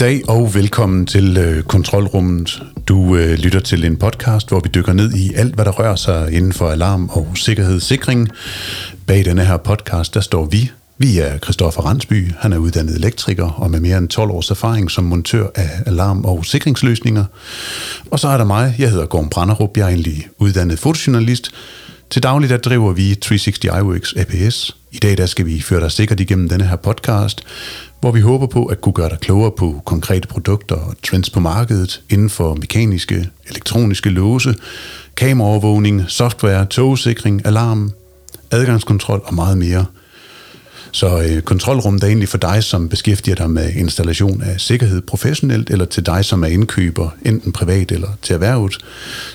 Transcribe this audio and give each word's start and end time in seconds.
dag 0.00 0.28
og 0.28 0.54
velkommen 0.54 1.06
til 1.06 1.36
øh, 1.36 1.62
Kontrolrummet. 1.62 2.62
Du 2.88 3.16
øh, 3.16 3.38
lytter 3.38 3.60
til 3.60 3.84
en 3.84 3.96
podcast, 3.96 4.48
hvor 4.48 4.60
vi 4.60 4.68
dykker 4.74 4.92
ned 4.92 5.14
i 5.14 5.34
alt, 5.34 5.54
hvad 5.54 5.64
der 5.64 5.70
rører 5.70 5.96
sig 5.96 6.32
inden 6.32 6.52
for 6.52 6.70
alarm 6.70 7.08
og 7.08 7.28
sikkerhedssikring. 7.34 8.28
Bag 9.06 9.24
denne 9.24 9.44
her 9.44 9.56
podcast, 9.56 10.14
der 10.14 10.20
står 10.20 10.44
vi. 10.44 10.70
Vi 10.98 11.18
er 11.18 11.38
Christoffer 11.38 11.82
Randsby. 11.82 12.32
Han 12.38 12.52
er 12.52 12.58
uddannet 12.58 12.96
elektriker 12.96 13.50
og 13.50 13.70
med 13.70 13.80
mere 13.80 13.98
end 13.98 14.08
12 14.08 14.30
års 14.30 14.50
erfaring 14.50 14.90
som 14.90 15.04
montør 15.04 15.46
af 15.54 15.70
alarm- 15.86 16.24
og 16.24 16.44
sikringsløsninger. 16.44 17.24
Og 18.10 18.20
så 18.20 18.28
er 18.28 18.36
der 18.36 18.44
mig. 18.44 18.74
Jeg 18.78 18.90
hedder 18.90 19.06
Gorm 19.06 19.28
Branderup. 19.28 19.76
Jeg 19.76 19.84
er 19.84 19.88
egentlig 19.88 20.28
uddannet 20.38 20.78
fotojournalist. 20.78 21.50
Til 22.10 22.22
daglig 22.22 22.50
der 22.50 22.56
driver 22.56 22.92
vi 22.92 23.14
360 23.14 23.64
iWorks 23.64 24.14
APS. 24.16 24.76
I 24.92 24.98
dag 24.98 25.16
der 25.16 25.26
skal 25.26 25.46
vi 25.46 25.60
føre 25.60 25.80
dig 25.80 25.92
sikkert 25.92 26.20
igennem 26.20 26.48
denne 26.48 26.66
her 26.66 26.76
podcast, 26.76 27.44
hvor 28.04 28.12
vi 28.12 28.20
håber 28.20 28.46
på 28.46 28.64
at 28.64 28.80
kunne 28.80 28.92
gøre 28.92 29.08
dig 29.08 29.18
klogere 29.20 29.50
på 29.50 29.82
konkrete 29.84 30.28
produkter 30.28 30.74
og 30.74 30.94
trends 31.02 31.30
på 31.30 31.40
markedet 31.40 32.02
inden 32.10 32.30
for 32.30 32.54
mekaniske, 32.54 33.28
elektroniske 33.50 34.10
låse, 34.10 34.54
kameraovervågning, 35.16 36.04
software, 36.08 36.66
togsikring, 36.66 37.46
alarm, 37.46 37.92
adgangskontrol 38.50 39.22
og 39.24 39.34
meget 39.34 39.58
mere. 39.58 39.86
Så 40.92 41.22
øh, 41.22 41.42
kontrolrummet 41.42 42.02
er 42.02 42.06
egentlig 42.06 42.28
for 42.28 42.38
dig, 42.38 42.64
som 42.64 42.88
beskæftiger 42.88 43.34
dig 43.34 43.50
med 43.50 43.72
installation 43.72 44.42
af 44.42 44.60
sikkerhed 44.60 45.02
professionelt, 45.02 45.70
eller 45.70 45.84
til 45.84 46.06
dig, 46.06 46.24
som 46.24 46.42
er 46.44 46.48
indkøber, 46.48 47.08
enten 47.22 47.52
privat 47.52 47.92
eller 47.92 48.08
til 48.22 48.34
erhvervet. 48.34 48.78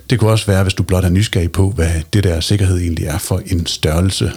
Det 0.09 0.20
kunne 0.20 0.31
også 0.31 0.45
være, 0.45 0.64
hvis 0.64 0.73
du 0.73 0.84
blot 0.84 1.04
er 1.04 1.09
nysgerrig 1.09 1.52
på, 1.52 1.70
hvad 1.70 1.92
det 2.14 2.23
der 2.23 2.40
sikkerhed 2.40 2.78
egentlig 2.78 3.06
er 3.06 3.17
for 3.17 3.42
en 3.45 3.66
størrelse. 3.66 4.31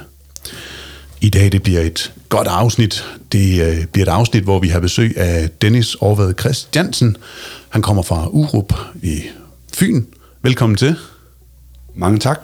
I 1.22 1.28
dag 1.28 1.52
det 1.52 1.62
bliver 1.62 1.80
et 1.80 2.12
godt 2.28 2.48
afsnit. 2.48 3.04
Det 3.32 3.62
øh, 3.62 3.86
bliver 3.86 4.06
et 4.06 4.10
afsnit, 4.10 4.42
hvor 4.42 4.58
vi 4.58 4.68
har 4.68 4.80
besøg 4.80 5.18
af 5.18 5.50
Dennis 5.62 5.94
Orvad 5.94 6.34
Christiansen. 6.40 7.16
Han 7.68 7.82
kommer 7.82 8.02
fra 8.02 8.28
Urup 8.28 8.74
i 9.02 9.22
Fyn. 9.74 10.04
Velkommen 10.42 10.76
til. 10.76 10.96
Mange 11.94 12.18
tak. 12.18 12.40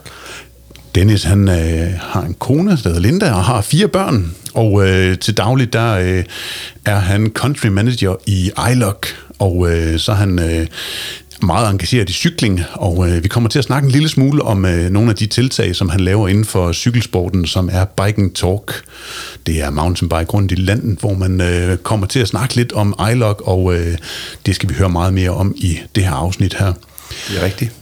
Dennis 0.95 1.23
han 1.23 1.49
øh, 1.49 1.95
har 2.01 2.23
en 2.23 2.35
kone, 2.35 2.71
der 2.71 2.77
hedder 2.77 3.01
Linda, 3.01 3.33
og 3.33 3.45
har 3.45 3.61
fire 3.61 3.89
børn. 3.89 4.35
Og 4.55 4.89
øh, 4.89 5.19
til 5.19 5.37
dagligt 5.37 5.73
der 5.73 5.95
øh, 5.95 6.25
er 6.85 6.99
han 6.99 7.31
country 7.35 7.67
manager 7.67 8.17
i 8.27 8.51
iLock, 8.73 9.07
og 9.39 9.71
øh, 9.71 9.99
så 9.99 10.13
er 10.13 10.17
han 10.17 10.39
øh, 10.39 10.67
meget 11.43 11.71
engageret 11.71 12.11
i 12.11 12.13
cykling, 12.13 12.61
og 12.73 13.09
øh, 13.09 13.23
vi 13.23 13.29
kommer 13.29 13.49
til 13.49 13.59
at 13.59 13.65
snakke 13.65 13.87
en 13.87 13.93
lille 13.93 14.09
smule 14.09 14.43
om 14.43 14.65
øh, 14.65 14.91
nogle 14.91 15.11
af 15.11 15.17
de 15.17 15.27
tiltag, 15.27 15.77
som 15.77 15.89
han 15.89 16.01
laver 16.01 16.29
inden 16.29 16.45
for 16.45 16.73
cykelsporten, 16.73 17.47
som 17.47 17.69
er 17.73 17.85
Biking 17.85 18.37
Talk. 18.37 18.85
Det 19.47 19.63
er 19.63 19.71
mountainbike 19.71 20.31
rundt 20.31 20.53
i 20.53 20.55
landet, 20.55 20.99
hvor 20.99 21.15
man 21.15 21.41
øh, 21.41 21.77
kommer 21.77 22.07
til 22.07 22.21
at 22.21 22.29
snakke 22.29 22.55
lidt 22.57 22.73
om 22.73 22.95
iLog, 23.13 23.49
og 23.49 23.75
øh, 23.75 23.99
det 24.47 24.55
skal 24.55 24.69
vi 24.69 24.75
høre 24.75 24.89
meget 24.89 25.15
mere 25.15 25.31
om 25.31 25.55
i 25.57 25.79
det 25.95 26.05
her 26.05 26.13
afsnit 26.13 26.55
her. 26.55 26.73
Det 27.29 27.39
er 27.41 27.45
rigtigt. 27.45 27.78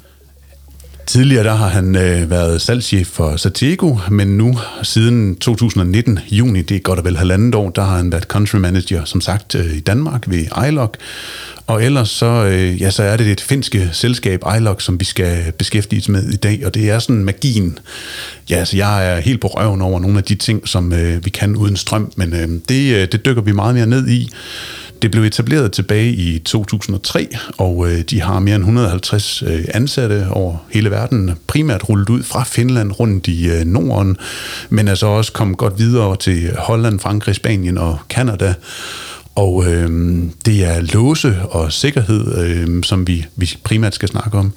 Tidligere 1.06 1.44
der 1.44 1.54
har 1.54 1.68
han 1.68 1.96
øh, 1.96 2.30
været 2.30 2.62
salgschef 2.62 3.06
for 3.06 3.36
Satego, 3.36 3.96
men 4.10 4.28
nu 4.28 4.58
siden 4.82 5.36
2019, 5.36 6.18
juni, 6.30 6.62
det 6.62 6.74
er 6.76 6.80
godt 6.80 6.98
og 6.98 7.04
vel 7.04 7.16
halvandet 7.16 7.54
år, 7.54 7.70
der 7.70 7.82
har 7.82 7.96
han 7.96 8.12
været 8.12 8.24
country 8.24 8.56
manager, 8.56 9.04
som 9.04 9.20
sagt, 9.20 9.54
øh, 9.54 9.76
i 9.76 9.80
Danmark 9.80 10.24
ved 10.26 10.44
iLog. 10.68 10.94
Og 11.66 11.84
ellers 11.84 12.08
så, 12.08 12.26
øh, 12.26 12.80
ja, 12.80 12.90
så 12.90 13.02
er 13.02 13.16
det 13.16 13.26
et 13.26 13.40
finske 13.40 13.88
selskab, 13.92 14.42
iLog, 14.56 14.82
som 14.82 15.00
vi 15.00 15.04
skal 15.04 15.52
beskæftige 15.52 16.00
os 16.00 16.08
med 16.08 16.28
i 16.28 16.36
dag, 16.36 16.62
og 16.66 16.74
det 16.74 16.90
er 16.90 16.98
sådan 16.98 17.24
magien. 17.24 17.78
Ja, 18.50 18.64
så 18.64 18.76
jeg 18.76 19.12
er 19.12 19.20
helt 19.20 19.40
på 19.40 19.46
røven 19.46 19.82
over 19.82 20.00
nogle 20.00 20.18
af 20.18 20.24
de 20.24 20.34
ting, 20.34 20.68
som 20.68 20.92
øh, 20.92 21.24
vi 21.24 21.30
kan 21.30 21.56
uden 21.56 21.76
strøm, 21.76 22.12
men 22.16 22.32
øh, 22.32 22.48
det, 22.68 22.94
øh, 22.94 23.08
det 23.12 23.24
dykker 23.24 23.42
vi 23.42 23.52
meget 23.52 23.74
mere 23.74 23.86
ned 23.86 24.08
i. 24.08 24.30
Det 25.02 25.10
blev 25.10 25.22
etableret 25.22 25.72
tilbage 25.72 26.10
i 26.10 26.38
2003, 26.38 27.28
og 27.58 27.92
øh, 27.92 28.00
de 28.00 28.20
har 28.20 28.38
mere 28.38 28.54
end 28.54 28.62
150 28.62 29.42
øh, 29.42 29.64
ansatte 29.74 30.26
over 30.30 30.56
hele 30.70 30.90
verden, 30.90 31.30
primært 31.46 31.88
rullet 31.88 32.10
ud 32.10 32.22
fra 32.22 32.44
Finland 32.44 32.92
rundt 33.00 33.28
i 33.28 33.48
øh, 33.48 33.64
Norden, 33.64 34.16
men 34.70 34.88
altså 34.88 35.06
også 35.06 35.32
kommet 35.32 35.58
godt 35.58 35.78
videre 35.78 36.16
til 36.16 36.50
Holland, 36.58 37.00
Frankrig, 37.00 37.34
Spanien 37.34 37.78
og 37.78 37.98
Kanada. 38.08 38.54
Og 39.34 39.64
øh, 39.66 40.18
det 40.46 40.64
er 40.64 40.80
låse 40.80 41.36
og 41.42 41.72
sikkerhed, 41.72 42.38
øh, 42.38 42.82
som 42.82 43.06
vi, 43.06 43.26
vi 43.36 43.56
primært 43.64 43.94
skal 43.94 44.08
snakke 44.08 44.38
om. 44.38 44.52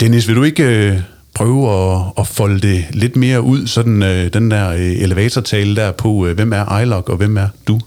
Dennis, 0.00 0.28
vil 0.28 0.36
du 0.36 0.42
ikke 0.42 0.64
øh, 0.64 1.00
prøve 1.34 1.70
at, 1.70 2.02
at 2.18 2.26
folde 2.26 2.60
det 2.60 2.84
lidt 2.90 3.16
mere 3.16 3.42
ud, 3.42 3.66
sådan 3.66 4.02
øh, 4.02 4.32
den 4.32 4.50
der 4.50 4.70
øh, 4.70 4.80
elevatortale 4.80 5.76
der 5.76 5.92
på, 5.92 6.26
øh, 6.26 6.34
hvem 6.34 6.52
er 6.52 6.80
iLock 6.80 7.08
og 7.08 7.16
hvem 7.16 7.36
er 7.36 7.48
du? 7.68 7.80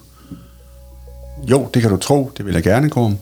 Jo, 1.48 1.70
det 1.74 1.82
kan 1.82 1.92
du 1.92 1.98
tro. 1.98 2.32
Det 2.38 2.46
vil 2.46 2.54
jeg 2.54 2.64
gerne, 2.64 2.90
Gorm. 2.90 3.18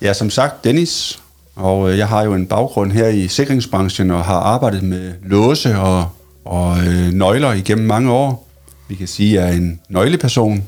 Jeg 0.00 0.08
er 0.08 0.12
som 0.12 0.30
sagt 0.30 0.64
Dennis, 0.64 1.20
og 1.56 1.90
øh, 1.90 1.98
jeg 1.98 2.08
har 2.08 2.22
jo 2.22 2.34
en 2.34 2.46
baggrund 2.46 2.92
her 2.92 3.08
i 3.08 3.28
sikringsbranchen 3.28 4.10
og 4.10 4.24
har 4.24 4.38
arbejdet 4.38 4.82
med 4.82 5.12
låse 5.22 5.76
og, 5.76 6.08
og 6.44 6.78
øh, 6.78 7.12
nøgler 7.12 7.52
igennem 7.52 7.86
mange 7.86 8.12
år. 8.12 8.48
Vi 8.88 8.94
kan 8.94 9.06
sige, 9.06 9.40
at 9.40 9.44
jeg 9.44 9.52
er 9.52 9.56
en 9.56 9.80
nøgleperson. 9.88 10.64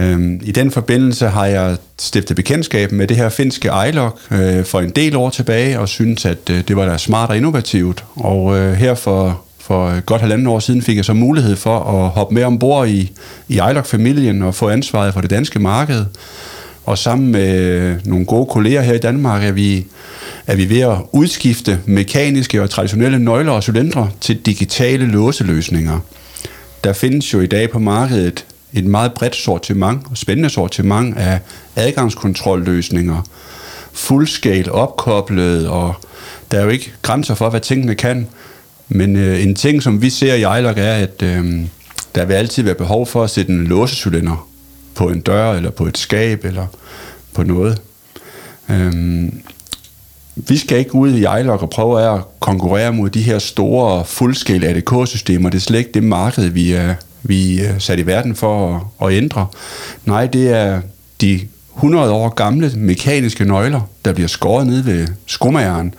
Øhm, 0.00 0.40
I 0.44 0.52
den 0.52 0.70
forbindelse 0.70 1.28
har 1.28 1.46
jeg 1.46 1.76
stiftet 1.98 2.36
bekendtskab 2.36 2.92
med 2.92 3.06
det 3.06 3.16
her 3.16 3.28
finske 3.28 3.70
iLock 3.88 4.20
øh, 4.30 4.64
for 4.64 4.80
en 4.80 4.90
del 4.90 5.16
år 5.16 5.30
tilbage, 5.30 5.80
og 5.80 5.88
synes, 5.88 6.24
at 6.24 6.50
øh, 6.50 6.68
det 6.68 6.76
var 6.76 6.86
da 6.86 6.98
smart 6.98 7.30
og 7.30 7.36
innovativt. 7.36 8.04
Og 8.14 8.58
øh, 8.58 8.72
her 8.72 8.94
for 8.94 9.42
for 9.70 9.88
øh, 9.88 10.02
godt 10.02 10.20
halvanden 10.20 10.46
år 10.46 10.58
siden 10.58 10.82
fik 10.82 10.96
jeg 10.96 11.04
så 11.04 11.12
mulighed 11.12 11.56
for 11.56 11.78
at 11.78 12.10
hoppe 12.10 12.34
med 12.34 12.44
ombord 12.44 12.88
i, 12.88 13.12
i 13.48 13.54
iLock-familien 13.70 14.42
og 14.42 14.54
få 14.54 14.68
ansvaret 14.68 15.14
for 15.14 15.20
det 15.20 15.30
danske 15.30 15.58
marked. 15.58 16.04
Og 16.84 16.98
sammen 16.98 17.32
med 17.32 17.58
øh, 17.60 17.96
nogle 18.04 18.26
gode 18.26 18.46
kolleger 18.46 18.82
her 18.82 18.94
i 18.94 18.98
Danmark 18.98 19.44
er 19.44 19.52
vi, 19.52 19.86
er 20.46 20.56
vi 20.56 20.68
ved 20.70 20.80
at 20.80 20.98
udskifte 21.12 21.80
mekaniske 21.86 22.62
og 22.62 22.70
traditionelle 22.70 23.18
nøgler 23.18 23.52
og 23.52 23.62
cylindre 23.62 24.10
til 24.20 24.40
digitale 24.46 25.06
låseløsninger. 25.06 25.98
Der 26.84 26.92
findes 26.92 27.32
jo 27.32 27.40
i 27.40 27.46
dag 27.46 27.70
på 27.70 27.78
markedet 27.78 28.46
et 28.72 28.84
meget 28.84 29.12
bredt 29.14 29.36
sortiment 29.36 30.02
og 30.10 30.16
spændende 30.16 30.50
sortiment 30.50 31.16
af 31.16 31.40
adgangskontrolløsninger, 31.76 33.22
fullscale 33.92 34.72
opkoblet, 34.72 35.68
og 35.68 35.94
der 36.50 36.58
er 36.58 36.62
jo 36.62 36.70
ikke 36.70 36.92
grænser 37.02 37.34
for, 37.34 37.50
hvad 37.50 37.60
tingene 37.60 37.94
kan. 37.94 38.28
Men 38.92 39.16
øh, 39.16 39.42
en 39.42 39.54
ting, 39.54 39.82
som 39.82 40.02
vi 40.02 40.10
ser 40.10 40.34
i 40.34 40.58
iLock, 40.58 40.78
er, 40.78 40.92
at 40.92 41.22
øh, 41.22 41.60
der 42.14 42.24
vil 42.24 42.34
altid 42.34 42.62
være 42.62 42.74
behov 42.74 43.06
for 43.06 43.24
at 43.24 43.30
sætte 43.30 43.52
en 43.52 43.66
låsecylinder 43.66 44.48
på 44.94 45.08
en 45.08 45.20
dør, 45.20 45.52
eller 45.52 45.70
på 45.70 45.86
et 45.86 45.98
skab, 45.98 46.44
eller 46.44 46.66
på 47.34 47.42
noget. 47.42 47.82
Øh, 48.70 48.92
vi 50.36 50.56
skal 50.56 50.78
ikke 50.78 50.94
ud 50.94 51.14
i 51.14 51.40
iLock 51.40 51.62
og 51.62 51.70
prøve 51.70 52.14
at 52.14 52.20
konkurrere 52.40 52.92
mod 52.92 53.10
de 53.10 53.22
her 53.22 53.38
store 53.38 54.04
fullscale 54.04 54.66
ADK-systemer. 54.68 55.50
Det 55.50 55.58
er 55.58 55.62
slet 55.62 55.78
ikke 55.78 55.92
det 55.94 56.02
marked, 56.02 56.48
vi 56.48 56.72
er, 56.72 56.94
vi 57.22 57.60
er 57.60 57.78
sat 57.78 57.98
i 57.98 58.06
verden 58.06 58.34
for 58.34 58.76
at, 59.00 59.08
at 59.08 59.16
ændre. 59.16 59.46
Nej, 60.04 60.26
det 60.26 60.48
er 60.48 60.80
de 61.20 61.40
100 61.76 62.10
år 62.10 62.28
gamle 62.28 62.72
mekaniske 62.76 63.44
nøgler, 63.44 63.80
der 64.04 64.12
bliver 64.12 64.28
skåret 64.28 64.66
ned 64.66 64.82
ved 64.82 65.06
skumageren, 65.26 65.94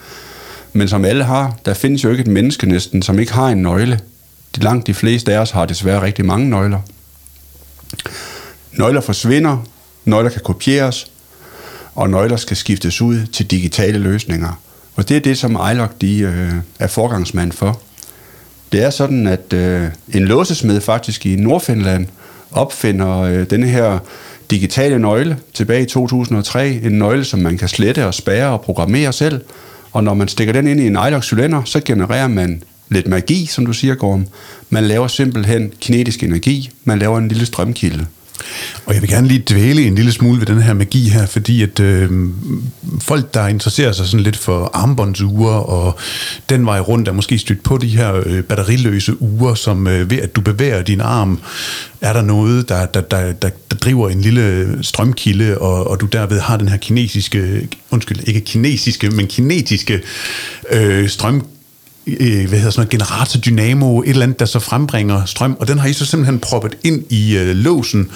men 0.74 0.88
som 0.88 1.06
alle 1.06 1.24
har, 1.24 1.58
der 1.66 1.74
findes 1.74 2.04
jo 2.04 2.09
ikke 2.09 2.22
et 2.22 2.28
menneske 2.28 2.70
næsten, 2.70 3.02
som 3.02 3.20
ikke 3.20 3.34
har 3.34 3.48
en 3.48 3.62
nøgle. 3.62 4.00
De 4.56 4.62
langt 4.62 4.88
de 4.88 4.94
fleste 4.94 5.34
af 5.34 5.40
os 5.40 5.52
har 5.52 5.66
desværre 5.66 6.02
rigtig 6.02 6.26
mange 6.26 6.50
nøgler. 6.50 6.80
Nøgler 8.72 9.02
forsvinder, 9.02 9.58
nøgler 10.06 10.30
kan 10.30 10.42
kopieres, 10.44 11.12
og 11.96 12.09
nøgler 12.09 12.38
skal 12.38 12.58
skiftes 12.58 13.02
ud 13.02 13.26
til 13.26 13.46
digitale 13.52 14.00
løsninger. 14.00 14.62
Og 14.96 15.09
det 15.09 15.18
er 15.18 15.22
det, 15.22 15.38
som 15.38 15.59
iLock 15.72 16.02
de, 16.02 16.20
øh, 16.20 16.53
er 16.79 16.88
forgangsmand 16.88 17.52
for. 17.52 17.82
Det 18.72 18.84
er 18.84 18.90
sådan, 18.90 19.28
at 19.28 19.53
øh, 19.53 19.88
en 20.14 20.26
låsesmed 20.26 20.82
faktisk 20.82 21.26
i 21.26 21.35
Nordfinland 21.35 22.08
opfinder 22.52 23.20
øh, 23.20 23.50
denne 23.50 23.68
her 23.68 24.00
digitale 24.52 25.00
nøgle 25.00 25.38
tilbage 25.53 25.84
i 25.84 25.85
2003. 25.85 26.70
En 26.70 26.91
nøgle, 26.91 27.26
som 27.26 27.40
man 27.40 27.58
kan 27.58 27.68
slette 27.68 28.06
og 28.06 28.14
spære 28.14 28.50
og 28.50 28.62
programmere 28.62 29.14
selv, 29.14 29.41
og 29.93 30.03
når 30.03 30.14
man 30.14 30.28
stikker 30.28 30.53
den 30.53 30.67
ind 30.67 30.79
i 30.79 30.88
en 30.88 30.97
Idox-cylinder, 31.08 31.64
så 31.66 31.82
genererer 31.85 32.28
man 32.28 32.64
lidt 32.90 33.08
magi, 33.08 33.46
som 33.46 33.66
du 33.66 33.73
siger, 33.73 33.96
Gorm. 33.96 34.28
Man 34.70 34.84
laver 34.84 35.08
simpelthen 35.08 35.73
kinetisk 35.79 36.23
energi. 36.23 36.70
Man 36.84 36.99
laver 36.99 37.17
en 37.17 37.28
lille 37.28 37.46
strømkilde. 37.46 38.05
Og 38.85 38.93
jeg 38.93 39.02
vil 39.02 39.09
gerne 39.09 39.28
lige 39.28 39.43
dvæle 39.49 39.82
en 39.85 39.96
lille 39.96 40.11
smule 40.11 40.40
ved 40.40 40.46
den 40.46 40.61
her 40.61 40.73
magi 40.73 41.09
her, 41.09 41.26
fordi 41.26 41.64
at 41.64 41.79
øh, 41.79 42.09
folk, 43.02 43.34
der 43.34 43.47
interesserer 43.47 43.91
sig 43.91 44.05
sådan 44.05 44.23
lidt 44.23 44.38
for 44.38 44.72
armbåndsure 44.73 45.64
og 45.64 45.99
den 46.49 46.66
vej 46.66 46.79
rundt, 46.79 47.08
er 47.08 47.11
måske 47.11 47.38
stødt 47.38 47.64
på 47.64 47.78
de 47.78 47.88
her 47.88 48.22
øh, 48.26 48.43
batteriløse 48.43 49.22
ure, 49.22 49.58
som 49.58 49.88
øh, 49.88 50.11
ved 50.11 50.17
at 50.17 50.35
du 50.35 50.41
bevæger 50.41 50.82
din 50.82 51.02
arm, 51.02 51.40
er 52.02 52.14
der 52.14 52.22
noget, 52.22 52.70
der, 52.70 52.85
der, 52.85 53.02
der, 53.02 53.32
der, 53.32 53.49
der 53.72 53.78
driver 53.78 54.09
en 54.09 54.22
lille 54.22 54.78
strømkilde, 54.82 55.58
og, 55.58 55.87
og 55.87 56.02
du 56.02 56.05
derved 56.05 56.40
har 56.40 56.58
den 56.58 56.67
her 56.67 56.78
kinesiske, 56.78 57.67
undskyld, 57.91 58.20
ikke 58.28 58.41
kinesiske, 58.41 59.09
men 59.09 59.28
kinetiske 59.28 60.02
øh, 60.72 61.09
strøm 61.09 61.46
øh, 62.08 62.50
hvad 62.50 62.59
hedder 62.59 62.72
sådan 62.72 62.74
noget, 62.76 62.90
generator 62.90 63.40
dynamo, 63.40 64.02
et 64.02 64.09
eller 64.09 64.24
andet, 64.24 64.40
der 64.40 64.46
så 64.46 64.59
frembringer 64.59 65.26
strøm, 65.26 65.58
og 65.59 65.68
den 65.68 65.80
har 65.80 65.88
I 65.88 65.94
så 65.94 66.06
simpelthen 66.06 66.40
proppet 66.40 66.78
ind 66.84 67.03
i 67.09 67.38
øh, 67.38 67.56
låsen, 67.56 68.09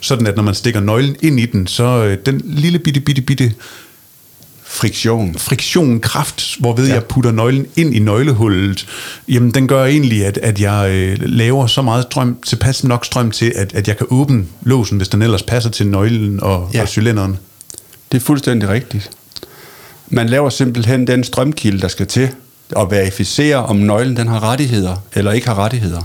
sådan 0.00 0.26
at 0.26 0.36
når 0.36 0.42
man 0.42 0.54
stikker 0.54 0.80
nøglen 0.80 1.16
ind 1.22 1.40
i 1.40 1.46
den, 1.46 1.66
så 1.66 1.84
øh, 1.84 2.18
den 2.26 2.42
lille 2.44 2.78
bitte, 2.78 3.00
bitte, 3.00 3.22
bitte 3.22 3.52
Friktion. 4.70 5.34
friktion, 5.34 6.00
kraft, 6.00 6.56
hvorved 6.58 6.86
ja. 6.86 6.94
jeg 6.94 7.04
putter 7.04 7.32
nøglen 7.32 7.66
ind 7.76 7.94
i 7.94 7.98
nøglehullet, 7.98 8.86
jamen 9.28 9.50
den 9.50 9.68
gør 9.68 9.84
egentlig, 9.84 10.26
at, 10.26 10.38
at 10.42 10.60
jeg 10.60 10.90
øh, 10.90 11.18
laver 11.20 11.66
så 11.66 11.82
meget 11.82 12.06
strøm, 12.10 12.38
tilpas 12.46 12.84
nok 12.84 13.04
strøm 13.04 13.30
til, 13.30 13.52
at, 13.56 13.74
at 13.74 13.88
jeg 13.88 13.96
kan 13.96 14.06
åbne 14.10 14.44
låsen, 14.62 14.96
hvis 14.96 15.08
den 15.08 15.22
ellers 15.22 15.42
passer 15.42 15.70
til 15.70 15.86
nøglen 15.86 16.42
og. 16.42 16.70
Ja. 16.74 16.82
og 16.82 16.88
cylinderen. 16.88 17.38
Det 18.12 18.18
er 18.18 18.22
fuldstændig 18.22 18.68
rigtigt. 18.68 19.10
Man 20.08 20.28
laver 20.28 20.50
simpelthen 20.50 21.06
den 21.06 21.24
strømkilde, 21.24 21.80
der 21.80 21.88
skal 21.88 22.06
til 22.06 22.28
at 22.76 22.90
verificere, 22.90 23.56
om 23.56 23.76
nøglen 23.76 24.16
den 24.16 24.28
har 24.28 24.42
rettigheder 24.42 24.96
eller 25.14 25.32
ikke 25.32 25.46
har 25.46 25.58
rettigheder, 25.58 26.02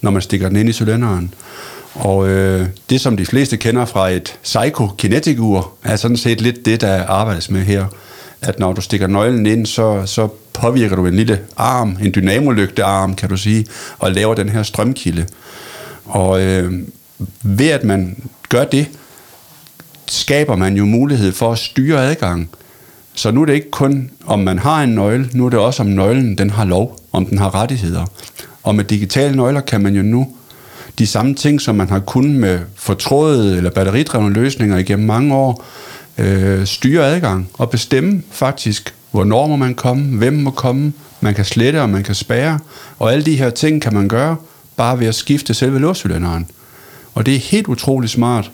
når 0.00 0.10
man 0.10 0.22
stikker 0.22 0.48
den 0.48 0.56
ind 0.56 0.68
i 0.68 0.72
cylinderen. 0.72 1.34
Og 1.94 2.28
øh, 2.28 2.66
det, 2.90 3.00
som 3.00 3.16
de 3.16 3.26
fleste 3.26 3.56
kender 3.56 3.84
fra 3.84 4.08
et 4.08 4.38
psychokinetic-ur, 4.42 5.72
er 5.82 5.96
sådan 5.96 6.16
set 6.16 6.40
lidt 6.40 6.64
det, 6.64 6.80
der 6.80 7.06
arbejdes 7.06 7.50
med 7.50 7.60
her. 7.60 7.86
At 8.42 8.58
når 8.58 8.72
du 8.72 8.80
stikker 8.80 9.06
nøglen 9.06 9.46
ind, 9.46 9.66
så, 9.66 10.02
så 10.06 10.28
påvirker 10.52 10.96
du 10.96 11.06
en 11.06 11.16
lille 11.16 11.40
arm, 11.56 11.98
en 12.02 12.12
dynamolygtearm, 12.14 13.14
kan 13.14 13.28
du 13.28 13.36
sige, 13.36 13.66
og 13.98 14.12
laver 14.12 14.34
den 14.34 14.48
her 14.48 14.62
strømkilde. 14.62 15.26
Og 16.04 16.42
øh, 16.42 16.72
ved 17.42 17.68
at 17.68 17.84
man 17.84 18.22
gør 18.48 18.64
det, 18.64 18.86
skaber 20.06 20.56
man 20.56 20.76
jo 20.76 20.84
mulighed 20.84 21.32
for 21.32 21.52
at 21.52 21.58
styre 21.58 22.10
adgang. 22.10 22.50
Så 23.14 23.30
nu 23.30 23.42
er 23.42 23.46
det 23.46 23.54
ikke 23.54 23.70
kun, 23.70 24.10
om 24.26 24.38
man 24.38 24.58
har 24.58 24.82
en 24.82 24.94
nøgle, 24.94 25.30
nu 25.32 25.46
er 25.46 25.50
det 25.50 25.58
også, 25.58 25.82
om 25.82 25.88
nøglen 25.88 26.38
den 26.38 26.50
har 26.50 26.64
lov, 26.64 26.98
om 27.12 27.26
den 27.26 27.38
har 27.38 27.54
rettigheder. 27.54 28.04
Og 28.62 28.74
med 28.74 28.84
digitale 28.84 29.36
nøgler 29.36 29.60
kan 29.60 29.80
man 29.80 29.94
jo 29.94 30.02
nu 30.02 30.28
de 30.98 31.06
samme 31.06 31.34
ting, 31.34 31.60
som 31.60 31.74
man 31.74 31.88
har 31.88 31.98
kunnet 31.98 32.40
med 32.40 32.58
fortrådede 32.76 33.56
eller 33.56 33.70
batteridrevne 33.70 34.34
løsninger 34.34 34.78
igennem 34.78 35.06
mange 35.06 35.34
år, 35.34 35.64
øh, 36.18 36.66
styre 36.66 37.04
adgang 37.04 37.48
og 37.52 37.70
bestemme 37.70 38.22
faktisk, 38.30 38.94
hvornår 39.10 39.46
må 39.46 39.56
man 39.56 39.74
komme, 39.74 40.16
hvem 40.16 40.32
må 40.32 40.50
komme, 40.50 40.92
man 41.20 41.34
kan 41.34 41.44
slette 41.44 41.82
og 41.82 41.90
man 41.90 42.02
kan 42.02 42.14
spærre, 42.14 42.58
og 42.98 43.12
alle 43.12 43.24
de 43.24 43.36
her 43.36 43.50
ting 43.50 43.82
kan 43.82 43.94
man 43.94 44.08
gøre 44.08 44.36
bare 44.76 45.00
ved 45.00 45.06
at 45.06 45.14
skifte 45.14 45.54
selve 45.54 45.78
låscylinderen. 45.78 46.46
Og 47.14 47.26
det 47.26 47.34
er 47.34 47.38
helt 47.38 47.66
utroligt 47.66 48.12
smart. 48.12 48.50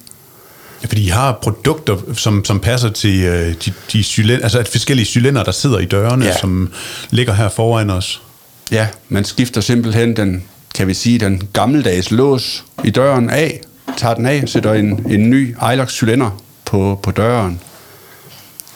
Fordi 0.86 1.04
I 1.04 1.08
har 1.08 1.38
produkter, 1.42 1.96
som, 2.14 2.44
som 2.44 2.60
passer 2.60 2.88
til 2.88 3.20
øh, 3.20 3.54
de, 3.64 3.72
de 3.92 4.02
cylinder, 4.02 4.42
altså 4.42 4.58
at 4.58 4.68
forskellige 4.68 5.06
cylinder, 5.06 5.44
der 5.44 5.52
sidder 5.52 5.78
i 5.78 5.84
dørene, 5.84 6.24
ja. 6.24 6.38
Som 6.38 6.72
ligger 7.10 7.34
her 7.34 7.48
foran 7.48 7.90
os. 7.90 8.22
Ja, 8.70 8.88
man 9.08 9.24
skifter 9.24 9.60
simpelthen 9.60 10.16
den, 10.16 10.44
kan 10.74 10.86
vi 10.86 10.94
sige, 10.94 11.18
den 11.18 11.48
gammeldags 11.52 12.10
lås 12.10 12.64
i 12.84 12.90
døren 12.90 13.30
af, 13.30 13.60
tager 13.96 14.14
den 14.14 14.26
af, 14.26 14.42
sætter 14.46 14.74
en, 14.74 15.06
en 15.10 15.30
ny 15.30 15.56
Ilox 15.72 15.92
cylinder 15.92 16.42
på, 16.64 17.00
på 17.02 17.10
døren. 17.10 17.60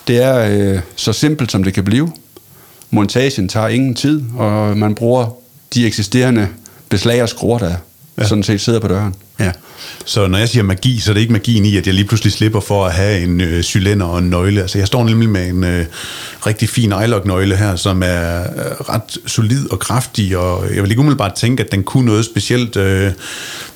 Det 0.07 0.23
er 0.23 0.73
øh, 0.75 0.79
så 0.95 1.13
simpelt, 1.13 1.51
som 1.51 1.63
det 1.63 1.73
kan 1.73 1.83
blive. 1.83 2.11
Montagen 2.89 3.49
tager 3.49 3.67
ingen 3.67 3.95
tid, 3.95 4.23
og 4.37 4.77
man 4.77 4.95
bruger 4.95 5.37
de 5.73 5.87
eksisterende 5.87 6.47
beslag 6.89 7.23
og 7.23 7.29
skruer, 7.29 7.59
der 7.59 7.75
ja. 8.17 8.27
sådan 8.27 8.43
set 8.43 8.61
sidder 8.61 8.79
på 8.79 8.87
døren. 8.87 9.15
Ja. 9.39 9.51
Så 10.05 10.27
når 10.27 10.37
jeg 10.37 10.49
siger 10.49 10.63
magi, 10.63 10.99
så 10.99 11.11
er 11.11 11.13
det 11.13 11.21
ikke 11.21 11.33
magien 11.33 11.65
i, 11.65 11.77
at 11.77 11.85
jeg 11.87 11.93
lige 11.93 12.05
pludselig 12.07 12.33
slipper 12.33 12.59
for 12.59 12.85
at 12.85 12.93
have 12.93 13.21
en 13.23 13.41
øh, 13.41 13.63
cylinder 13.63 14.05
og 14.05 14.19
en 14.19 14.29
nøgle. 14.29 14.61
Altså 14.61 14.77
jeg 14.77 14.87
står 14.87 15.03
nemlig 15.03 15.29
med 15.29 15.47
en 15.47 15.63
øh, 15.63 15.85
rigtig 16.45 16.69
fin 16.69 16.93
iLock-nøgle 17.05 17.55
her, 17.55 17.75
som 17.75 18.03
er 18.05 18.39
øh, 18.39 18.45
ret 18.89 19.17
solid 19.27 19.71
og 19.71 19.79
kraftig, 19.79 20.37
og 20.37 20.75
jeg 20.75 20.83
vil 20.83 20.91
ikke 20.91 20.99
umiddelbart 20.99 21.33
tænke, 21.33 21.63
at 21.63 21.71
den 21.71 21.83
kunne 21.83 22.05
noget 22.05 22.25
specielt. 22.25 22.75
Øh, 22.77 23.11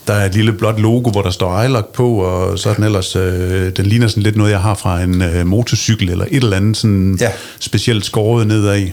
der 0.07 0.13
er 0.13 0.25
et 0.25 0.33
lille 0.35 0.53
blåt 0.53 0.79
logo, 0.79 1.09
hvor 1.11 1.21
der 1.21 1.31
står 1.31 1.63
iLock 1.63 1.94
på, 1.94 2.09
og 2.15 2.59
så 2.59 2.69
er 2.69 2.73
den 2.73 2.83
ellers, 2.83 3.15
øh, 3.15 3.71
den 3.77 3.85
ligner 3.85 4.07
sådan 4.07 4.23
lidt 4.23 4.35
noget, 4.35 4.51
jeg 4.51 4.59
har 4.62 4.75
fra 4.75 5.01
en 5.01 5.21
øh, 5.21 5.47
motorcykel, 5.47 6.09
eller 6.09 6.25
et 6.31 6.44
eller 6.44 6.57
andet 6.57 6.77
sådan 6.77 7.17
Ja. 7.21 7.31
specielt 7.59 8.05
skåret 8.05 8.47
nedad. 8.47 8.88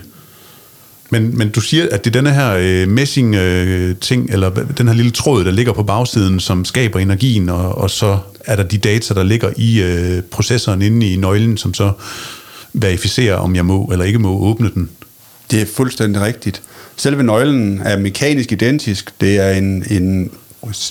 Men, 1.10 1.38
men 1.38 1.50
du 1.50 1.60
siger, 1.60 1.88
at 1.90 2.04
det 2.04 2.10
er 2.10 2.12
denne 2.12 2.30
her 2.30 2.54
øh, 2.58 2.88
messing-ting, 2.88 4.26
øh, 4.28 4.34
eller 4.34 4.50
den 4.50 4.88
her 4.88 4.94
lille 4.94 5.10
tråd, 5.10 5.44
der 5.44 5.50
ligger 5.50 5.72
på 5.72 5.82
bagsiden, 5.82 6.40
som 6.40 6.64
skaber 6.64 7.00
energien, 7.00 7.48
og, 7.48 7.78
og 7.78 7.90
så 7.90 8.18
er 8.44 8.56
der 8.56 8.62
de 8.62 8.78
data, 8.78 9.14
der 9.14 9.22
ligger 9.22 9.50
i 9.56 9.82
øh, 9.82 10.22
processoren 10.22 10.82
inde 10.82 11.12
i 11.12 11.16
nøglen, 11.16 11.56
som 11.56 11.74
så 11.74 11.92
verificerer, 12.72 13.36
om 13.36 13.56
jeg 13.56 13.66
må 13.66 13.84
eller 13.92 14.04
ikke 14.04 14.18
må 14.18 14.38
åbne 14.38 14.70
den. 14.74 14.90
Det 15.50 15.62
er 15.62 15.66
fuldstændig 15.66 16.22
rigtigt. 16.22 16.62
Selve 16.96 17.22
nøglen 17.22 17.80
er 17.84 17.98
mekanisk 17.98 18.52
identisk. 18.52 19.20
Det 19.20 19.36
er 19.36 19.50
en, 19.50 19.84
en 19.90 20.30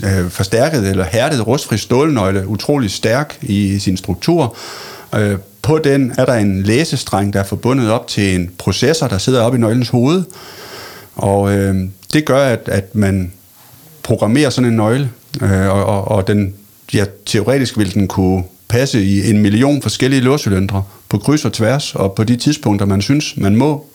øh, 0.04 0.30
forstærket 0.30 0.90
eller 0.90 1.06
hærdet 1.06 1.48
rustfri 1.48 1.78
stålnøgle, 1.78 2.48
utrolig 2.48 2.92
stærk 2.92 3.38
i 3.42 3.80
sin 3.80 3.98
struktur. 3.98 4.58
Øh, 5.16 5.38
på 5.66 5.78
den 5.78 6.14
er 6.18 6.26
der 6.26 6.34
en 6.34 6.64
læsestreng, 6.64 7.34
der 7.34 7.40
er 7.40 7.44
forbundet 7.44 7.92
op 7.92 8.08
til 8.08 8.36
en 8.36 8.52
processor, 8.58 9.08
der 9.08 9.18
sidder 9.18 9.42
oppe 9.42 9.58
i 9.58 9.62
nøglens 9.62 9.90
hoved. 9.90 10.24
Og 11.16 11.58
øh, 11.58 11.76
det 12.14 12.26
gør, 12.26 12.46
at, 12.46 12.62
at 12.66 12.96
man 12.96 13.32
programmerer 14.04 14.50
sådan 14.50 14.70
en 14.70 14.78
nøgle, 14.78 15.10
øh, 15.42 15.68
og, 15.68 15.86
og, 15.86 16.08
og 16.08 16.28
den, 16.28 16.54
ja, 16.94 17.06
teoretisk 17.26 17.78
vil 17.78 17.94
den 17.94 18.08
kunne 18.08 18.44
passe 18.68 19.04
i 19.04 19.30
en 19.30 19.42
million 19.42 19.82
forskellige 19.82 20.22
låscylindre 20.22 20.84
på 21.10 21.18
kryds 21.18 21.46
og 21.46 21.54
tværs, 21.54 21.96
og 21.96 22.14
på 22.14 22.24
de 22.24 22.36
tidspunkter, 22.36 22.86
man 22.86 23.02
synes, 23.02 23.38
man 23.38 23.56
må. 23.56 23.86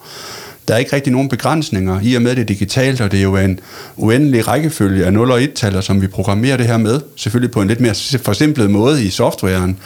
Der 0.67 0.73
er 0.73 0.77
ikke 0.77 0.95
rigtig 0.95 1.13
nogen 1.13 1.29
begrænsninger, 1.29 1.99
i 2.03 2.15
og 2.15 2.21
med 2.21 2.35
det 2.35 2.41
er 2.41 2.45
digitalt, 2.45 3.01
og 3.01 3.11
det 3.11 3.19
er 3.19 3.23
jo 3.23 3.35
en 3.35 3.59
uendelig 3.97 4.47
rækkefølge 4.47 5.05
af 5.05 5.13
0 5.13 5.31
og 5.31 5.41
1-taller, 5.41 5.81
som 5.81 6.01
vi 6.01 6.07
programmerer 6.07 6.57
det 6.57 6.67
her 6.67 6.77
med. 6.77 7.01
Selvfølgelig 7.15 7.51
på 7.51 7.61
en 7.61 7.67
lidt 7.67 7.79
mere 7.79 7.95
forsimplet 8.19 8.71
måde 8.71 9.05
i 9.05 9.09
softwaren. 9.09 9.77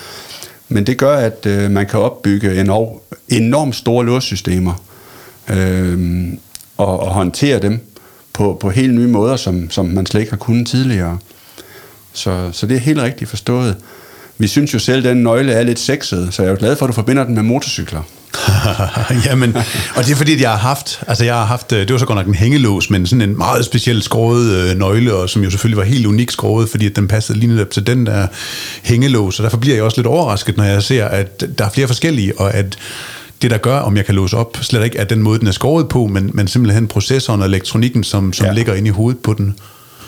Men 0.70 0.88
det 0.88 0.98
gør, 0.98 1.18
at 1.18 1.46
øh, 1.46 1.72
man 1.72 1.86
kan 1.86 2.00
opbygge 2.00 2.60
enorm, 2.62 3.00
enormt 3.30 3.76
store 3.76 4.06
låssystemer 4.06 4.84
øh, 5.50 6.28
og, 6.78 7.00
og 7.00 7.14
håndtere 7.14 7.60
dem 7.60 7.80
på, 8.34 8.58
på 8.60 8.70
helt 8.70 8.94
nye 8.94 9.08
måder, 9.08 9.36
som, 9.36 9.70
som 9.70 9.86
man 9.86 10.06
slet 10.06 10.22
ikke 10.22 10.32
har 10.32 10.38
kunnet 10.38 10.68
tidligere. 10.68 11.18
Så, 12.14 12.50
så 12.52 12.68
det 12.68 12.76
er 12.76 12.80
helt 12.80 13.00
rigtigt 13.00 13.30
forstået. 13.30 13.78
Vi 14.38 14.48
synes 14.48 14.74
jo 14.74 14.80
selv, 14.80 14.98
at 14.98 15.04
den 15.04 15.24
nøgle 15.24 15.52
er 15.52 15.64
lidt 15.64 15.80
sexet, 15.80 16.34
så 16.34 16.42
jeg 16.42 16.48
er 16.48 16.52
jo 16.52 16.60
glad 16.60 16.76
for, 16.76 16.86
at 16.86 16.88
du 16.88 16.94
forbinder 16.94 17.24
den 17.24 17.36
med 17.36 17.44
motorcykler. 17.44 18.02
Jamen, 19.26 19.56
og 19.96 20.06
det 20.06 20.12
er 20.12 20.16
fordi, 20.16 20.34
at 20.34 20.42
jeg 20.42 20.50
har 20.50 20.58
haft, 20.58 21.04
altså 21.08 21.24
jeg 21.26 21.34
har 21.36 21.46
haft, 21.46 21.72
øh, 21.72 21.80
det 21.80 21.92
var 21.92 21.98
så 21.98 22.06
godt 22.06 22.18
nok 22.18 22.28
en 22.28 22.36
hængelås, 22.36 22.90
men 22.90 23.08
sådan 23.08 23.22
en 23.22 23.38
meget 23.38 23.66
specielt 23.66 24.04
skåret 24.04 24.52
øh, 24.52 24.78
nøgle, 24.78 25.14
og 25.14 25.30
som 25.30 25.44
jo 25.44 25.50
selvfølgelig 25.50 25.78
var 25.78 25.84
helt 25.84 26.06
unik 26.06 26.32
skåret, 26.32 26.70
fordi 26.70 26.86
at 26.86 26.96
den 26.96 27.08
passede 27.08 27.40
lige 27.40 27.54
netop 27.54 27.70
til 27.70 27.88
den 27.88 28.06
der 28.06 28.28
hængelås, 28.84 29.40
og 29.40 29.44
derfor 29.44 29.58
bliver 29.58 29.76
jeg 29.76 29.84
også 29.84 29.98
lidt 29.98 30.08
overrasket, 30.08 30.58
når 30.58 30.64
jeg 30.64 30.84
ser, 30.84 31.06
at 31.06 31.44
der 31.58 31.66
er 31.66 31.70
flere 31.70 31.88
forskellige, 31.88 32.40
og 32.40 32.54
at 32.54 32.78
det, 33.42 33.52
der 33.52 33.58
gør, 33.58 33.78
om 33.80 33.98
jeg 33.98 34.06
kan 34.06 34.16
låse 34.16 34.38
op, 34.38 34.58
slet 34.62 34.84
ikke 34.84 34.98
er 34.98 35.04
den 35.04 35.22
måde, 35.22 35.40
den 35.40 35.48
er 35.48 35.52
skåret 35.52 35.90
på, 35.90 36.08
men, 36.08 36.32
men 36.34 36.48
simpelthen 36.48 36.88
processoren 36.88 37.42
og 37.42 37.48
elektronikken, 37.48 38.04
som, 38.04 38.34
som 38.34 38.44
ja. 38.46 38.52
Ja. 38.52 38.56
ligger 38.56 38.74
inde 38.74 38.88
i 38.88 38.92
hovedet 38.92 39.22
på 39.22 39.34
den. 39.34 39.56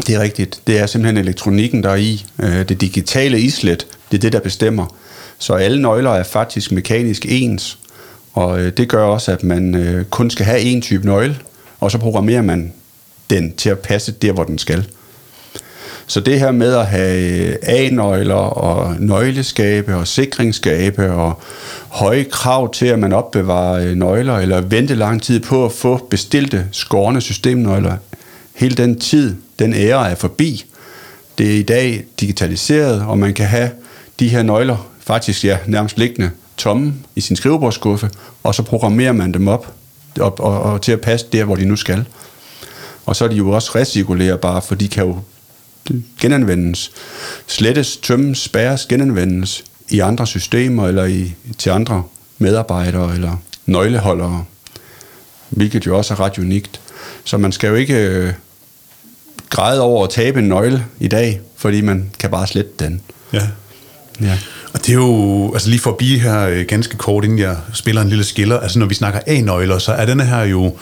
Det 0.07 0.15
er 0.15 0.19
rigtigt. 0.19 0.59
Det 0.67 0.79
er 0.79 0.85
simpelthen 0.85 1.17
elektronikken, 1.17 1.83
der 1.83 1.89
er 1.89 1.95
i. 1.95 2.25
Øh, 2.39 2.69
Det 2.69 2.81
digitale 2.81 3.41
islet, 3.41 3.85
det 4.11 4.17
er 4.17 4.21
det, 4.21 4.33
der 4.33 4.39
bestemmer. 4.39 4.95
Så 5.39 5.53
alle 5.53 5.81
nøgler 5.81 6.11
er 6.11 6.23
faktisk 6.23 6.71
mekanisk 6.71 7.25
ens. 7.29 7.77
Og 8.37 8.59
øh, 8.59 8.71
det 8.77 8.89
gør 8.89 9.03
også, 9.03 9.31
at 9.31 9.43
man 9.43 9.75
øh, 9.75 10.05
kun 10.05 10.29
skal 10.29 10.45
have 10.45 10.59
én 10.59 10.81
type 10.81 11.05
nøgle, 11.05 11.37
og 11.79 11.91
så 11.91 11.97
programmerer 11.97 12.41
man 12.41 12.73
den 13.29 13.53
til 13.53 13.69
at 13.69 13.79
passe 13.79 14.11
der, 14.11 14.31
hvor 14.31 14.43
den 14.43 14.57
skal. 14.57 14.87
Så 16.07 16.19
det 16.19 16.39
her 16.39 16.51
med 16.51 16.73
at 16.73 16.87
have 16.87 17.47
øh, 17.47 17.55
A-nøgler 17.61 18.35
og 18.35 18.95
nøgleskabe 18.99 19.95
og 19.95 20.07
sikringsskabe 20.07 21.11
og 21.11 21.41
høje 21.89 22.23
krav 22.23 22.73
til, 22.73 22.85
at 22.85 22.99
man 22.99 23.13
opbevarer 23.13 23.85
øh, 23.85 23.95
nøgler, 23.95 24.37
eller 24.37 24.61
vente 24.61 24.95
lang 24.95 25.21
tid 25.21 25.39
på 25.39 25.65
at 25.65 25.71
få 25.71 26.07
bestilte 26.09 26.65
skårne 26.71 27.21
systemnøgler, 27.21 27.97
hele 28.55 28.75
den 28.75 28.99
tid, 28.99 29.35
den 29.59 29.73
ære 29.73 30.11
er 30.11 30.15
forbi. 30.15 30.65
Det 31.37 31.53
er 31.53 31.59
i 31.59 31.63
dag 31.63 32.05
digitaliseret, 32.19 33.01
og 33.01 33.17
man 33.17 33.33
kan 33.33 33.45
have 33.45 33.69
de 34.19 34.27
her 34.29 34.43
nøgler 34.43 34.89
faktisk 34.99 35.45
ja, 35.45 35.57
nærmest 35.65 35.97
liggende 35.97 36.31
tomme 36.57 36.93
i 37.15 37.21
sin 37.21 37.35
skrivebordsskuffe, 37.35 38.09
og 38.43 38.55
så 38.55 38.63
programmerer 38.63 39.11
man 39.11 39.31
dem 39.31 39.47
op, 39.47 39.73
op 40.19 40.39
og, 40.39 40.61
og 40.61 40.81
til 40.81 40.91
at 40.91 41.01
passe 41.01 41.25
der, 41.31 41.43
hvor 41.43 41.55
de 41.55 41.65
nu 41.65 41.75
skal. 41.75 42.05
Og 43.05 43.15
så 43.15 43.23
er 43.23 43.29
de 43.29 43.35
jo 43.35 43.49
også 43.49 43.71
recirkulerbare, 43.75 44.61
for 44.61 44.75
de 44.75 44.87
kan 44.87 45.05
jo 45.05 45.19
genanvendes, 46.19 46.91
slettes, 47.47 47.97
tømmes, 47.97 48.39
spærres, 48.39 48.85
genanvendes 48.85 49.63
i 49.89 49.99
andre 49.99 50.27
systemer 50.27 50.87
eller 50.87 51.05
i, 51.05 51.33
til 51.57 51.69
andre 51.69 52.03
medarbejdere 52.37 53.13
eller 53.13 53.35
nøgleholdere, 53.65 54.45
hvilket 55.49 55.85
jo 55.85 55.97
også 55.97 56.13
er 56.13 56.19
ret 56.19 56.37
unikt. 56.37 56.81
Så 57.23 57.37
man 57.37 57.51
skal 57.51 57.67
jo 57.67 57.75
ikke 57.75 57.95
øh, 57.95 58.33
græde 59.49 59.81
over 59.81 60.03
at 60.03 60.09
tabe 60.09 60.39
en 60.39 60.47
nøgle 60.47 60.85
i 60.99 61.07
dag, 61.07 61.41
fordi 61.55 61.81
man 61.81 62.11
kan 62.19 62.31
bare 62.31 62.47
slette 62.47 62.71
den. 62.79 63.01
Ja. 63.33 63.47
Ja. 64.21 64.37
Og 64.77 64.85
det 64.85 64.89
er 64.89 64.93
jo, 64.93 65.51
altså 65.53 65.69
lige 65.69 65.79
for 65.79 65.91
at 65.91 65.97
blive 65.97 66.19
her 66.19 66.47
øh, 66.47 66.65
ganske 66.67 66.97
kort, 66.97 67.23
inden 67.23 67.39
jeg 67.39 67.57
spiller 67.73 68.01
en 68.01 68.09
lille 68.09 68.23
skiller, 68.23 68.59
altså 68.59 68.79
når 68.79 68.85
vi 68.85 68.93
snakker 68.93 69.19
A-nøgler, 69.27 69.77
så 69.77 69.91
er 69.91 70.05
denne 70.05 70.25
her 70.25 70.43
jo 70.43 70.75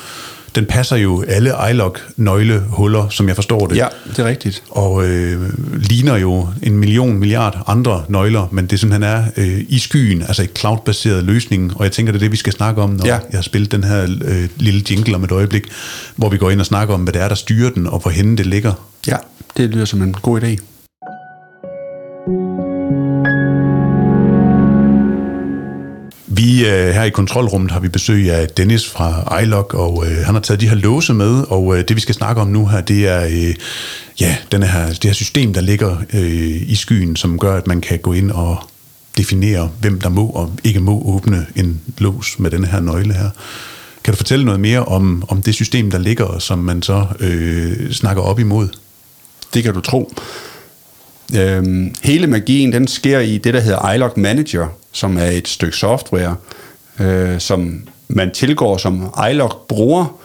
den 0.55 0.65
passer 0.65 0.95
jo 0.95 1.23
alle 1.27 1.53
iLock-nøglehuller, 1.71 3.09
som 3.09 3.27
jeg 3.27 3.35
forstår 3.35 3.67
det. 3.67 3.77
Ja, 3.77 3.87
det 4.09 4.19
er 4.19 4.25
rigtigt. 4.25 4.63
Og 4.69 5.05
øh, 5.07 5.49
ligner 5.75 6.17
jo 6.17 6.47
en 6.63 6.77
million 6.77 7.17
milliard 7.17 7.63
andre 7.67 8.03
nøgler, 8.07 8.47
men 8.51 8.65
det 8.65 8.79
simpelthen 8.79 9.03
er 9.03 9.23
øh, 9.37 9.61
i 9.69 9.79
skyen, 9.79 10.21
altså 10.21 10.43
et 10.43 10.57
cloud-baseret 10.57 11.23
løsning, 11.23 11.77
og 11.77 11.83
jeg 11.83 11.91
tænker, 11.91 12.11
det 12.11 12.19
er 12.19 12.23
det, 12.23 12.31
vi 12.31 12.37
skal 12.37 12.53
snakke 12.53 12.81
om, 12.81 12.89
når 12.89 13.05
ja. 13.05 13.13
jeg 13.13 13.37
har 13.37 13.41
spillet 13.41 13.71
den 13.71 13.83
her 13.83 14.03
øh, 14.25 14.49
lille 14.55 14.83
jingle 14.89 15.15
om 15.15 15.23
et 15.23 15.31
øjeblik, 15.31 15.63
hvor 16.15 16.29
vi 16.29 16.37
går 16.37 16.49
ind 16.49 16.59
og 16.59 16.65
snakker 16.65 16.93
om, 16.93 17.01
hvad 17.01 17.13
det 17.13 17.21
er, 17.21 17.27
der 17.27 17.35
styrer 17.35 17.69
den, 17.69 17.87
og 17.87 17.99
hvorhen 17.99 18.37
det 18.37 18.45
ligger. 18.45 18.73
Ja, 19.07 19.17
det 19.57 19.69
lyder 19.69 19.85
som 19.85 20.01
en 20.01 20.13
god 20.13 20.41
idé. 20.41 20.74
Vi 26.37 26.65
øh, 26.65 26.89
her 26.89 27.03
i 27.03 27.09
kontrolrummet 27.09 27.71
har 27.71 27.79
vi 27.79 27.87
besøg 27.87 28.31
af 28.31 28.47
Dennis 28.47 28.89
fra 28.89 29.39
iLock, 29.41 29.73
og 29.73 30.05
øh, 30.07 30.17
han 30.25 30.35
har 30.35 30.41
taget 30.41 30.61
de 30.61 30.67
her 30.69 30.75
låse 30.75 31.13
med, 31.13 31.43
og 31.49 31.77
øh, 31.77 31.87
det 31.87 31.95
vi 31.95 32.01
skal 32.01 32.15
snakke 32.15 32.41
om 32.41 32.47
nu 32.47 32.67
her, 32.67 32.81
det 32.81 33.07
er 33.07 33.25
øh, 33.25 33.55
ja, 34.19 34.37
den 34.51 34.63
her, 34.63 34.87
det 34.87 35.03
her 35.03 35.13
system, 35.13 35.53
der 35.53 35.61
ligger 35.61 35.97
øh, 36.13 36.71
i 36.71 36.75
skyen, 36.75 37.15
som 37.15 37.39
gør, 37.39 37.57
at 37.57 37.67
man 37.67 37.81
kan 37.81 37.99
gå 37.99 38.13
ind 38.13 38.31
og 38.31 38.57
definere, 39.17 39.69
hvem 39.79 40.01
der 40.01 40.09
må 40.09 40.27
og 40.27 40.51
ikke 40.63 40.79
må 40.79 41.01
åbne 41.05 41.45
en 41.55 41.81
lås 41.97 42.39
med 42.39 42.51
den 42.51 42.65
her 42.65 42.79
nøgle 42.79 43.13
her. 43.13 43.29
Kan 44.03 44.13
du 44.13 44.17
fortælle 44.17 44.45
noget 44.45 44.59
mere 44.59 44.85
om, 44.85 45.23
om 45.27 45.41
det 45.41 45.53
system, 45.53 45.91
der 45.91 45.97
ligger, 45.97 46.39
som 46.39 46.59
man 46.59 46.81
så 46.81 47.05
øh, 47.19 47.91
snakker 47.91 48.23
op 48.23 48.39
imod? 48.39 48.67
Det 49.53 49.63
kan 49.63 49.73
du 49.73 49.81
tro. 49.81 50.13
Øhm, 51.33 51.95
hele 52.03 52.27
magien, 52.27 52.73
den 52.73 52.87
sker 52.87 53.19
i 53.19 53.37
det, 53.37 53.53
der 53.53 53.59
hedder 53.59 53.91
iLog 53.91 54.11
Manager, 54.15 54.67
som 54.91 55.17
er 55.17 55.25
et 55.25 55.47
stykke 55.47 55.77
software, 55.77 56.35
øh, 56.99 57.39
som 57.39 57.87
man 58.07 58.31
tilgår 58.31 58.77
som 58.77 59.13
iLog 59.31 59.65
bruger. 59.67 60.19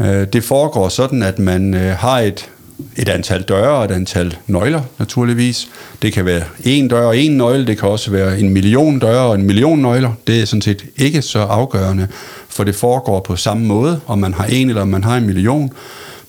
Øh, 0.00 0.26
det 0.32 0.44
foregår 0.44 0.88
sådan, 0.88 1.22
at 1.22 1.38
man 1.38 1.74
øh, 1.74 1.96
har 1.96 2.18
et, 2.18 2.50
et 2.96 3.08
antal 3.08 3.42
døre 3.42 3.70
og 3.70 3.84
et 3.84 3.90
antal 3.90 4.36
nøgler, 4.46 4.82
naturligvis. 4.98 5.68
Det 6.02 6.12
kan 6.12 6.24
være 6.24 6.42
en 6.64 6.88
dør 6.88 7.06
og 7.06 7.18
en 7.18 7.36
nøgle, 7.36 7.66
det 7.66 7.78
kan 7.78 7.88
også 7.88 8.10
være 8.10 8.40
en 8.40 8.50
million 8.50 8.98
døre 8.98 9.20
og 9.20 9.34
en 9.34 9.42
million 9.42 9.78
nøgler. 9.78 10.12
Det 10.26 10.40
er 10.40 10.44
sådan 10.44 10.62
set 10.62 10.84
ikke 10.96 11.22
så 11.22 11.38
afgørende, 11.38 12.08
for 12.48 12.64
det 12.64 12.74
foregår 12.74 13.20
på 13.20 13.36
samme 13.36 13.66
måde, 13.66 14.00
om 14.06 14.18
man 14.18 14.34
har 14.34 14.44
en 14.44 14.68
eller 14.68 14.82
om 14.82 14.88
man 14.88 15.04
har 15.04 15.16
en 15.16 15.26
million. 15.26 15.72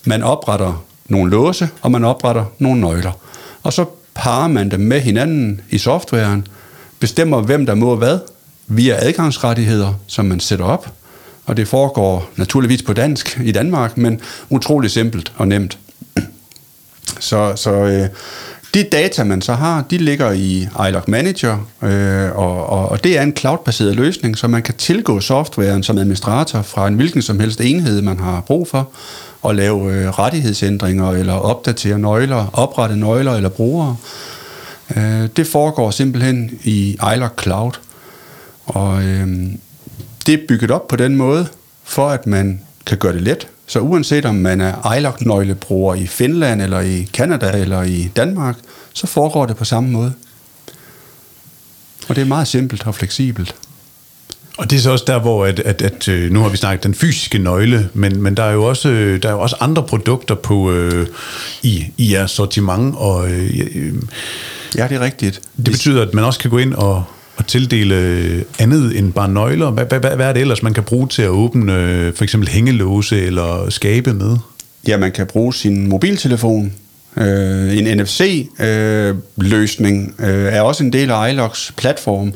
Man 0.04 0.22
opretter 0.22 0.84
nogle 1.08 1.30
låse, 1.30 1.68
og 1.82 1.90
man 1.90 2.04
opretter 2.04 2.44
nogle 2.58 2.80
nøgler. 2.80 3.12
Og 3.66 3.72
så 3.72 3.84
parer 4.14 4.48
man 4.48 4.70
dem 4.70 4.80
med 4.80 5.00
hinanden 5.00 5.60
i 5.70 5.78
softwaren, 5.78 6.46
bestemmer, 6.98 7.40
hvem 7.40 7.66
der 7.66 7.74
må 7.74 7.96
hvad, 7.96 8.18
via 8.66 9.06
adgangsrettigheder, 9.06 9.94
som 10.06 10.24
man 10.24 10.40
sætter 10.40 10.64
op. 10.64 10.92
Og 11.46 11.56
det 11.56 11.68
foregår 11.68 12.30
naturligvis 12.36 12.82
på 12.82 12.92
dansk 12.92 13.40
i 13.44 13.52
Danmark, 13.52 13.96
men 13.96 14.20
utrolig 14.50 14.90
simpelt 14.90 15.32
og 15.36 15.48
nemt. 15.48 15.78
Så, 17.20 17.52
så 17.56 17.70
øh, 17.70 18.08
de 18.76 18.82
data, 18.82 19.24
man 19.24 19.42
så 19.42 19.54
har, 19.54 19.84
de 19.90 19.98
ligger 19.98 20.32
i 20.32 20.68
iLog 20.88 21.02
Manager, 21.08 21.58
øh, 21.82 22.36
og, 22.36 22.66
og, 22.66 22.88
og 22.88 23.04
det 23.04 23.18
er 23.18 23.22
en 23.22 23.36
cloud-baseret 23.36 23.96
løsning, 23.96 24.38
så 24.38 24.48
man 24.48 24.62
kan 24.62 24.74
tilgå 24.74 25.20
softwaren 25.20 25.82
som 25.82 25.98
administrator 25.98 26.62
fra 26.62 26.88
en 26.88 26.94
hvilken 26.94 27.22
som 27.22 27.40
helst 27.40 27.60
enhed, 27.60 28.02
man 28.02 28.18
har 28.18 28.40
brug 28.40 28.68
for, 28.68 28.88
og 29.42 29.54
lave 29.54 29.92
øh, 29.92 30.08
rettighedsændringer, 30.08 31.10
eller 31.10 31.32
opdatere 31.32 31.98
nøgler, 31.98 32.50
oprette 32.52 32.96
nøgler 32.96 33.32
eller 33.32 33.48
brugere. 33.48 33.96
Øh, 34.96 35.28
det 35.36 35.46
foregår 35.46 35.90
simpelthen 35.90 36.58
i 36.64 36.98
iLog 37.14 37.30
Cloud, 37.42 37.72
og 38.66 39.04
øh, 39.04 39.28
det 40.26 40.34
er 40.34 40.46
bygget 40.48 40.70
op 40.70 40.88
på 40.88 40.96
den 40.96 41.16
måde, 41.16 41.46
for 41.84 42.08
at 42.08 42.26
man 42.26 42.60
kan 42.86 42.98
gøre 42.98 43.12
det 43.12 43.22
let. 43.22 43.48
Så 43.66 43.80
uanset 43.80 44.24
om 44.24 44.34
man 44.34 44.60
er 44.60 44.92
iLock-nøglebruger 44.92 45.94
i 45.94 46.06
Finland, 46.06 46.62
eller 46.62 46.80
i 46.80 47.08
Kanada, 47.12 47.50
eller 47.50 47.82
i 47.82 48.10
Danmark, 48.16 48.56
så 48.92 49.06
foregår 49.06 49.46
det 49.46 49.56
på 49.56 49.64
samme 49.64 49.90
måde. 49.90 50.12
Og 52.08 52.16
det 52.16 52.22
er 52.22 52.26
meget 52.26 52.48
simpelt 52.48 52.86
og 52.86 52.94
fleksibelt. 52.94 53.54
Og 54.58 54.70
det 54.70 54.76
er 54.76 54.80
så 54.80 54.90
også 54.90 55.04
der, 55.06 55.18
hvor 55.18 55.46
at, 55.46 55.60
at, 55.60 55.82
at, 55.82 56.08
øh, 56.08 56.30
nu 56.30 56.40
har 56.42 56.48
vi 56.48 56.56
snakket 56.56 56.84
den 56.84 56.94
fysiske 56.94 57.38
nøgle, 57.38 57.88
men, 57.94 58.22
men 58.22 58.36
der, 58.36 58.42
er 58.42 58.52
jo 58.52 58.64
også, 58.64 58.88
øh, 58.88 59.22
der 59.22 59.28
er 59.28 59.32
jo 59.32 59.40
også 59.40 59.56
andre 59.60 59.82
produkter 59.82 60.34
på, 60.34 60.70
øh, 60.70 61.06
i, 61.62 61.84
i 61.96 62.12
jeres 62.12 62.30
sortiment. 62.30 62.94
Og, 62.98 63.30
øh, 63.30 63.94
ja, 64.76 64.88
det 64.88 64.96
er 64.96 65.00
rigtigt. 65.00 65.40
Det 65.56 65.64
betyder, 65.64 66.02
at 66.02 66.14
man 66.14 66.24
også 66.24 66.40
kan 66.40 66.50
gå 66.50 66.58
ind 66.58 66.74
og, 66.74 67.04
at 67.38 67.46
tildele 67.46 68.44
andet 68.58 68.98
end 68.98 69.12
bare 69.12 69.28
nøgler. 69.28 69.70
Hvad, 69.70 69.86
hvad, 69.86 70.16
hvad 70.16 70.26
er 70.26 70.32
det 70.32 70.40
ellers, 70.40 70.62
man 70.62 70.74
kan 70.74 70.82
bruge 70.82 71.08
til 71.08 71.22
at 71.22 71.28
åbne 71.28 71.74
øh, 71.74 72.14
for 72.14 72.24
eksempel 72.24 72.48
hængelåse 72.48 73.20
eller 73.20 73.70
skabe 73.70 74.14
med? 74.14 74.36
Ja, 74.88 74.96
man 74.96 75.12
kan 75.12 75.26
bruge 75.26 75.54
sin 75.54 75.88
mobiltelefon. 75.88 76.72
Øh, 77.16 77.78
en 77.78 77.98
NFC-løsning 77.98 80.14
øh, 80.18 80.46
øh, 80.46 80.52
er 80.52 80.60
også 80.60 80.84
en 80.84 80.92
del 80.92 81.10
af 81.10 81.30
iLocks 81.30 81.72
platform. 81.76 82.32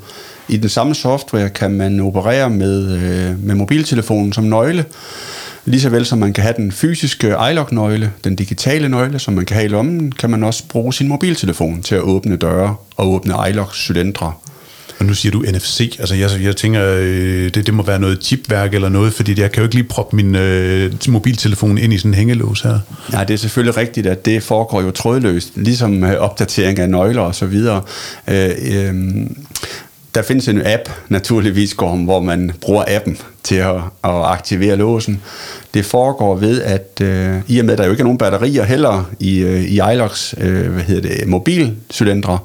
I 0.49 0.57
den 0.57 0.69
samme 0.69 0.95
software 0.95 1.49
kan 1.49 1.71
man 1.71 2.01
operere 2.01 2.51
med, 2.51 2.93
øh, 2.93 3.45
med 3.45 3.55
mobiltelefonen 3.55 4.33
som 4.33 4.45
nøgle, 4.45 4.85
lige 5.65 5.81
så 5.81 5.89
vel 5.89 6.07
som 6.07 6.19
man 6.19 6.33
kan 6.33 6.43
have 6.43 6.55
den 6.57 6.73
fysiske 6.73 7.35
iLock-nøgle, 7.51 8.13
den 8.25 8.37
digitale 8.37 8.89
nøgle, 8.89 9.19
som 9.19 9.35
man 9.35 9.45
kan 9.45 9.55
have 9.55 9.65
i 9.65 9.69
lommen, 9.69 10.13
kan 10.13 10.31
man 10.31 10.45
også 10.45 10.65
bruge 10.69 10.95
sin 10.95 11.09
mobiltelefon 11.09 11.83
til 11.83 11.95
at 11.95 12.01
åbne 12.01 12.37
døre 12.37 12.77
og 12.97 13.09
åbne 13.09 13.35
iLock-cylindre. 13.35 14.50
Og 15.01 15.07
nu 15.07 15.15
siger 15.15 15.33
du 15.33 15.43
NFC, 15.43 15.97
altså 15.99 16.15
jeg, 16.15 16.31
jeg 16.43 16.57
tænker, 16.57 16.95
øh, 16.99 17.55
det, 17.55 17.67
det 17.67 17.75
må 17.75 17.83
være 17.83 17.99
noget 17.99 18.19
chipværk 18.23 18.75
eller 18.75 18.89
noget, 18.89 19.13
fordi 19.13 19.41
jeg 19.41 19.53
kan 19.53 19.61
jo 19.61 19.65
ikke 19.65 19.75
lige 19.75 19.89
proppe 19.89 20.17
min 20.17 20.35
øh, 20.35 20.93
mobiltelefon 21.09 21.79
ind 21.79 21.93
i 21.93 21.99
sådan 21.99 22.11
en 22.11 22.15
hængelås 22.15 22.61
her. 22.61 22.79
Nej, 23.13 23.25
det 23.25 23.35
er 23.35 23.39
selvfølgelig 23.39 23.77
rigtigt, 23.77 24.07
at 24.07 24.25
det 24.25 24.43
foregår 24.43 24.83
jo 24.83 24.91
trådløst, 24.91 25.53
ligesom 25.57 26.05
øh, 26.05 26.21
opdatering 26.21 26.79
af 26.79 26.91
nøgler 26.91 27.23
og 27.23 27.35
så 27.35 27.47
videre. 27.47 27.83
Øh, 28.29 28.51
øh, 28.73 28.95
der 30.15 30.23
findes 30.23 30.49
en 30.49 30.63
app, 30.67 30.89
naturligvis, 31.09 31.73
hvor 31.73 32.21
man 32.21 32.53
bruger 32.61 32.85
appen 32.89 33.19
til 33.43 33.57
at, 33.57 33.77
at 34.05 34.25
aktivere 34.25 34.77
låsen. 34.77 35.23
Det 35.75 35.85
foregår 35.85 36.37
ved, 36.37 36.63
at 36.63 37.01
øh, 37.03 37.37
i 37.49 37.59
og 37.59 37.65
med, 37.65 37.73
at 37.73 37.79
der 37.79 37.85
jo 37.85 37.91
ikke 37.91 38.01
er 38.01 38.05
nogen 38.05 38.19
batterier 38.19 38.65
heller 38.65 39.11
i, 39.21 39.39
øh, 39.39 39.63
i 39.63 39.81
iLox 39.93 40.35
øh, 40.39 40.73
hvad 40.73 40.83
hedder 40.83 41.09
det, 41.09 41.29
mobilcylindre, 41.29 42.39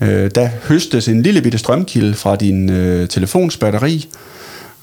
øh, 0.00 0.30
der 0.34 0.48
høstes 0.62 1.08
en 1.08 1.22
lille 1.22 1.42
bitte 1.42 1.58
strømkilde 1.58 2.14
fra 2.14 2.36
din 2.36 2.70
øh, 2.70 3.08
telefons 3.08 3.56
batteri, 3.56 4.08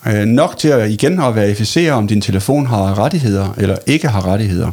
øh, 0.07 0.25
nok 0.25 0.57
til 0.57 0.67
at 0.67 0.91
igen 0.91 1.19
at 1.19 1.35
verificere, 1.35 1.91
om 1.91 2.07
din 2.07 2.21
telefon 2.21 2.65
har 2.65 2.99
rettigheder 2.99 3.53
eller 3.57 3.77
ikke 3.85 4.07
har 4.07 4.25
rettigheder. 4.25 4.71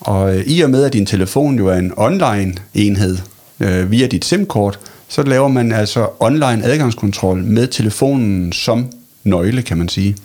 Og 0.00 0.36
øh, 0.36 0.44
i 0.46 0.60
og 0.60 0.70
med, 0.70 0.84
at 0.84 0.92
din 0.92 1.06
telefon 1.06 1.58
jo 1.58 1.66
er 1.66 1.76
en 1.76 1.92
online 1.96 2.54
enhed 2.74 3.18
øh, 3.60 3.90
via 3.90 4.06
dit 4.06 4.24
SIM-kort, 4.24 4.78
så 5.08 5.22
laver 5.22 5.48
man 5.48 5.72
altså 5.72 6.08
online 6.20 6.64
adgangskontrol 6.64 7.38
med 7.44 7.66
telefonen 7.66 8.52
som 8.52 8.86
nøgle, 9.24 9.62
kan 9.62 9.76
man 9.78 9.88
sige. 9.88 10.16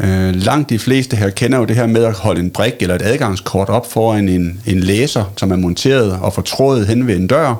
Øh, 0.00 0.34
langt 0.34 0.70
de 0.70 0.78
fleste 0.78 1.16
her 1.16 1.30
kender 1.30 1.58
jo 1.58 1.64
det 1.64 1.76
her 1.76 1.86
med 1.86 2.04
at 2.04 2.12
holde 2.12 2.40
en 2.40 2.50
brik 2.50 2.74
eller 2.80 2.94
et 2.94 3.02
adgangskort 3.02 3.68
op 3.68 3.92
foran 3.92 4.28
en, 4.28 4.60
en 4.66 4.80
læser, 4.80 5.32
som 5.36 5.52
er 5.52 5.56
monteret 5.56 6.12
og 6.12 6.32
fortrådet 6.32 6.86
hen 6.86 7.06
ved 7.06 7.16
en 7.16 7.26
dør. 7.26 7.54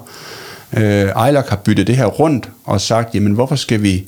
Øh, 0.76 1.26
Eilert 1.26 1.48
har 1.48 1.56
byttet 1.56 1.86
det 1.86 1.96
her 1.96 2.06
rundt 2.06 2.50
og 2.64 2.80
sagt, 2.80 3.14
jamen 3.14 3.32
hvorfor 3.32 3.56
skal 3.56 3.82
vi, 3.82 4.04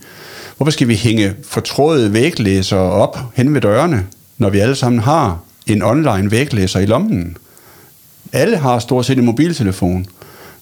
hvorfor 0.56 0.70
skal 0.70 0.88
vi 0.88 0.94
hænge 0.94 1.34
fortrådede 1.44 2.12
væglæsere 2.12 2.80
op 2.80 3.18
hen 3.34 3.54
ved 3.54 3.60
dørene, 3.60 4.06
når 4.38 4.50
vi 4.50 4.58
alle 4.58 4.76
sammen 4.76 5.00
har 5.00 5.38
en 5.66 5.82
online 5.82 6.30
væglæser 6.30 6.80
i 6.80 6.86
lommen? 6.86 7.36
Alle 8.32 8.56
har 8.56 8.78
stort 8.78 9.06
set 9.06 9.18
en 9.18 9.24
mobiltelefon. 9.24 10.06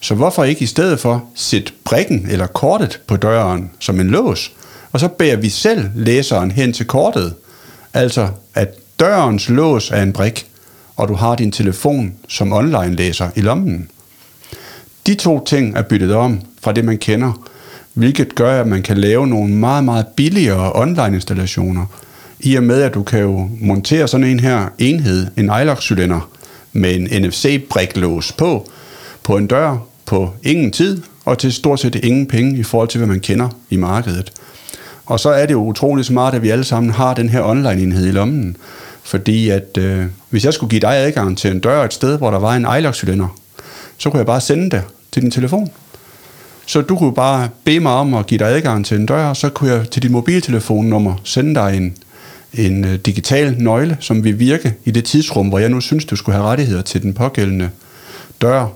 Så 0.00 0.14
hvorfor 0.14 0.44
ikke 0.44 0.62
i 0.62 0.66
stedet 0.66 1.00
for 1.00 1.24
sætte 1.34 1.72
brikken 1.84 2.26
eller 2.30 2.46
kortet 2.46 3.00
på 3.06 3.16
døren 3.16 3.70
som 3.80 4.00
en 4.00 4.10
lås, 4.10 4.52
og 4.92 5.00
så 5.00 5.08
bærer 5.08 5.36
vi 5.36 5.48
selv 5.48 5.90
læseren 5.94 6.50
hen 6.50 6.72
til 6.72 6.86
kortet. 6.86 7.34
Altså, 7.94 8.28
at 8.54 8.74
dørens 9.00 9.48
lås 9.48 9.90
er 9.90 10.02
en 10.02 10.12
brik, 10.12 10.46
og 10.96 11.08
du 11.08 11.14
har 11.14 11.34
din 11.34 11.52
telefon 11.52 12.14
som 12.28 12.52
online-læser 12.52 13.30
i 13.36 13.40
lommen. 13.40 13.88
De 15.06 15.14
to 15.14 15.44
ting 15.44 15.76
er 15.76 15.82
byttet 15.82 16.14
om 16.14 16.40
fra 16.60 16.72
det, 16.72 16.84
man 16.84 16.98
kender, 16.98 17.48
hvilket 17.94 18.34
gør, 18.34 18.60
at 18.60 18.66
man 18.66 18.82
kan 18.82 18.98
lave 18.98 19.26
nogle 19.26 19.54
meget, 19.54 19.84
meget 19.84 20.06
billigere 20.16 20.72
online-installationer, 20.74 21.86
i 22.40 22.54
og 22.56 22.62
med, 22.62 22.82
at 22.82 22.94
du 22.94 23.02
kan 23.02 23.20
jo 23.20 23.48
montere 23.60 24.08
sådan 24.08 24.26
en 24.26 24.40
her 24.40 24.68
enhed, 24.78 25.26
en 25.36 25.50
iLock-cylinder, 25.50 26.28
med 26.72 26.94
en 26.94 27.22
NFC-briklås 27.22 28.32
på, 28.32 28.70
på 29.22 29.36
en 29.36 29.46
dør, 29.46 29.76
på 30.06 30.30
ingen 30.42 30.72
tid, 30.72 31.02
og 31.24 31.38
til 31.38 31.52
stort 31.52 31.80
set 31.80 31.94
ingen 31.94 32.26
penge 32.26 32.58
i 32.58 32.62
forhold 32.62 32.88
til, 32.88 32.98
hvad 32.98 33.08
man 33.08 33.20
kender 33.20 33.48
i 33.70 33.76
markedet. 33.76 34.32
Og 35.06 35.20
så 35.20 35.28
er 35.28 35.46
det 35.46 35.52
jo 35.52 35.64
utroligt 35.64 36.06
smart, 36.06 36.34
at 36.34 36.42
vi 36.42 36.50
alle 36.50 36.64
sammen 36.64 36.92
har 36.92 37.14
den 37.14 37.28
her 37.28 37.42
online-enhed 37.42 38.06
i 38.06 38.10
lommen. 38.10 38.56
Fordi 39.02 39.48
at 39.48 39.78
øh, 39.78 40.06
hvis 40.30 40.44
jeg 40.44 40.54
skulle 40.54 40.70
give 40.70 40.80
dig 40.80 40.96
adgang 40.96 41.38
til 41.38 41.50
en 41.50 41.60
dør 41.60 41.84
et 41.84 41.92
sted, 41.92 42.18
hvor 42.18 42.30
der 42.30 42.38
var 42.38 42.54
en 42.54 42.66
iLock-cylinder, 42.78 43.43
så 43.98 44.10
kunne 44.10 44.18
jeg 44.18 44.26
bare 44.26 44.40
sende 44.40 44.70
det 44.70 44.82
til 45.12 45.22
din 45.22 45.30
telefon. 45.30 45.70
Så 46.66 46.80
du 46.80 46.96
kunne 46.96 47.14
bare 47.14 47.48
bede 47.64 47.80
mig 47.80 47.92
om 47.92 48.14
at 48.14 48.26
give 48.26 48.38
dig 48.38 48.46
adgang 48.46 48.86
til 48.86 48.96
en 48.96 49.06
dør, 49.06 49.32
så 49.32 49.48
kunne 49.48 49.72
jeg 49.72 49.90
til 49.90 50.02
dit 50.02 50.10
mobiltelefonnummer 50.10 51.14
sende 51.24 51.54
dig 51.54 51.76
en, 51.76 51.96
en 52.54 52.84
øh, 52.84 52.94
digital 52.94 53.54
nøgle, 53.58 53.96
som 54.00 54.24
vil 54.24 54.38
virke 54.38 54.74
i 54.84 54.90
det 54.90 55.04
tidsrum, 55.04 55.48
hvor 55.48 55.58
jeg 55.58 55.68
nu 55.68 55.80
synes, 55.80 56.04
du 56.04 56.16
skulle 56.16 56.36
have 56.36 56.48
rettigheder 56.48 56.82
til 56.82 57.02
den 57.02 57.14
pågældende 57.14 57.70
dør. 58.42 58.66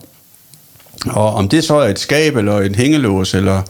Og 1.06 1.34
om 1.34 1.48
det 1.48 1.64
så 1.64 1.76
er 1.76 1.88
et 1.88 1.98
skab, 1.98 2.36
eller 2.36 2.60
en 2.60 2.74
hængelås, 2.74 3.34
eller 3.34 3.62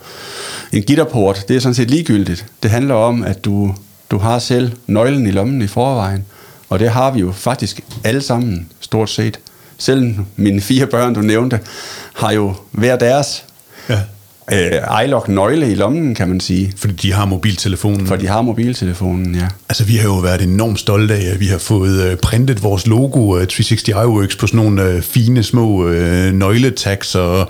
en 0.72 0.82
gitterport, 0.82 1.44
det 1.48 1.56
er 1.56 1.60
sådan 1.60 1.74
set 1.74 1.90
ligegyldigt. 1.90 2.46
Det 2.62 2.70
handler 2.70 2.94
om, 2.94 3.22
at 3.22 3.44
du, 3.44 3.74
du 4.10 4.18
har 4.18 4.38
selv 4.38 4.72
nøglen 4.86 5.26
i 5.26 5.30
lommen 5.30 5.62
i 5.62 5.66
forvejen, 5.66 6.24
og 6.68 6.78
det 6.78 6.90
har 6.90 7.10
vi 7.10 7.20
jo 7.20 7.32
faktisk 7.32 7.80
alle 8.04 8.20
sammen, 8.20 8.68
stort 8.80 9.10
set. 9.10 9.38
Selv 9.78 10.14
mine 10.36 10.60
fire 10.60 10.86
børn, 10.86 11.14
du 11.14 11.20
nævnte, 11.20 11.60
har 12.14 12.32
jo 12.32 12.54
hver 12.70 12.96
deres 12.96 13.44
ja 13.88 14.00
øh, 14.52 15.04
iLock-nøgle 15.04 15.72
i 15.72 15.74
lommen, 15.74 16.14
kan 16.14 16.28
man 16.28 16.40
sige. 16.40 16.72
Fordi 16.76 16.94
de 16.94 17.12
har 17.12 17.24
mobiltelefonen. 17.24 18.06
For 18.06 18.16
de 18.16 18.26
har 18.26 18.42
mobiltelefonen, 18.42 19.34
ja. 19.34 19.46
Altså, 19.68 19.84
vi 19.84 19.96
har 19.96 20.04
jo 20.04 20.14
været 20.14 20.42
enormt 20.42 20.80
stolte 20.80 21.14
af, 21.14 21.32
at 21.32 21.40
vi 21.40 21.46
har 21.46 21.58
fået 21.58 22.02
øh, 22.02 22.16
printet 22.16 22.62
vores 22.62 22.86
logo 22.86 23.20
uh, 23.20 23.38
360 23.38 23.88
iWorks 23.88 24.36
på 24.36 24.46
sådan 24.46 24.58
nogle 24.58 24.94
uh, 24.96 25.02
fine 25.02 25.42
små 25.42 25.84
uh, 25.84 25.92
nøgletags, 26.32 27.14
og 27.14 27.48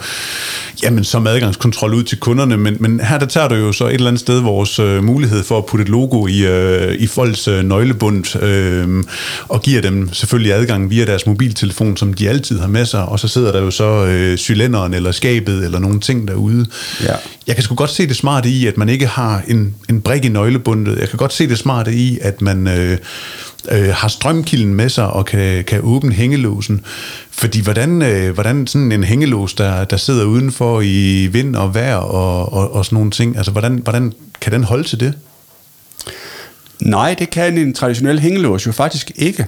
jamen, 0.82 1.04
som 1.04 1.26
adgangskontrol 1.26 1.94
ud 1.94 2.02
til 2.02 2.18
kunderne. 2.18 2.56
Men, 2.56 2.76
men 2.80 3.00
her 3.00 3.18
der 3.18 3.26
tager 3.26 3.48
du 3.48 3.54
jo 3.54 3.72
så 3.72 3.86
et 3.86 3.94
eller 3.94 4.06
andet 4.06 4.20
sted 4.20 4.40
vores 4.40 4.78
uh, 4.78 5.04
mulighed 5.04 5.44
for 5.44 5.58
at 5.58 5.66
putte 5.66 5.82
et 5.82 5.88
logo 5.88 6.26
i, 6.26 6.46
uh, 6.46 6.92
i 6.92 7.06
folks 7.06 7.48
uh, 7.48 7.62
nøglebund, 7.62 8.36
uh, 8.36 9.04
og 9.48 9.62
giver 9.62 9.80
dem 9.80 10.12
selvfølgelig 10.12 10.52
adgang 10.54 10.90
via 10.90 11.04
deres 11.04 11.26
mobiltelefon, 11.26 11.96
som 11.96 12.14
de 12.14 12.28
altid 12.28 12.58
har 12.58 12.68
med 12.68 12.86
sig, 12.86 13.04
og 13.04 13.20
så 13.20 13.28
sidder 13.28 13.52
der 13.52 13.60
jo 13.60 13.70
så 13.70 14.04
uh, 14.04 14.36
cylinderen 14.36 14.94
eller 14.94 15.12
skabet 15.12 15.64
eller 15.64 15.78
nogle 15.78 16.00
ting 16.00 16.28
derude. 16.28 16.66
Ja. 17.02 17.14
Jeg 17.46 17.54
kan 17.54 17.64
sgu 17.64 17.74
godt 17.74 17.90
se 17.90 18.08
det 18.08 18.16
smarte 18.16 18.48
i, 18.48 18.66
at 18.66 18.76
man 18.76 18.88
ikke 18.88 19.06
har 19.06 19.42
en, 19.48 19.74
en 19.88 20.00
brik 20.00 20.24
i 20.24 20.28
nøglebundet. 20.28 20.98
Jeg 20.98 21.08
kan 21.08 21.16
godt 21.16 21.32
se 21.32 21.48
det 21.48 21.58
smarte 21.58 21.94
i, 21.94 22.18
at 22.22 22.42
man 22.42 22.68
øh, 22.68 22.98
øh, 23.70 23.88
har 23.94 24.08
strømkilden 24.08 24.74
med 24.74 24.88
sig 24.88 25.10
og 25.10 25.26
kan, 25.26 25.64
kan 25.64 25.80
åbne 25.82 26.12
hængelåsen. 26.12 26.84
Fordi 27.30 27.60
hvordan, 27.60 28.02
øh, 28.02 28.34
hvordan 28.34 28.66
sådan 28.66 28.92
en 28.92 29.04
hængelås, 29.04 29.54
der, 29.54 29.84
der 29.84 29.96
sidder 29.96 30.24
udenfor 30.24 30.80
i 30.80 31.28
vind 31.32 31.56
og 31.56 31.74
vejr 31.74 31.96
og, 31.96 32.52
og, 32.52 32.72
og 32.72 32.84
sådan 32.84 32.96
nogle 32.96 33.10
ting, 33.10 33.36
altså 33.36 33.52
hvordan, 33.52 33.74
hvordan 33.74 34.12
kan 34.40 34.52
den 34.52 34.64
holde 34.64 34.84
til 34.84 35.00
det? 35.00 35.14
Nej, 36.80 37.14
det 37.18 37.30
kan 37.30 37.58
en 37.58 37.74
traditionel 37.74 38.20
hængelås 38.20 38.66
jo 38.66 38.72
faktisk 38.72 39.10
ikke. 39.16 39.46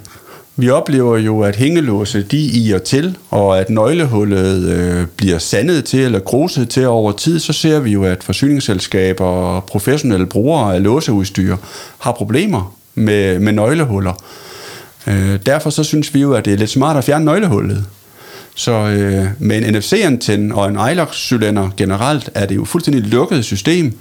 Vi 0.60 0.70
oplever 0.70 1.18
jo, 1.18 1.40
at 1.40 1.56
hængelåse 1.56 2.22
de 2.22 2.38
i 2.38 2.72
og 2.72 2.82
til, 2.82 3.18
og 3.30 3.60
at 3.60 3.70
nøglehullet 3.70 4.68
øh, 4.68 5.06
bliver 5.16 5.38
sandet 5.38 5.84
til 5.84 6.00
eller 6.00 6.18
gruset 6.18 6.68
til 6.68 6.86
over 6.86 7.12
tid, 7.12 7.40
så 7.40 7.52
ser 7.52 7.80
vi 7.80 7.90
jo, 7.90 8.04
at 8.04 8.24
forsyningsselskaber 8.24 9.24
og 9.24 9.64
professionelle 9.64 10.26
brugere 10.26 10.74
af 10.74 10.82
låseudstyr 10.82 11.56
har 11.98 12.12
problemer 12.12 12.76
med, 12.94 13.38
med 13.38 13.52
nøglehuller. 13.52 14.12
Øh, 15.06 15.38
derfor 15.46 15.70
så 15.70 15.84
synes 15.84 16.14
vi 16.14 16.20
jo, 16.20 16.32
at 16.32 16.44
det 16.44 16.52
er 16.52 16.56
lidt 16.56 16.70
smart 16.70 16.96
at 16.96 17.04
fjerne 17.04 17.24
nøglehullet. 17.24 17.84
Så 18.54 18.72
øh, 18.72 19.26
med 19.38 19.58
en 19.58 19.74
NFC-antenne 19.74 20.54
og 20.54 20.68
en 20.68 20.78
iLock-cylinder 20.92 21.68
generelt 21.76 22.30
er 22.34 22.46
det 22.46 22.56
jo 22.56 22.64
fuldstændig 22.64 23.02
lukket 23.02 23.44
system. 23.44 23.98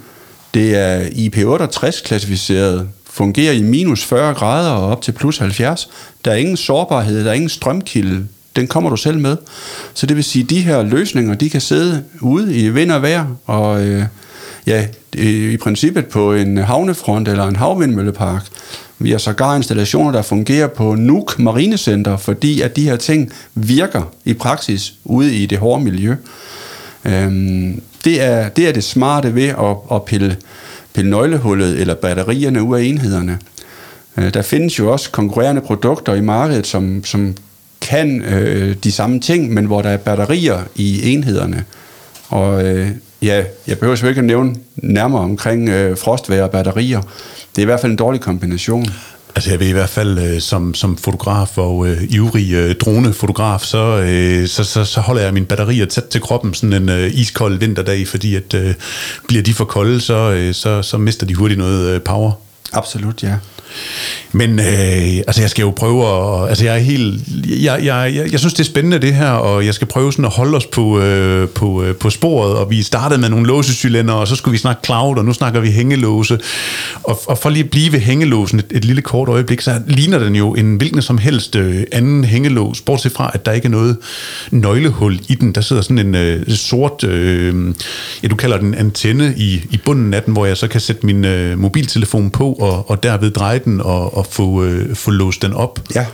Det 0.54 0.76
er 0.76 1.00
IP68 1.00 2.04
klassificeret 2.04 2.88
fungerer 3.20 3.52
i 3.52 3.62
minus 3.62 4.04
40 4.04 4.34
grader 4.34 4.70
og 4.70 4.88
op 4.88 5.02
til 5.02 5.12
plus 5.12 5.38
70. 5.38 5.88
Der 6.24 6.30
er 6.30 6.34
ingen 6.34 6.56
sårbarhed, 6.56 7.24
der 7.24 7.30
er 7.30 7.34
ingen 7.34 7.48
strømkilde. 7.48 8.26
Den 8.56 8.66
kommer 8.66 8.90
du 8.90 8.96
selv 8.96 9.18
med. 9.18 9.36
Så 9.94 10.06
det 10.06 10.16
vil 10.16 10.24
sige, 10.24 10.42
at 10.42 10.50
de 10.50 10.60
her 10.60 10.82
løsninger, 10.82 11.34
de 11.34 11.50
kan 11.50 11.60
sidde 11.60 12.04
ude 12.20 12.56
i 12.56 12.68
vind 12.68 12.90
og 12.90 13.02
vejr, 13.02 13.26
og 13.46 13.86
øh, 13.86 14.04
ja, 14.66 14.86
i 15.14 15.56
princippet 15.56 16.06
på 16.06 16.34
en 16.34 16.56
havnefront 16.56 17.28
eller 17.28 17.46
en 17.46 17.56
havvindmøllepark. 17.56 18.46
Vi 18.98 19.10
har 19.10 19.18
sågar 19.18 19.56
installationer, 19.56 20.12
der 20.12 20.22
fungerer 20.22 20.66
på 20.66 20.94
Nuuk 20.94 21.38
Marinecenter, 21.38 22.16
fordi 22.16 22.60
at 22.60 22.76
de 22.76 22.84
her 22.84 22.96
ting 22.96 23.32
virker 23.54 24.02
i 24.24 24.34
praksis 24.34 24.94
ude 25.04 25.34
i 25.34 25.46
det 25.46 25.58
hårde 25.58 25.84
miljø. 25.84 26.14
Øhm, 27.04 27.82
det, 28.04 28.22
er, 28.22 28.48
det 28.48 28.68
er 28.68 28.72
det 28.72 28.84
smarte 28.84 29.34
ved 29.34 29.48
at, 29.48 29.76
at 29.92 30.04
pille 30.04 30.36
pille 30.92 31.10
nøglehullet 31.10 31.80
eller 31.80 31.94
batterierne 31.94 32.62
ud 32.62 32.78
af 32.78 32.82
enhederne. 32.82 33.38
Øh, 34.16 34.34
der 34.34 34.42
findes 34.42 34.78
jo 34.78 34.92
også 34.92 35.10
konkurrerende 35.10 35.60
produkter 35.60 36.14
i 36.14 36.20
markedet, 36.20 36.66
som, 36.66 37.04
som 37.04 37.36
kan 37.80 38.22
øh, 38.22 38.76
de 38.84 38.92
samme 38.92 39.20
ting, 39.20 39.54
men 39.54 39.64
hvor 39.64 39.82
der 39.82 39.88
er 39.88 39.96
batterier 39.96 40.58
i 40.76 41.12
enhederne. 41.12 41.64
Og 42.28 42.64
øh, 42.64 42.88
ja, 43.22 43.44
jeg 43.66 43.78
behøver 43.78 43.96
selvfølgelig 43.96 44.10
ikke 44.10 44.34
at 44.34 44.38
nævne 44.38 44.54
nærmere 44.76 45.22
omkring 45.22 45.68
øh, 45.68 45.98
frostvær 45.98 46.42
og 46.42 46.50
batterier. 46.50 47.00
Det 47.56 47.58
er 47.58 47.62
i 47.62 47.64
hvert 47.64 47.80
fald 47.80 47.92
en 47.92 47.98
dårlig 47.98 48.20
kombination. 48.20 48.86
Altså 49.36 49.50
jeg 49.50 49.60
vil 49.60 49.68
i 49.68 49.72
hvert 49.72 49.88
fald, 49.88 50.18
øh, 50.18 50.40
som, 50.40 50.74
som 50.74 50.96
fotograf 50.96 51.58
og 51.58 51.88
øh, 51.88 52.02
ivrig 52.08 52.52
øh, 52.52 52.74
dronefotograf, 52.74 53.60
så, 53.60 53.78
øh, 53.78 54.48
så, 54.48 54.64
så, 54.64 54.84
så 54.84 55.00
holder 55.00 55.22
jeg 55.22 55.34
mine 55.34 55.46
batterier 55.46 55.86
tæt 55.86 56.04
til 56.04 56.20
kroppen 56.20 56.54
sådan 56.54 56.72
en 56.72 56.88
øh, 56.88 57.10
iskold 57.14 57.58
vinterdag, 57.58 58.08
fordi 58.08 58.34
at 58.34 58.54
øh, 58.54 58.74
bliver 59.28 59.42
de 59.42 59.54
for 59.54 59.64
kolde, 59.64 60.00
så, 60.00 60.30
øh, 60.30 60.54
så, 60.54 60.82
så 60.82 60.98
mister 60.98 61.26
de 61.26 61.34
hurtigt 61.34 61.58
noget 61.58 61.94
øh, 61.94 62.00
power. 62.00 62.32
Absolut, 62.72 63.22
ja. 63.22 63.34
Men 64.32 64.58
øh, 64.58 65.16
altså, 65.26 65.40
jeg 65.40 65.50
skal 65.50 65.62
jo 65.62 65.70
prøve 65.70 66.06
at... 66.06 66.48
Altså, 66.48 66.64
jeg 66.64 66.74
er 66.74 66.78
helt... 66.78 67.22
Jeg, 67.46 67.84
jeg, 67.84 68.12
jeg, 68.14 68.32
jeg 68.32 68.40
synes, 68.40 68.54
det 68.54 68.60
er 68.60 68.64
spændende, 68.64 68.98
det 68.98 69.14
her, 69.14 69.30
og 69.30 69.66
jeg 69.66 69.74
skal 69.74 69.86
prøve 69.86 70.12
sådan 70.12 70.24
at 70.24 70.30
holde 70.30 70.56
os 70.56 70.66
på, 70.66 71.00
øh, 71.00 71.48
på, 71.48 71.82
øh, 71.82 71.94
på 71.94 72.10
sporet, 72.10 72.54
og 72.54 72.70
vi 72.70 72.82
startede 72.82 73.20
med 73.20 73.28
nogle 73.28 73.46
låsecylinder, 73.46 74.14
og 74.14 74.28
så 74.28 74.36
skulle 74.36 74.52
vi 74.52 74.58
snakke 74.58 74.82
cloud, 74.84 75.18
og 75.18 75.24
nu 75.24 75.32
snakker 75.32 75.60
vi 75.60 75.70
hængelåse. 75.70 76.38
Og, 77.02 77.20
og 77.26 77.38
for 77.38 77.50
lige 77.50 77.64
at 77.64 77.70
blive 77.70 77.92
ved 77.92 78.00
hængelåsen 78.00 78.58
et, 78.58 78.66
et 78.70 78.84
lille 78.84 79.02
kort 79.02 79.28
øjeblik, 79.28 79.60
så 79.60 79.80
ligner 79.86 80.18
den 80.18 80.36
jo 80.36 80.54
en 80.54 80.76
hvilken 80.76 81.02
som 81.02 81.18
helst 81.18 81.56
øh, 81.56 81.82
anden 81.92 82.24
hængelås, 82.24 82.80
bortset 82.80 83.12
fra, 83.12 83.30
at 83.34 83.46
der 83.46 83.52
ikke 83.52 83.66
er 83.66 83.70
noget 83.70 83.96
nøglehul 84.50 85.20
i 85.28 85.34
den. 85.34 85.54
Der 85.54 85.60
sidder 85.60 85.82
sådan 85.82 85.98
en 85.98 86.14
øh, 86.14 86.48
sort, 86.48 87.04
øh, 87.04 87.74
ja, 88.22 88.28
du 88.28 88.36
kalder 88.36 88.58
den 88.58 88.74
antenne 88.74 89.34
i, 89.36 89.62
i 89.70 89.80
bunden 89.84 90.14
af 90.14 90.22
den, 90.22 90.32
hvor 90.32 90.46
jeg 90.46 90.56
så 90.56 90.68
kan 90.68 90.80
sætte 90.80 91.06
min 91.06 91.24
øh, 91.24 91.58
mobiltelefon 91.58 92.30
på, 92.30 92.52
og, 92.52 92.90
og 92.90 93.02
derved 93.02 93.30
dreje 93.30 93.58
den 93.64 93.80
og, 93.80 94.16
og 94.16 94.26
få, 94.26 94.64
øh, 94.64 94.96
få 94.96 95.10
låst 95.10 95.42
den 95.42 95.52
op. 95.52 95.80
Ja. 95.94 96.06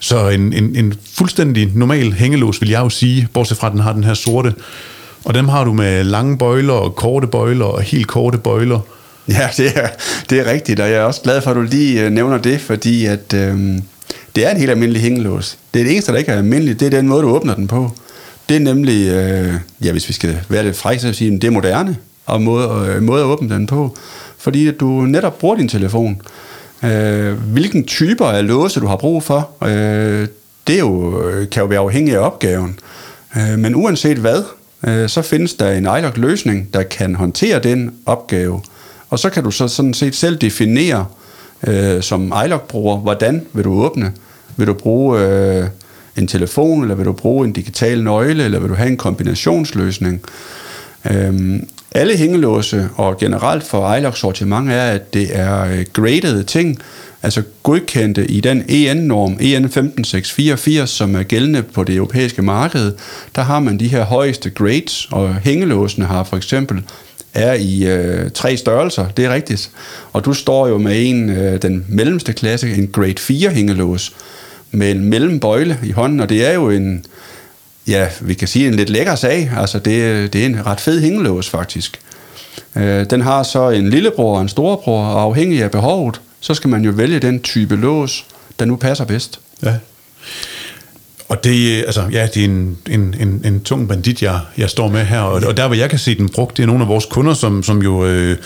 Så 0.00 0.28
en, 0.28 0.52
en, 0.52 0.76
en 0.76 0.94
fuldstændig 1.12 1.70
normal 1.74 2.12
hængelås, 2.12 2.60
vil 2.60 2.70
jeg 2.70 2.80
jo 2.80 2.88
sige, 2.88 3.28
bortset 3.32 3.58
fra, 3.58 3.66
at 3.66 3.72
den 3.72 3.80
har 3.80 3.92
den 3.92 4.04
her 4.04 4.14
sorte. 4.14 4.54
Og 5.24 5.34
dem 5.34 5.48
har 5.48 5.64
du 5.64 5.72
med 5.72 6.04
lange 6.04 6.38
bøjler 6.38 6.72
og 6.72 6.96
korte 6.96 7.26
bøjler 7.26 7.64
og 7.64 7.82
helt 7.82 8.06
korte 8.06 8.38
bøjler. 8.38 8.80
Ja, 9.28 9.48
det 9.56 9.78
er, 9.78 9.88
det 10.30 10.40
er 10.40 10.52
rigtigt, 10.52 10.80
og 10.80 10.90
jeg 10.90 10.96
er 10.96 11.02
også 11.02 11.20
glad 11.20 11.42
for, 11.42 11.50
at 11.50 11.56
du 11.56 11.62
lige 11.62 12.04
øh, 12.04 12.10
nævner 12.10 12.38
det, 12.38 12.60
fordi 12.60 13.06
at, 13.06 13.34
øhm, 13.34 13.82
det 14.36 14.46
er 14.46 14.50
en 14.50 14.56
helt 14.56 14.70
almindelig 14.70 15.02
hængelås. 15.02 15.58
Det 15.74 15.80
er 15.80 15.84
det 15.84 15.92
eneste, 15.92 16.12
der 16.12 16.18
ikke 16.18 16.32
er 16.32 16.36
almindeligt, 16.36 16.80
det 16.80 16.86
er 16.86 16.90
den 16.90 17.08
måde, 17.08 17.22
du 17.22 17.28
åbner 17.28 17.54
den 17.54 17.68
på. 17.68 17.92
Det 18.48 18.56
er 18.56 18.60
nemlig, 18.60 19.08
øh, 19.08 19.54
ja, 19.84 19.92
hvis 19.92 20.08
vi 20.08 20.12
skal 20.12 20.38
være 20.48 20.64
lidt 20.64 20.76
frække, 20.76 21.00
så 21.00 21.06
vil 21.06 21.16
sige, 21.16 21.30
det 21.30 21.44
er 21.44 21.50
moderne 21.50 21.96
og 22.26 22.42
måde, 22.42 22.86
øh, 22.88 23.02
måde 23.02 23.20
at 23.20 23.26
åbne 23.26 23.54
den 23.54 23.66
på 23.66 23.96
fordi 24.42 24.70
du 24.70 24.86
netop 24.86 25.38
bruger 25.38 25.56
din 25.56 25.68
telefon. 25.68 26.22
Øh, 26.84 27.32
hvilken 27.32 27.84
typer 27.84 28.26
af 28.26 28.46
låse 28.46 28.80
du 28.80 28.86
har 28.86 28.96
brug 28.96 29.22
for, 29.22 29.50
øh, 29.64 30.28
det 30.66 30.74
er 30.74 30.78
jo, 30.78 31.22
øh, 31.28 31.50
kan 31.50 31.60
jo 31.60 31.66
være 31.66 31.78
afhængig 31.78 32.14
af 32.14 32.18
opgaven. 32.18 32.78
Øh, 33.36 33.58
men 33.58 33.74
uanset 33.74 34.16
hvad, 34.16 34.42
øh, 34.86 35.08
så 35.08 35.22
findes 35.22 35.54
der 35.54 35.72
en 35.72 35.84
iLock-løsning, 35.84 36.74
der 36.74 36.82
kan 36.82 37.14
håndtere 37.14 37.58
den 37.58 37.94
opgave. 38.06 38.60
Og 39.10 39.18
så 39.18 39.30
kan 39.30 39.44
du 39.44 39.50
så 39.50 39.68
sådan 39.68 39.94
set 39.94 40.14
selv 40.14 40.36
definere 40.36 41.06
øh, 41.66 42.02
som 42.02 42.32
iLock-bruger, 42.44 42.96
hvordan 42.96 43.46
vil 43.52 43.64
du 43.64 43.72
åbne. 43.72 44.12
Vil 44.56 44.66
du 44.66 44.74
bruge 44.74 45.20
øh, 45.20 45.66
en 46.16 46.26
telefon, 46.26 46.82
eller 46.82 46.94
vil 46.94 47.06
du 47.06 47.12
bruge 47.12 47.46
en 47.46 47.52
digital 47.52 48.04
nøgle, 48.04 48.44
eller 48.44 48.60
vil 48.60 48.70
du 48.70 48.74
have 48.74 48.88
en 48.88 48.96
kombinationsløsning? 48.96 50.22
Øhm, 51.10 51.68
alle 51.94 52.16
hængelåse 52.16 52.88
og 52.96 53.18
generelt 53.18 53.64
for 53.64 53.94
iLock 53.94 54.16
sortiment 54.16 54.70
er, 54.70 54.82
at 54.82 55.14
det 55.14 55.28
er 55.32 55.64
øh, 55.64 55.84
graded 55.92 56.44
ting, 56.44 56.78
altså 57.22 57.42
godkendte 57.62 58.26
i 58.26 58.40
den 58.40 58.64
EN-norm, 58.68 59.32
EN 59.40 59.68
15684, 59.68 60.90
som 60.90 61.16
er 61.16 61.22
gældende 61.22 61.62
på 61.62 61.84
det 61.84 61.96
europæiske 61.96 62.42
marked. 62.42 62.92
Der 63.34 63.42
har 63.42 63.60
man 63.60 63.80
de 63.80 63.88
her 63.88 64.04
højeste 64.04 64.50
grades, 64.50 65.08
og 65.10 65.34
hængelåsene 65.34 66.06
har 66.06 66.24
for 66.24 66.36
eksempel 66.36 66.82
er 67.34 67.52
i 67.52 67.86
øh, 67.86 68.30
tre 68.30 68.56
størrelser, 68.56 69.08
det 69.08 69.24
er 69.24 69.34
rigtigt. 69.34 69.70
Og 70.12 70.24
du 70.24 70.32
står 70.32 70.68
jo 70.68 70.78
med 70.78 71.08
en, 71.08 71.30
øh, 71.30 71.62
den 71.62 71.84
mellemste 71.88 72.32
klasse, 72.32 72.74
en 72.74 72.88
grade 72.88 73.18
4 73.18 73.50
hængelås, 73.50 74.12
med 74.70 74.90
en 74.90 75.04
mellembøjle 75.04 75.78
i 75.84 75.90
hånden, 75.90 76.20
og 76.20 76.28
det 76.28 76.46
er 76.50 76.54
jo 76.54 76.70
en, 76.70 77.04
ja, 77.88 78.08
vi 78.20 78.34
kan 78.34 78.48
sige 78.48 78.68
en 78.68 78.74
lidt 78.74 78.90
lækker 78.90 79.14
sag. 79.14 79.50
Altså, 79.56 79.78
det, 79.78 80.32
det 80.32 80.42
er 80.42 80.46
en 80.46 80.66
ret 80.66 80.80
fed 80.80 81.00
hængelås, 81.00 81.48
faktisk. 81.48 82.00
Øh, 82.76 83.06
den 83.10 83.20
har 83.20 83.42
så 83.42 83.70
en 83.70 83.90
lillebror 83.90 84.36
og 84.36 84.42
en 84.42 84.48
storebror, 84.48 85.04
og 85.04 85.22
afhængig 85.22 85.62
af 85.62 85.70
behovet, 85.70 86.20
så 86.40 86.54
skal 86.54 86.70
man 86.70 86.84
jo 86.84 86.90
vælge 86.90 87.18
den 87.18 87.40
type 87.40 87.76
lås, 87.76 88.26
der 88.58 88.64
nu 88.64 88.76
passer 88.76 89.04
bedst. 89.04 89.40
Ja. 89.62 89.74
Og 91.28 91.44
det, 91.44 91.84
altså, 91.86 92.02
ja, 92.12 92.28
det 92.34 92.40
er 92.40 92.44
en, 92.44 92.78
en, 92.90 93.14
en, 93.20 93.42
en 93.44 93.60
tung 93.60 93.88
bandit, 93.88 94.22
jeg, 94.22 94.40
jeg 94.58 94.70
står 94.70 94.88
med 94.88 95.04
her, 95.04 95.20
og, 95.20 95.42
og 95.46 95.56
der, 95.56 95.66
hvor 95.66 95.76
jeg 95.76 95.90
kan 95.90 95.98
se 95.98 96.14
den 96.14 96.28
brugt, 96.28 96.56
det 96.56 96.62
er 96.62 96.66
nogle 96.66 96.82
af 96.82 96.88
vores 96.88 97.06
kunder, 97.06 97.34
som, 97.34 97.62
som 97.62 97.82
jo 97.82 98.06
øh, 98.06 98.36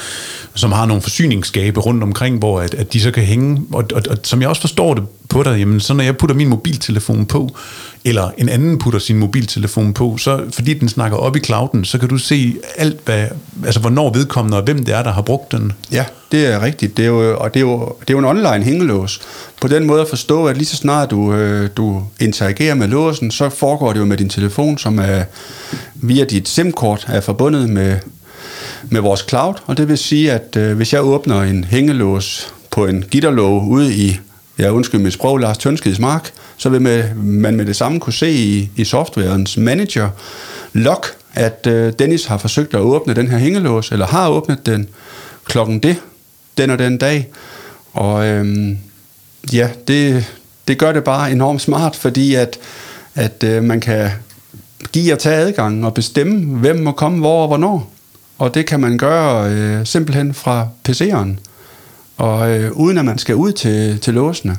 som 0.55 0.72
har 0.72 0.87
nogle 0.87 1.03
forsyningsskabe 1.03 1.81
rundt 1.81 2.03
omkring, 2.03 2.38
hvor 2.38 2.61
at, 2.61 2.75
at 2.75 2.92
de 2.92 3.01
så 3.01 3.11
kan 3.11 3.22
hænge, 3.22 3.62
og, 3.72 3.85
og, 3.94 4.03
og 4.11 4.16
som 4.22 4.40
jeg 4.40 4.49
også 4.49 4.61
forstår 4.61 4.94
det 4.94 5.05
på 5.29 5.43
dig, 5.43 5.59
jamen, 5.59 5.81
så 5.81 5.95
når 5.95 6.05
jeg 6.05 6.17
putter 6.17 6.37
min 6.37 6.49
mobiltelefon 6.49 7.27
på, 7.27 7.57
eller 8.05 8.31
en 8.39 8.49
anden 8.49 8.79
putter 8.79 9.01
sin 9.01 9.17
mobiltelefon 9.17 9.93
på, 9.93 10.17
så 10.17 10.45
fordi 10.51 10.75
den 10.75 10.89
snakker 10.89 11.17
op 11.17 11.37
i 11.37 11.41
clouden, 11.41 11.85
så 11.85 11.99
kan 11.99 12.09
du 12.09 12.19
se 12.19 12.57
alt, 12.77 13.01
hvad, 13.05 13.27
altså 13.65 13.81
hvornår 13.81 14.12
vedkommende 14.12 14.57
og 14.57 14.62
hvem 14.62 14.85
det 14.85 14.95
er, 14.95 15.03
der 15.03 15.12
har 15.12 15.23
brugt 15.23 15.53
den. 15.53 15.73
Ja, 15.93 16.05
det 16.33 16.47
er 16.47 16.62
rigtigt. 16.62 16.97
Det 16.97 17.03
er 17.03 17.07
jo, 17.07 17.39
og 17.39 17.55
det 17.55 17.61
er, 17.61 17.65
jo, 17.65 17.97
det 18.01 18.11
er 18.11 18.15
jo 18.15 18.19
en 18.19 18.25
online 18.25 18.65
hængelås. 18.65 19.21
På 19.61 19.69
den 19.69 19.87
måde 19.87 20.01
at 20.01 20.09
forstå, 20.09 20.47
at 20.47 20.57
lige 20.57 20.67
så 20.67 20.77
snart 20.77 21.11
du, 21.11 21.33
øh, 21.35 21.71
du 21.77 22.03
interagerer 22.21 22.75
med 22.75 22.89
låsen, 22.89 23.31
så 23.31 23.49
foregår 23.49 23.93
det 23.93 24.01
jo 24.01 24.05
med 24.05 24.17
din 24.17 24.29
telefon, 24.29 24.79
som 24.79 24.99
er 24.99 25.25
via 25.95 26.25
dit 26.25 26.49
SIM-kort 26.49 27.07
er 27.09 27.21
forbundet 27.21 27.69
med, 27.71 27.97
med 28.91 29.01
vores 29.01 29.25
cloud. 29.29 29.55
Og 29.67 29.77
det 29.77 29.89
vil 29.89 29.99
sige, 29.99 30.33
at 30.33 30.57
øh, 30.57 30.77
hvis 30.77 30.93
jeg 30.93 31.05
åbner 31.05 31.43
en 31.43 31.65
hængelås 31.65 32.55
på 32.71 32.87
en 32.87 33.05
gitterlåge 33.11 33.69
ude 33.69 33.95
i, 33.95 34.21
ja, 34.59 34.71
undskyld 34.71 35.01
mit 35.01 35.12
sprog, 35.12 35.38
Lars 35.38 35.59
Tønskeds 35.59 35.99
mark, 35.99 36.33
så 36.57 36.69
vil 36.69 36.83
man 37.14 37.57
med 37.57 37.64
det 37.66 37.77
samme 37.77 38.01
kunne 38.01 38.12
se 38.12 38.31
i, 38.31 38.71
i 38.77 38.85
softwarens 38.85 39.57
manager 39.57 40.09
log, 40.73 41.05
at 41.35 41.66
øh, 41.66 41.92
Dennis 41.99 42.25
har 42.25 42.38
forsøgt 42.38 42.75
at 42.75 42.81
åbne 42.81 43.14
den 43.14 43.29
her 43.29 43.38
hængelås, 43.38 43.92
eller 43.92 44.07
har 44.07 44.29
åbnet 44.29 44.66
den 44.66 44.88
klokken 45.45 45.79
det, 45.79 45.97
den 46.59 46.71
og 46.71 46.79
den 46.79 46.99
dag. 46.99 47.29
Og 47.92 48.27
øhm, 48.27 48.79
ja, 49.53 49.69
det, 49.88 50.25
det 50.69 50.79
gør 50.79 50.92
det 50.92 51.05
bare 51.05 51.33
enormt 51.33 51.62
smart, 51.62 51.97
fordi 51.97 52.35
at, 52.35 52.59
at 53.14 53.45
øh, 53.45 53.64
man 53.64 53.81
kan 53.81 54.11
give 54.92 55.12
og 55.12 55.19
tage 55.19 55.37
adgang 55.37 55.87
og 55.87 55.95
bestemme, 55.95 56.59
hvem 56.59 56.77
må 56.77 56.92
komme 56.92 57.19
hvor 57.19 57.42
og 57.42 57.49
hvornår. 57.49 57.92
Og 58.38 58.55
det 58.55 58.66
kan 58.66 58.81
man 58.81 58.99
gøre 58.99 59.51
øh, 59.51 59.87
simpelthen 59.87 60.35
fra 60.35 60.69
PC'eren, 60.88 61.29
og 62.17 62.51
øh, 62.51 62.73
uden 62.73 62.99
at 62.99 63.05
man 63.05 63.19
skal 63.19 63.35
ud 63.35 63.53
til, 63.53 64.01
til 64.01 64.15
låsene. 64.15 64.57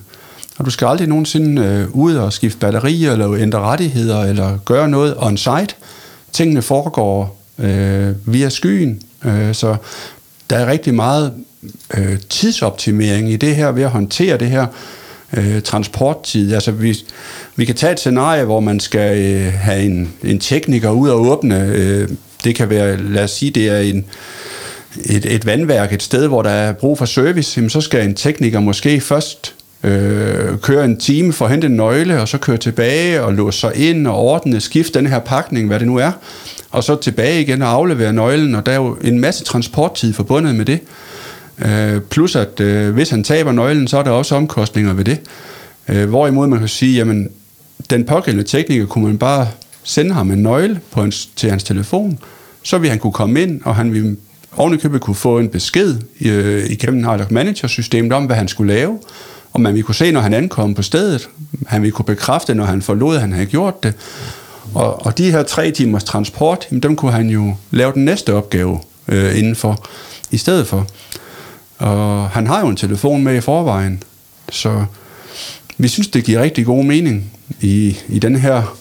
Og 0.58 0.66
du 0.66 0.70
skal 0.70 0.88
aldrig 0.88 1.08
nogensinde 1.08 1.62
øh, 1.62 1.96
ud 1.96 2.16
og 2.16 2.34
skifte 2.34 2.60
batterier, 2.60 3.12
eller 3.12 3.34
ændre 3.34 3.60
rettigheder, 3.60 4.24
eller 4.24 4.58
gøre 4.66 4.90
noget 4.90 5.16
on-site. 5.18 5.76
Tingene 6.32 6.62
foregår 6.62 7.42
øh, 7.60 8.16
via 8.26 8.50
skyen, 8.50 9.02
øh, 9.26 9.54
så 9.54 9.76
der 10.50 10.56
er 10.58 10.72
rigtig 10.72 10.94
meget 10.94 11.34
øh, 11.98 12.20
tidsoptimering 12.30 13.32
i 13.32 13.36
det 13.36 13.56
her, 13.56 13.72
ved 13.72 13.84
at 13.84 13.90
håndtere 13.90 14.38
det 14.38 14.48
her 14.48 14.68
øh, 15.34 15.62
transporttid. 15.62 16.54
Altså 16.54 16.72
vi, 16.72 16.98
vi 17.56 17.66
kan 17.66 17.76
tage 17.76 17.94
et 17.94 18.00
scenarie, 18.00 18.44
hvor 18.44 18.60
man 18.60 18.80
skal 18.80 19.18
øh, 19.18 19.54
have 19.54 19.84
en, 19.84 20.14
en 20.24 20.40
tekniker 20.40 20.90
ud 20.90 21.10
og 21.10 21.22
åbne. 21.22 21.72
Øh, 21.76 22.10
det 22.44 22.56
kan 22.56 22.70
være, 22.70 22.98
lad 22.98 23.24
os 23.24 23.32
sige, 23.32 23.52
det 23.52 23.68
er 23.70 23.80
en, 23.80 24.06
et, 25.06 25.26
et 25.26 25.46
vandværk, 25.46 25.94
et 25.94 26.04
sted, 26.04 26.28
hvor 26.28 26.42
der 26.42 26.50
er 26.50 26.74
brug 26.74 26.98
for 26.98 27.06
service, 27.06 27.58
jamen, 27.58 27.70
så 27.70 27.82
skal 27.82 28.06
en 28.06 28.16
tekniker 28.16 28.60
måske 28.60 29.02
først 29.02 29.54
øh, 29.84 30.58
køre 30.58 30.86
en 30.86 30.98
time 30.98 31.34
for 31.34 31.46
at 31.46 31.52
hente 31.52 31.68
en 31.68 31.76
nøgle, 31.76 32.22
og 32.22 32.28
så 32.28 32.38
køre 32.38 32.58
tilbage 32.58 33.24
og 33.24 33.34
låse 33.34 33.60
sig 33.60 33.76
ind 33.76 34.08
og 34.08 34.18
ordne, 34.18 34.62
skifte 34.62 35.00
den 35.00 35.08
her 35.08 35.20
pakning, 35.20 35.68
hvad 35.68 35.80
det 35.80 35.88
nu 35.88 35.96
er, 35.98 36.12
og 36.72 36.84
så 36.84 36.96
tilbage 36.96 37.42
igen 37.42 37.62
og 37.62 37.70
aflevere 37.70 38.14
nøglen, 38.14 38.56
og 38.56 38.66
der 38.66 38.72
er 38.72 38.76
jo 38.76 38.98
en 39.02 39.20
masse 39.20 39.44
transporttid 39.44 40.14
forbundet 40.14 40.56
med 40.56 40.66
det. 40.66 40.80
Øh, 41.66 42.02
plus 42.02 42.36
at 42.36 42.60
øh, 42.60 42.94
hvis 42.94 43.10
han 43.10 43.24
taber 43.24 43.52
nøglen, 43.52 43.88
så 43.88 43.98
er 43.98 44.04
der 44.04 44.12
også 44.12 44.36
omkostninger 44.36 44.94
ved 44.94 45.04
det. 45.04 45.20
Øh, 45.90 46.10
hvorimod 46.10 46.48
man 46.48 46.60
kan 46.60 46.68
sige, 46.68 46.98
jamen 46.98 47.30
den 47.90 48.06
pågældende 48.06 48.50
tekniker 48.50 48.86
kunne 48.86 49.06
man 49.06 49.18
bare 49.18 49.48
sende 49.84 50.14
ham 50.14 50.32
en 50.32 50.44
nøgle 50.44 50.80
på 50.92 51.02
hans, 51.02 51.30
til 51.36 51.50
hans 51.50 51.64
telefon, 51.64 52.20
så 52.64 52.78
vil 52.78 52.90
han 52.90 53.00
kunne 53.00 53.14
komme 53.14 53.42
ind, 53.42 53.62
og 53.66 53.76
han 53.76 53.94
vil 53.94 54.18
ovenikøbet 54.58 55.02
kunne 55.02 55.16
få 55.16 55.40
en 55.40 55.50
besked 55.50 55.96
øh, 56.22 56.70
igennem 56.70 57.08
Outlook 57.08 57.32
Manager-systemet 57.32 58.14
om, 58.14 58.26
hvad 58.26 58.36
han 58.36 58.48
skulle 58.48 58.74
lave, 58.74 59.00
og 59.54 59.62
man 59.62 59.74
ville 59.74 59.84
kunne 59.84 59.96
se, 59.96 60.12
når 60.12 60.22
han 60.22 60.34
ankom 60.34 60.74
på 60.74 60.82
stedet. 60.82 61.30
Han 61.68 61.82
ville 61.82 61.92
kunne 61.92 62.06
bekræfte, 62.06 62.56
når 62.56 62.66
han 62.66 62.82
forlod, 62.82 63.16
at 63.16 63.22
han 63.22 63.32
havde 63.32 63.46
gjort 63.46 63.84
det. 63.84 63.94
Og, 64.74 65.06
og 65.06 65.18
de 65.18 65.32
her 65.32 65.44
tre 65.44 65.72
timers 65.72 66.04
transport, 66.04 66.68
jamen, 66.72 66.84
dem 66.84 66.96
kunne 66.96 67.12
han 67.12 67.30
jo 67.30 67.56
lave 67.72 67.94
den 67.94 68.06
næste 68.06 68.34
opgave 68.34 68.80
øh, 69.08 69.38
indenfor, 69.40 69.86
i 70.32 70.38
stedet 70.38 70.68
for. 70.68 70.88
Og 71.78 72.30
han 72.30 72.48
har 72.48 72.60
jo 72.60 72.68
en 72.68 72.76
telefon 72.76 73.24
med 73.24 73.36
i 73.36 73.42
forvejen, 73.42 74.04
så 74.52 74.86
vi 75.78 75.88
synes, 75.88 76.08
det 76.08 76.24
giver 76.24 76.42
rigtig 76.42 76.66
god 76.66 76.84
mening 76.84 77.32
i, 77.62 77.98
i 78.10 78.20
den 78.20 78.36
her 78.36 78.78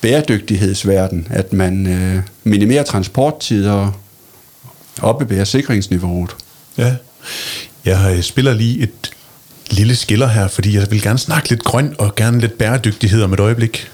bæredygtighedsverden, 0.00 1.26
at 1.30 1.52
man 1.52 1.86
øh, 1.86 2.22
minimerer 2.44 2.82
transporttid 2.82 3.68
og 3.68 3.92
opbevæger 5.02 5.44
sikringsniveauet. 5.44 6.36
Ja, 6.78 6.96
jeg 7.84 8.24
spiller 8.24 8.54
lige 8.54 8.82
et 8.82 9.10
lille 9.70 9.96
skiller 9.96 10.26
her, 10.26 10.48
fordi 10.48 10.76
jeg 10.76 10.90
vil 10.90 11.02
gerne 11.02 11.18
snakke 11.18 11.48
lidt 11.48 11.64
grøn 11.64 11.94
og 11.98 12.14
gerne 12.14 12.40
lidt 12.40 12.58
bæredygtighed 12.58 13.22
om 13.22 13.32
et 13.32 13.40
øjeblik. 13.40 13.90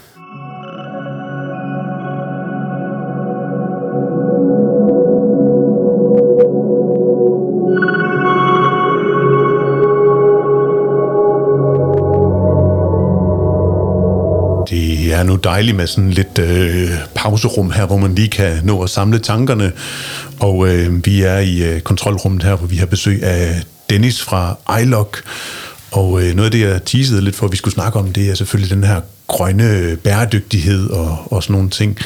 Nu 15.27 15.37
dejligt 15.37 15.77
med 15.77 15.87
sådan 15.87 16.11
lidt 16.11 16.39
øh, 16.39 16.91
pauserum 17.15 17.71
her, 17.71 17.87
hvor 17.87 17.97
man 17.97 18.15
lige 18.15 18.29
kan 18.29 18.61
nå 18.65 18.83
at 18.83 18.91
samle 18.91 19.19
tankerne. 19.19 19.73
Og 20.41 20.69
øh, 20.69 21.07
vi 21.07 21.23
er 21.23 21.39
i 21.39 21.63
øh, 21.63 21.81
kontrolrummet 21.81 22.43
her, 22.43 22.55
hvor 22.57 22.67
vi 22.67 22.77
har 22.77 22.87
besøg 22.87 23.23
af 23.23 23.63
Dennis 23.91 24.23
fra 24.23 24.57
iLock. 24.83 25.23
Og 25.91 26.23
øh, 26.23 26.35
noget 26.35 26.45
af 26.47 26.51
det, 26.51 26.61
jeg 26.61 26.85
teasede 26.85 27.21
lidt 27.21 27.37
for, 27.37 27.47
at 27.47 27.53
vi 27.53 27.57
skulle 27.57 27.75
snakke 27.75 27.99
om, 27.99 28.13
det 28.13 28.31
er 28.31 28.35
selvfølgelig 28.35 28.77
den 28.77 28.85
her 28.85 29.01
grønne 29.27 29.97
bæredygtighed 29.97 30.91
og, 30.91 31.33
og 31.33 31.43
sådan 31.43 31.55
nogle 31.55 31.71
ting. 31.71 31.99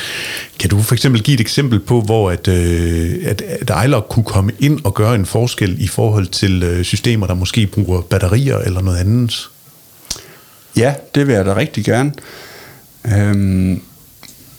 Kan 0.59 0.71
du 0.71 0.83
for 0.83 0.95
eksempel 0.95 1.23
give 1.23 1.35
et 1.35 1.41
eksempel 1.41 1.81
på, 1.81 2.01
hvor 2.01 2.31
at, 2.31 2.49
øh, 2.49 3.17
at, 3.27 3.43
at 3.43 3.85
iLock 3.85 4.07
kunne 4.09 4.25
komme 4.25 4.53
ind 4.59 4.81
og 4.85 4.95
gøre 4.95 5.15
en 5.15 5.27
forskel 5.27 5.83
i 5.83 5.87
forhold 5.87 6.27
til 6.27 6.63
øh, 6.63 6.85
systemer, 6.85 7.27
der 7.27 7.35
måske 7.35 7.67
bruger 7.67 8.01
batterier 8.01 8.59
eller 8.59 8.81
noget 8.81 8.99
andet? 8.99 9.49
Ja, 10.77 10.95
det 11.15 11.27
vil 11.27 11.35
jeg 11.35 11.45
da 11.45 11.57
rigtig 11.57 11.85
gerne. 11.85 12.13
Øhm, 13.05 13.83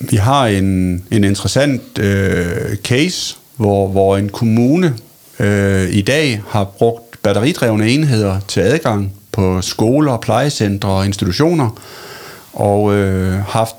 vi 0.00 0.16
har 0.16 0.46
en, 0.46 1.02
en 1.10 1.24
interessant 1.24 1.98
øh, 1.98 2.76
case, 2.76 3.36
hvor, 3.56 3.88
hvor 3.88 4.16
en 4.16 4.28
kommune 4.28 4.94
øh, 5.38 5.90
i 5.90 6.02
dag 6.02 6.42
har 6.48 6.64
brugt 6.64 7.22
batteridrevne 7.22 7.88
enheder 7.88 8.40
til 8.48 8.60
adgang 8.60 9.12
på 9.32 9.62
skoler, 9.62 10.16
plejecentre 10.16 10.88
og 10.88 11.06
institutioner, 11.06 11.80
og 12.52 12.94
øh, 12.94 13.44
haft 13.44 13.76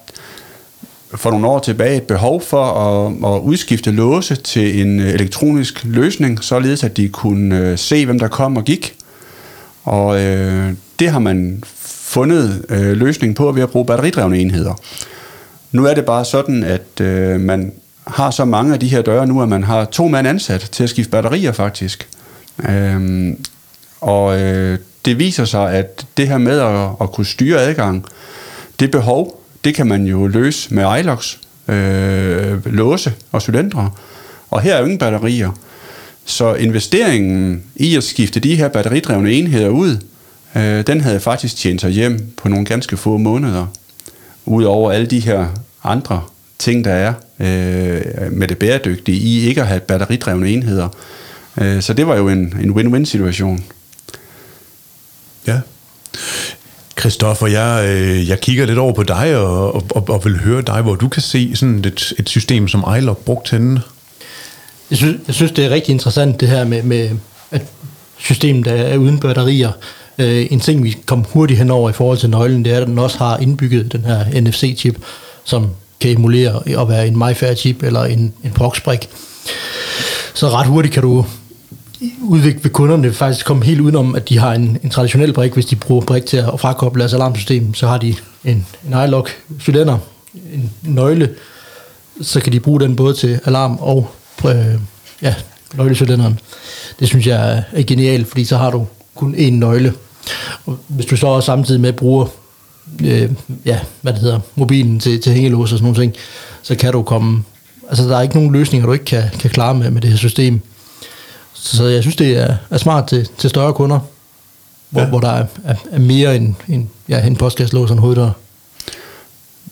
for 1.16 1.32
nogle 1.32 1.48
år 1.48 1.60
tilbage 1.60 1.98
et 1.98 2.04
behov 2.04 2.42
for 2.42 2.66
at, 2.66 3.36
at 3.36 3.42
udskifte 3.42 3.92
låse 3.92 4.36
til 4.36 4.82
en 4.82 5.00
øh, 5.00 5.10
elektronisk 5.10 5.84
løsning, 5.84 6.44
således 6.44 6.84
at 6.84 6.98
de 6.98 7.10
kunne 7.10 7.58
øh, 7.58 7.78
se, 7.78 8.06
hvem 8.06 8.20
der 8.20 8.28
kom 8.28 8.58
og 8.58 8.64
gik. 8.64 8.96
Og 9.84 10.22
øh, 10.22 10.74
det 11.00 11.10
har 11.10 11.20
man 11.20 11.64
fundet 12.12 12.66
øh, 12.70 12.92
løsningen 12.98 13.36
på 13.36 13.52
ved 13.52 13.64
at 13.64 13.70
bruge 13.70 13.86
batteridrevne 13.86 14.38
enheder. 14.38 14.74
Nu 15.72 15.86
er 15.86 15.94
det 15.94 16.06
bare 16.06 16.26
sådan, 16.26 16.64
at 16.64 17.02
øh, 17.02 17.40
man 17.40 17.74
har 18.08 18.32
så 18.32 18.46
mange 18.46 18.74
af 18.74 18.80
de 18.80 18.88
her 18.88 19.02
døre 19.02 19.28
nu, 19.28 19.42
at 19.42 19.50
man 19.50 19.64
har 19.64 19.86
to 19.86 20.08
mand 20.08 20.28
ansat 20.28 20.62
til 20.62 20.84
at 20.84 20.90
skifte 20.90 21.12
batterier 21.12 21.52
faktisk. 21.52 22.08
Øhm, 22.70 23.38
og 24.02 24.42
øh, 24.42 24.80
det 25.06 25.20
viser 25.20 25.46
sig, 25.46 25.72
at 25.72 26.06
det 26.18 26.28
her 26.28 26.38
med 26.38 26.60
at, 26.60 26.90
at 27.02 27.12
kunne 27.12 27.26
styre 27.26 27.60
adgang, 27.60 28.06
det 28.80 28.92
behov, 28.92 29.44
det 29.64 29.76
kan 29.76 29.88
man 29.88 30.06
jo 30.06 30.28
løse 30.28 30.74
med 30.74 31.00
iLox, 31.00 31.38
øh, 31.68 32.74
låse 32.74 33.14
og 33.32 33.42
cylindre. 33.42 33.92
Og 34.50 34.62
her 34.62 34.74
er 34.74 34.80
jo 34.80 34.84
ingen 34.84 35.00
batterier. 35.00 35.52
Så 36.26 36.54
investeringen 36.54 37.64
i 37.76 37.96
at 37.96 38.04
skifte 38.04 38.40
de 38.40 38.56
her 38.56 38.68
batteridrevne 38.68 39.32
enheder 39.32 39.70
ud, 39.70 39.98
øh, 40.56 40.88
den 40.88 41.02
havde 41.02 41.20
faktisk 41.20 41.56
tjent 41.56 41.82
sig 41.82 41.92
hjem 41.92 42.34
på 42.38 42.50
nogle 42.50 42.66
ganske 42.66 42.98
få 42.98 43.18
måneder. 43.18 43.66
Udover 44.46 44.92
alle 44.92 45.08
de 45.08 45.20
her 45.20 45.48
andre 45.84 46.22
ting, 46.60 46.86
der 46.86 46.94
er 46.94 47.14
øh, 47.40 48.32
med 48.32 48.48
det 48.48 48.58
bæredygtige 48.58 49.18
i 49.18 49.48
ikke 49.48 49.62
at 49.62 49.68
have 49.68 49.80
batteridrevne 49.80 50.50
enheder. 50.50 50.88
Øh, 51.62 51.82
så 51.82 51.94
det 51.94 52.08
var 52.08 52.16
jo 52.16 52.30
en, 52.30 52.56
en 52.64 52.72
win-win 52.72 53.06
situation. 53.06 53.64
Ja. 55.48 55.60
Christoffer, 57.00 57.48
jeg, 57.48 57.86
øh, 57.88 58.30
jeg 58.30 58.40
kigger 58.40 58.66
lidt 58.66 58.80
over 58.80 58.94
på 58.94 59.04
dig 59.04 59.38
og, 59.38 59.76
og, 59.76 60.10
og 60.10 60.26
vil 60.26 60.40
høre 60.40 60.62
dig, 60.62 60.82
hvor 60.82 60.96
du 60.96 61.08
kan 61.08 61.22
se 61.22 61.56
sådan 61.56 61.86
et, 61.86 62.14
et 62.20 62.30
system 62.30 62.68
som 62.68 62.86
iLog 62.98 63.18
brugt 63.18 63.52
henne. 63.52 63.82
Jeg 64.90 64.98
synes, 64.98 65.18
jeg 65.28 65.36
synes, 65.36 65.52
det 65.52 65.66
er 65.66 65.70
rigtig 65.70 65.94
interessant 65.94 66.40
det 66.40 66.48
her 66.48 66.64
med, 66.64 66.84
med 66.84 67.10
at 67.52 67.62
systemet 68.18 68.68
er 68.68 68.98
uden 68.98 69.20
batterier. 69.20 69.72
Øh, 70.20 70.48
en 70.52 70.60
ting, 70.60 70.84
vi 70.84 70.98
kom 71.06 71.26
hurtigt 71.30 71.58
henover 71.58 71.90
i 71.90 71.94
forhold 71.94 72.18
til 72.18 72.30
nøglen, 72.30 72.66
det 72.66 72.74
er, 72.74 72.82
at 72.82 72.88
den 72.88 73.00
også 73.00 73.18
har 73.18 73.38
indbygget 73.38 73.92
den 73.92 74.02
her 74.02 74.42
NFC-chip, 74.42 74.96
som 75.44 75.70
kan 76.00 76.12
emulere 76.12 76.82
at 76.82 76.90
være 76.90 77.08
en 77.08 77.18
MyFair-chip 77.18 77.84
eller 77.84 78.04
en, 78.04 78.34
en 78.44 78.52
proxbrik. 78.52 79.10
Så 80.34 80.50
ret 80.50 80.68
hurtigt 80.68 80.94
kan 80.94 81.04
du 81.04 81.26
udvikle 82.22 82.64
ved 82.64 82.72
kunderne 82.72 83.14
faktisk 83.14 83.46
komme 83.46 83.66
helt 83.66 83.80
udenom, 83.80 84.16
at 84.16 84.30
de 84.30 84.40
har 84.40 84.54
en, 84.54 84.78
en 84.84 84.90
traditionel 84.90 85.34
brik, 85.34 85.54
hvis 85.54 85.66
de 85.66 85.76
bruger 85.76 86.02
brik 86.02 86.26
til 86.26 86.38
at 86.38 86.60
frakoble 86.60 87.00
deres 87.00 87.14
alarmsystem, 87.14 87.74
så 87.74 87.88
har 87.88 87.98
de 87.98 88.16
en, 88.46 88.66
en 88.88 89.04
iLock 89.08 89.38
cylinder, 89.60 89.98
en 90.54 90.72
nøgle, 90.82 91.30
så 92.22 92.40
kan 92.40 92.54
de 92.54 92.60
bruge 92.60 92.80
den 92.80 92.96
både 92.96 93.14
til 93.14 93.40
alarm 93.46 93.78
og 93.80 94.10
øh, 94.46 94.66
ja, 95.22 95.36
nøglecylinderen. 95.74 96.40
Det 97.00 97.08
synes 97.08 97.28
jeg 97.28 97.64
er 97.72 97.84
genialt, 97.84 98.28
fordi 98.28 98.46
så 98.46 98.58
har 98.58 98.72
du 98.72 98.88
kun 99.22 99.36
én 99.36 99.52
nøgle. 99.52 99.94
Og 100.66 100.80
hvis 100.88 101.06
du 101.06 101.18
så 101.18 101.28
også 101.28 101.46
samtidig 101.46 101.82
med 101.82 101.94
bruger 101.94 102.26
øh, 103.04 103.32
ja, 103.66 103.80
hvad 104.02 104.14
det 104.14 104.22
hedder, 104.22 104.40
mobilen 104.56 105.00
til, 105.00 105.22
til 105.22 105.34
hængelås 105.34 105.72
og 105.72 105.78
sådan 105.78 105.84
nogle 105.84 106.04
ting, 106.04 106.14
så 106.62 106.76
kan 106.76 106.92
du 106.92 107.02
komme... 107.02 107.44
Altså, 107.90 108.10
der 108.10 108.18
er 108.18 108.22
ikke 108.22 108.36
nogen 108.36 108.52
løsninger, 108.52 108.86
du 108.86 108.94
ikke 108.94 109.06
kan, 109.06 109.24
kan 109.40 109.50
klare 109.50 109.74
med, 109.74 109.92
med 109.92 110.02
det 110.02 110.10
her 110.10 110.18
system. 110.18 110.62
Så 111.54 111.86
jeg 111.86 112.02
synes, 112.02 112.16
det 112.16 112.38
er, 112.38 112.56
er 112.70 112.78
smart 112.78 113.08
til, 113.08 113.30
til 113.38 113.50
større 113.50 113.74
kunder, 113.74 114.00
hvor, 114.90 115.02
ja. 115.02 115.08
hvor 115.08 115.20
der 115.20 115.30
er, 115.30 115.46
er, 115.66 115.76
er 115.92 116.00
mere 116.00 116.36
end, 116.36 116.56
end 116.68 116.88
ja, 117.10 117.28
en 117.28 117.36
postkasselås 117.36 117.90
og 117.90 117.94
en 117.94 118.00
hoveddør. 118.00 118.32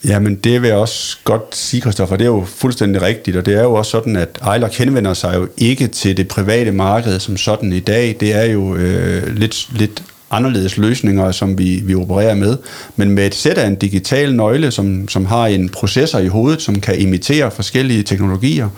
Jamen, 0.06 0.36
det 0.36 0.62
vil 0.62 0.68
jeg 0.68 0.78
også 0.78 1.18
godt 1.24 1.56
sige, 1.56 1.82
Christoffer. 1.82 2.16
Det 2.16 2.26
er 2.26 2.30
jo 2.30 2.46
fuldstændig 2.48 3.02
rigtigt, 3.02 3.38
og 3.38 3.46
det 3.46 3.54
er 3.54 3.64
jo 3.64 3.74
også 3.74 3.92
sådan, 3.92 4.16
at 4.16 4.40
iLock 4.56 4.74
henvender 4.74 5.14
sig 5.14 5.36
jo 5.36 5.48
ikke 5.58 5.88
til 5.88 6.18
det 6.18 6.28
private 6.28 6.72
marked 6.72 7.20
som 7.20 7.38
sådan 7.38 7.74
i 7.74 7.80
dag. 7.80 8.18
Det 8.20 8.36
er 8.36 8.44
jo 8.44 8.76
øh, 8.76 9.36
lidt, 9.36 9.70
lidt 9.72 10.04
anderledes 10.32 10.78
løsninger, 10.78 11.32
som 11.32 11.58
vi, 11.58 11.82
vi 11.84 11.96
opererer 11.96 12.36
med. 12.36 12.58
Men 12.96 13.10
med 13.10 13.26
et 13.26 13.36
sæt 13.36 13.58
af 13.58 13.68
en 13.68 13.76
digital 13.76 14.36
nøgle, 14.36 14.72
som, 14.72 15.08
som 15.08 15.26
har 15.26 15.48
en 15.48 15.70
processor 15.70 16.20
i 16.20 16.28
hovedet, 16.28 16.62
som 16.62 16.82
kan 16.82 17.00
imitere 17.00 17.52
forskellige 17.52 18.04
teknologier, 18.04 18.70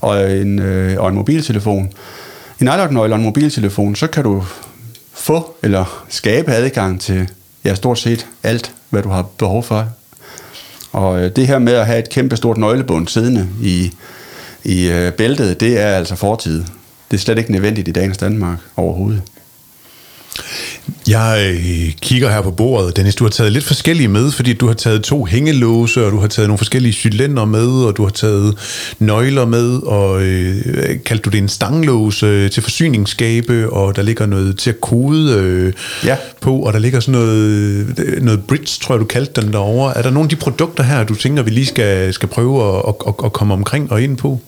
og 0.00 0.32
en, 0.32 0.58
øh, 0.58 1.00
og 1.00 1.08
en 1.08 1.14
mobiltelefon. 1.14 1.92
En 2.60 2.66
iLock-nøgle 2.66 3.14
og 3.14 3.18
en 3.18 3.24
mobiltelefon, 3.24 3.96
så 3.96 4.06
kan 4.06 4.24
du 4.24 4.44
få 5.14 5.56
eller 5.62 6.04
skabe 6.08 6.52
adgang 6.52 7.00
til 7.00 7.28
ja, 7.64 7.74
stort 7.74 7.98
set 7.98 8.26
alt, 8.42 8.72
hvad 8.90 9.02
du 9.02 9.08
har 9.08 9.22
behov 9.22 9.62
for 9.62 9.88
og 10.96 11.20
øh, 11.20 11.30
det 11.36 11.46
her 11.46 11.58
med 11.58 11.72
at 11.72 11.86
have 11.86 11.98
et 11.98 12.08
kæmpe 12.08 12.36
stort 12.36 12.56
nøglebund 12.56 13.08
siddende 13.08 13.48
i, 13.62 13.92
i 14.64 14.88
øh, 14.88 15.12
bæltet, 15.12 15.60
det 15.60 15.80
er 15.80 15.86
altså 15.86 16.14
fortid. 16.14 16.64
Det 17.10 17.16
er 17.16 17.20
slet 17.20 17.38
ikke 17.38 17.52
nødvendigt 17.52 17.88
i 17.88 17.92
dagens 17.92 18.18
Danmark 18.18 18.58
overhovedet. 18.76 19.22
Jeg 21.08 21.54
øh, 21.54 21.92
kigger 22.02 22.30
her 22.30 22.40
på 22.40 22.50
bordet. 22.50 22.96
Dennis, 22.96 23.14
du 23.14 23.24
har 23.24 23.30
taget 23.30 23.52
lidt 23.52 23.64
forskellige 23.64 24.08
med, 24.08 24.32
fordi 24.32 24.52
du 24.52 24.66
har 24.66 24.74
taget 24.74 25.02
to 25.02 25.24
hængelåse, 25.24 26.06
og 26.06 26.12
du 26.12 26.20
har 26.20 26.28
taget 26.28 26.48
nogle 26.48 26.58
forskellige 26.58 26.92
cylinder 26.92 27.44
med, 27.44 27.68
og 27.68 27.96
du 27.96 28.02
har 28.02 28.10
taget 28.10 28.58
nøgler 28.98 29.46
med, 29.46 29.82
og 29.82 30.22
øh, 30.22 30.56
kaldte 31.04 31.22
du 31.22 31.30
det 31.30 31.38
en 31.38 31.48
stanglåse 31.48 32.26
øh, 32.26 32.50
til 32.50 32.62
forsyningsskabe, 32.62 33.70
og 33.72 33.96
der 33.96 34.02
ligger 34.02 34.26
noget 34.26 34.58
til 34.58 34.70
at 34.70 34.80
kode 34.80 35.32
øh, 35.32 35.72
ja. 36.04 36.16
på, 36.40 36.58
og 36.58 36.72
der 36.72 36.78
ligger 36.78 37.00
sådan 37.00 37.20
noget, 37.20 37.86
øh, 37.98 38.22
noget 38.22 38.44
bridge, 38.44 38.80
tror 38.82 38.94
jeg, 38.94 39.00
du 39.00 39.06
kaldte 39.06 39.40
den 39.40 39.52
derovre. 39.52 39.98
Er 39.98 40.02
der 40.02 40.10
nogle 40.10 40.26
af 40.26 40.30
de 40.30 40.36
produkter 40.36 40.82
her, 40.82 41.04
du 41.04 41.14
tænker, 41.14 41.42
vi 41.42 41.50
lige 41.50 41.66
skal, 41.66 42.12
skal 42.12 42.28
prøve 42.28 42.78
at, 42.78 42.94
at, 43.08 43.14
at 43.24 43.32
komme 43.32 43.54
omkring 43.54 43.92
og 43.92 44.02
ind 44.02 44.16
på? 44.16 44.40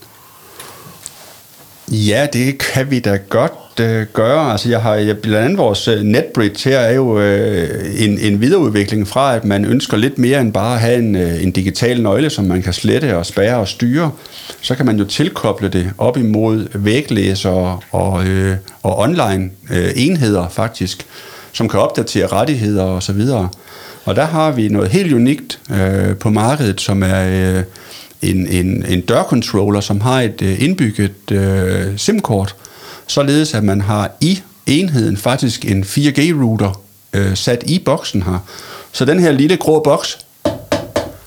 Ja, 1.91 2.27
det 2.33 2.59
kan 2.59 2.91
vi 2.91 2.99
da 2.99 3.19
godt 3.29 3.81
øh, 3.81 4.07
gøre. 4.13 4.53
Altså, 4.53 4.69
jeg 4.69 4.81
har 4.81 4.95
jeg, 4.95 5.19
blandt 5.19 5.45
andet 5.45 5.59
vores 5.59 5.89
øh, 5.89 6.03
NetBridge 6.03 6.71
her 6.71 6.79
er 6.79 6.93
jo 6.93 7.21
øh, 7.21 8.05
en, 8.05 8.19
en 8.19 8.41
videreudvikling 8.41 9.09
fra, 9.09 9.37
at 9.37 9.45
man 9.45 9.65
ønsker 9.65 9.97
lidt 9.97 10.19
mere 10.19 10.41
end 10.41 10.53
bare 10.53 10.75
at 10.75 10.81
have 10.81 10.99
en, 10.99 11.17
øh, 11.17 11.43
en 11.43 11.51
digital 11.51 12.03
nøgle, 12.03 12.31
som 12.31 12.45
man 12.45 12.63
kan 12.63 12.73
slette 12.73 13.17
og 13.17 13.27
spære 13.27 13.57
og 13.57 13.69
styre. 13.69 14.11
Så 14.61 14.75
kan 14.75 14.87
man 14.87 14.99
jo 14.99 15.05
tilkoble 15.05 15.69
det 15.69 15.91
op 15.99 16.17
imod 16.17 16.67
væglæsere 16.75 17.81
og, 17.91 18.27
øh, 18.27 18.57
og 18.83 18.99
online 18.99 19.51
øh, 19.71 19.91
enheder 19.97 20.49
faktisk, 20.49 21.07
som 21.53 21.69
kan 21.69 21.81
opdatere 21.81 22.27
rettigheder 22.27 22.85
og 22.85 23.03
så 23.03 23.13
videre. 23.13 23.49
Og 24.05 24.17
der 24.17 24.25
har 24.25 24.51
vi 24.51 24.69
noget 24.69 24.89
helt 24.89 25.13
unikt 25.13 25.59
øh, 25.71 26.17
på 26.17 26.31
markedet, 26.31 26.81
som 26.81 27.03
er 27.03 27.57
øh, 27.57 27.63
en, 28.23 28.47
en, 28.47 28.85
en 28.89 29.01
dørcontroller, 29.01 29.81
som 29.81 30.01
har 30.01 30.21
et 30.21 30.43
øh, 30.43 30.63
indbygget 30.63 31.31
øh, 31.33 31.99
SIM-kort, 31.99 32.55
således 33.07 33.55
at 33.55 33.65
man 33.65 33.81
har 33.81 34.11
i 34.21 34.43
enheden 34.67 35.17
faktisk 35.17 35.65
en 35.65 35.83
4G-router 35.85 36.81
øh, 37.13 37.37
sat 37.37 37.63
i 37.67 37.79
boksen 37.79 38.23
her. 38.23 38.39
Så 38.93 39.05
den 39.05 39.21
her 39.21 39.33
lille 39.33 39.57
grå 39.57 39.81
boks, 39.81 40.19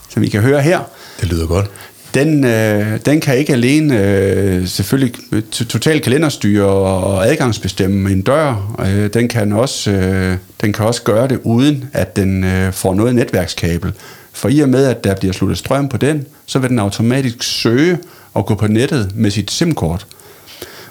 som 0.10 0.22
vi 0.22 0.30
kan 0.30 0.42
høre 0.42 0.62
her, 0.62 0.80
det 1.22 1.30
lyder 1.30 1.48
godt. 1.48 1.70
Den, 2.14 2.44
øh, 2.44 3.00
den 3.06 3.22
kan 3.22 3.38
ikke 3.38 3.54
alene 3.54 4.00
øh, 4.00 4.68
selvfølgelig 4.68 5.14
totalt 5.52 6.04
kalenderstyre 6.04 6.66
og 6.66 7.28
adgangsbestemme 7.28 8.12
en 8.12 8.22
dør. 8.22 8.76
Øh, 8.86 9.14
den, 9.14 9.28
kan 9.28 9.52
også, 9.52 9.92
øh, 9.92 10.38
den 10.62 10.74
kan 10.74 10.86
også 10.86 11.04
gøre 11.04 11.28
det 11.28 11.40
uden, 11.44 11.90
at 11.94 12.16
den 12.16 12.44
øh, 12.44 12.74
får 12.74 12.94
noget 12.94 13.16
netværkskabel. 13.16 13.94
For 14.34 14.50
i 14.50 14.60
og 14.60 14.70
med, 14.70 14.86
at 14.86 15.04
der 15.04 15.16
bliver 15.16 15.34
sluttet 15.34 15.58
strøm 15.58 15.90
på 15.90 15.98
den, 15.98 16.28
så 16.46 16.60
vil 16.60 16.70
den 16.70 16.80
automatisk 16.80 17.44
søge 17.44 17.98
og 18.34 18.46
gå 18.46 18.56
på 18.56 18.68
nettet 18.68 19.12
med 19.16 19.32
sit 19.32 19.52
SIM-kort. 19.52 20.06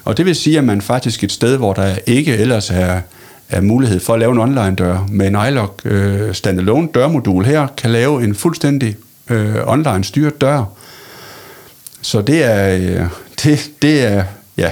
Og 0.05 0.16
det 0.16 0.26
vil 0.26 0.37
sige, 0.37 0.59
at 0.59 0.64
man 0.64 0.81
faktisk 0.81 1.24
et 1.24 1.33
sted, 1.33 1.57
hvor 1.57 1.72
der 1.72 1.96
ikke 2.07 2.37
ellers 2.37 2.70
er, 2.70 3.00
er 3.48 3.61
mulighed 3.61 4.00
for 4.00 4.14
at 4.14 4.20
lave 4.20 4.33
en 4.33 4.38
online-dør, 4.38 5.07
med 5.11 5.26
en 5.26 5.37
iLock 5.48 5.83
øh, 5.85 6.35
standalone 6.35 6.88
dørmodul 6.94 7.44
her, 7.44 7.66
kan 7.76 7.90
lave 7.90 8.24
en 8.24 8.35
fuldstændig 8.35 8.96
øh, 9.31 9.55
online 9.66 10.05
styret 10.05 10.40
dør. 10.40 10.64
Så 12.03 12.22
det 12.22 12.44
er, 12.44 12.76
øh, 12.76 13.07
det, 13.44 13.70
det 13.83 14.03
er, 14.03 14.24
ja, 14.57 14.70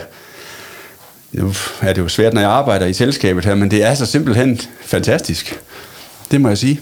nu 1.32 1.52
er 1.80 1.92
det 1.92 2.02
jo 2.02 2.08
svært, 2.08 2.34
når 2.34 2.40
jeg 2.40 2.50
arbejder 2.50 2.86
i 2.86 2.92
selskabet 2.92 3.44
her, 3.44 3.54
men 3.54 3.70
det 3.70 3.84
er 3.84 3.94
så 3.94 4.06
simpelthen 4.06 4.60
fantastisk. 4.84 5.60
Det 6.30 6.40
må 6.40 6.48
jeg 6.48 6.58
sige. 6.58 6.80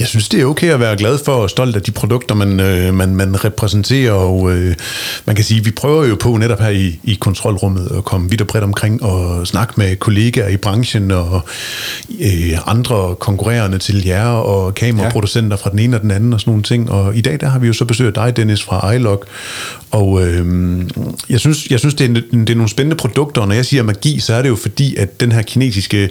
Jeg 0.00 0.08
synes, 0.08 0.28
det 0.28 0.40
er 0.40 0.44
okay 0.44 0.70
at 0.70 0.80
være 0.80 0.96
glad 0.96 1.18
for 1.24 1.32
og 1.32 1.50
stolt 1.50 1.76
af 1.76 1.82
de 1.82 1.90
produkter, 1.90 2.34
man, 2.34 2.60
øh, 2.60 2.94
man, 2.94 3.16
man 3.16 3.44
repræsenterer, 3.44 4.12
og 4.12 4.52
øh, 4.52 4.74
man 5.24 5.36
kan 5.36 5.44
sige, 5.44 5.64
vi 5.64 5.70
prøver 5.70 6.04
jo 6.04 6.16
på 6.20 6.36
netop 6.36 6.60
her 6.60 6.68
i, 6.68 7.00
i 7.04 7.14
kontrolrummet 7.14 7.92
at 7.96 8.04
komme 8.04 8.30
vidt 8.30 8.40
og 8.40 8.46
bredt 8.46 8.64
omkring 8.64 9.02
og 9.02 9.46
snakke 9.46 9.74
med 9.76 9.96
kollegaer 9.96 10.48
i 10.48 10.56
branchen 10.56 11.10
og 11.10 11.40
øh, 12.20 12.58
andre 12.66 13.14
konkurrerende 13.14 13.78
til 13.78 14.04
jer 14.04 14.28
og 14.28 14.74
kameraproducenter 14.74 15.56
ja. 15.56 15.64
fra 15.64 15.70
den 15.70 15.78
ene 15.78 15.96
og 15.96 16.02
den 16.02 16.10
anden 16.10 16.32
og 16.32 16.40
sådan 16.40 16.50
nogle 16.50 16.62
ting. 16.62 16.90
Og 16.90 17.16
i 17.16 17.20
dag 17.20 17.40
der 17.40 17.48
har 17.48 17.58
vi 17.58 17.66
jo 17.66 17.72
så 17.72 17.84
besøgt 17.84 18.14
dig, 18.14 18.36
Dennis, 18.36 18.62
fra 18.62 18.92
iLog, 18.92 19.24
og 19.90 20.26
øh, 20.26 20.82
jeg 21.30 21.40
synes, 21.40 21.66
jeg 21.70 21.78
synes 21.78 21.94
det, 21.94 22.10
er, 22.10 22.14
det 22.32 22.50
er 22.50 22.54
nogle 22.54 22.68
spændende 22.68 22.96
produkter, 22.96 23.40
og 23.40 23.48
når 23.48 23.54
jeg 23.54 23.66
siger 23.66 23.82
magi, 23.82 24.20
så 24.20 24.34
er 24.34 24.42
det 24.42 24.48
jo 24.48 24.56
fordi, 24.56 24.96
at 24.96 25.20
den 25.20 25.32
her 25.32 25.42
kinesiske 25.42 26.10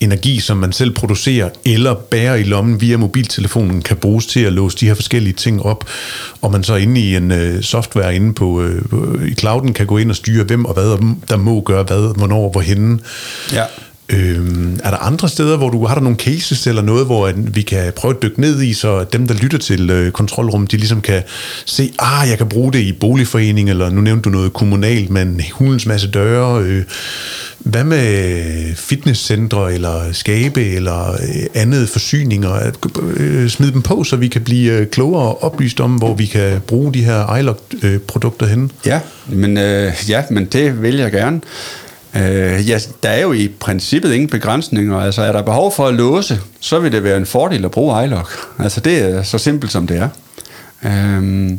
energi, 0.00 0.40
som 0.40 0.56
man 0.56 0.72
selv 0.72 0.90
producerer 0.90 1.50
eller 1.64 1.94
bærer 1.94 2.34
i 2.34 2.42
lommen 2.42 2.77
via 2.80 2.96
mobiltelefonen, 2.96 3.82
kan 3.82 3.96
bruges 3.96 4.26
til 4.26 4.40
at 4.40 4.52
låse 4.52 4.76
de 4.76 4.86
her 4.86 4.94
forskellige 4.94 5.32
ting 5.32 5.62
op, 5.62 5.84
og 6.42 6.52
man 6.52 6.64
så 6.64 6.74
inde 6.74 7.00
i 7.00 7.16
en 7.16 7.30
øh, 7.30 7.62
software 7.62 8.14
inde 8.14 8.34
på 8.34 8.62
øh, 8.62 9.28
i 9.30 9.34
clouden 9.34 9.72
kan 9.74 9.86
gå 9.86 9.98
ind 9.98 10.10
og 10.10 10.16
styre, 10.16 10.44
hvem 10.44 10.64
og 10.64 10.74
hvad 10.74 11.16
der 11.28 11.36
må 11.36 11.60
gøre 11.60 11.82
hvad, 11.82 12.16
hvornår, 12.16 12.50
hvorhenne. 12.50 12.98
Ja. 13.52 13.64
Øhm, 14.12 14.80
er 14.84 14.90
der 14.90 14.98
andre 14.98 15.28
steder, 15.28 15.56
hvor 15.56 15.70
du 15.70 15.86
har 15.86 15.94
der 15.94 16.02
nogle 16.02 16.18
cases 16.18 16.66
eller 16.66 16.82
noget, 16.82 17.06
hvor 17.06 17.32
vi 17.36 17.62
kan 17.62 17.92
prøve 17.96 18.14
at 18.14 18.22
dykke 18.22 18.40
ned 18.40 18.62
i, 18.62 18.74
så 18.74 19.04
dem, 19.04 19.26
der 19.26 19.34
lytter 19.34 19.58
til 19.58 19.90
øh, 19.90 20.12
kontrolrum, 20.12 20.66
de 20.66 20.76
ligesom 20.76 21.00
kan 21.00 21.22
se, 21.64 21.92
ah, 21.98 22.28
jeg 22.28 22.38
kan 22.38 22.48
bruge 22.48 22.72
det 22.72 22.78
i 22.78 22.92
boligforening, 22.92 23.70
eller 23.70 23.90
nu 23.90 24.00
nævnte 24.00 24.22
du 24.22 24.30
noget 24.30 24.52
kommunalt, 24.52 25.10
men 25.10 25.40
hulens 25.52 25.86
masse 25.86 26.10
døre. 26.10 26.62
Øh, 26.62 26.84
hvad 27.58 27.84
med 27.84 28.74
fitnesscentre 28.74 29.74
eller 29.74 30.12
skabe 30.12 30.64
eller 30.64 31.12
øh, 31.12 31.46
andet 31.54 31.88
forsyninger? 31.88 32.72
Øh, 33.16 33.48
smid 33.48 33.72
dem 33.72 33.82
på, 33.82 34.04
så 34.04 34.16
vi 34.16 34.28
kan 34.28 34.42
blive 34.42 34.72
øh, 34.72 34.86
klogere 34.86 35.22
og 35.22 35.42
oplyst 35.42 35.80
om, 35.80 35.94
hvor 35.94 36.14
vi 36.14 36.26
kan 36.26 36.60
bruge 36.66 36.94
de 36.94 37.04
her 37.04 37.36
iLog-produkter 37.36 38.46
øh, 38.46 38.50
henne. 38.50 38.68
Ja, 38.86 39.00
men, 39.26 39.56
øh, 39.56 39.92
ja, 40.08 40.22
men 40.30 40.44
det 40.44 40.82
vil 40.82 40.96
jeg 40.96 41.12
gerne. 41.12 41.40
Øh, 42.16 42.68
ja, 42.68 42.78
der 43.02 43.08
er 43.08 43.22
jo 43.22 43.32
i 43.32 43.48
princippet 43.60 44.12
ingen 44.12 44.28
begrænsninger. 44.28 44.98
Altså, 44.98 45.22
er 45.22 45.32
der 45.32 45.42
behov 45.42 45.72
for 45.72 45.86
at 45.86 45.94
låse, 45.94 46.40
så 46.60 46.78
vil 46.78 46.92
det 46.92 47.04
være 47.04 47.16
en 47.16 47.26
fordel 47.26 47.64
at 47.64 47.70
bruge 47.70 48.04
iLock. 48.04 48.28
Altså, 48.58 48.80
det 48.80 48.98
er 48.98 49.22
så 49.22 49.38
simpelt, 49.38 49.72
som 49.72 49.86
det 49.86 49.96
er. 49.96 50.08
Øh, 50.84 51.50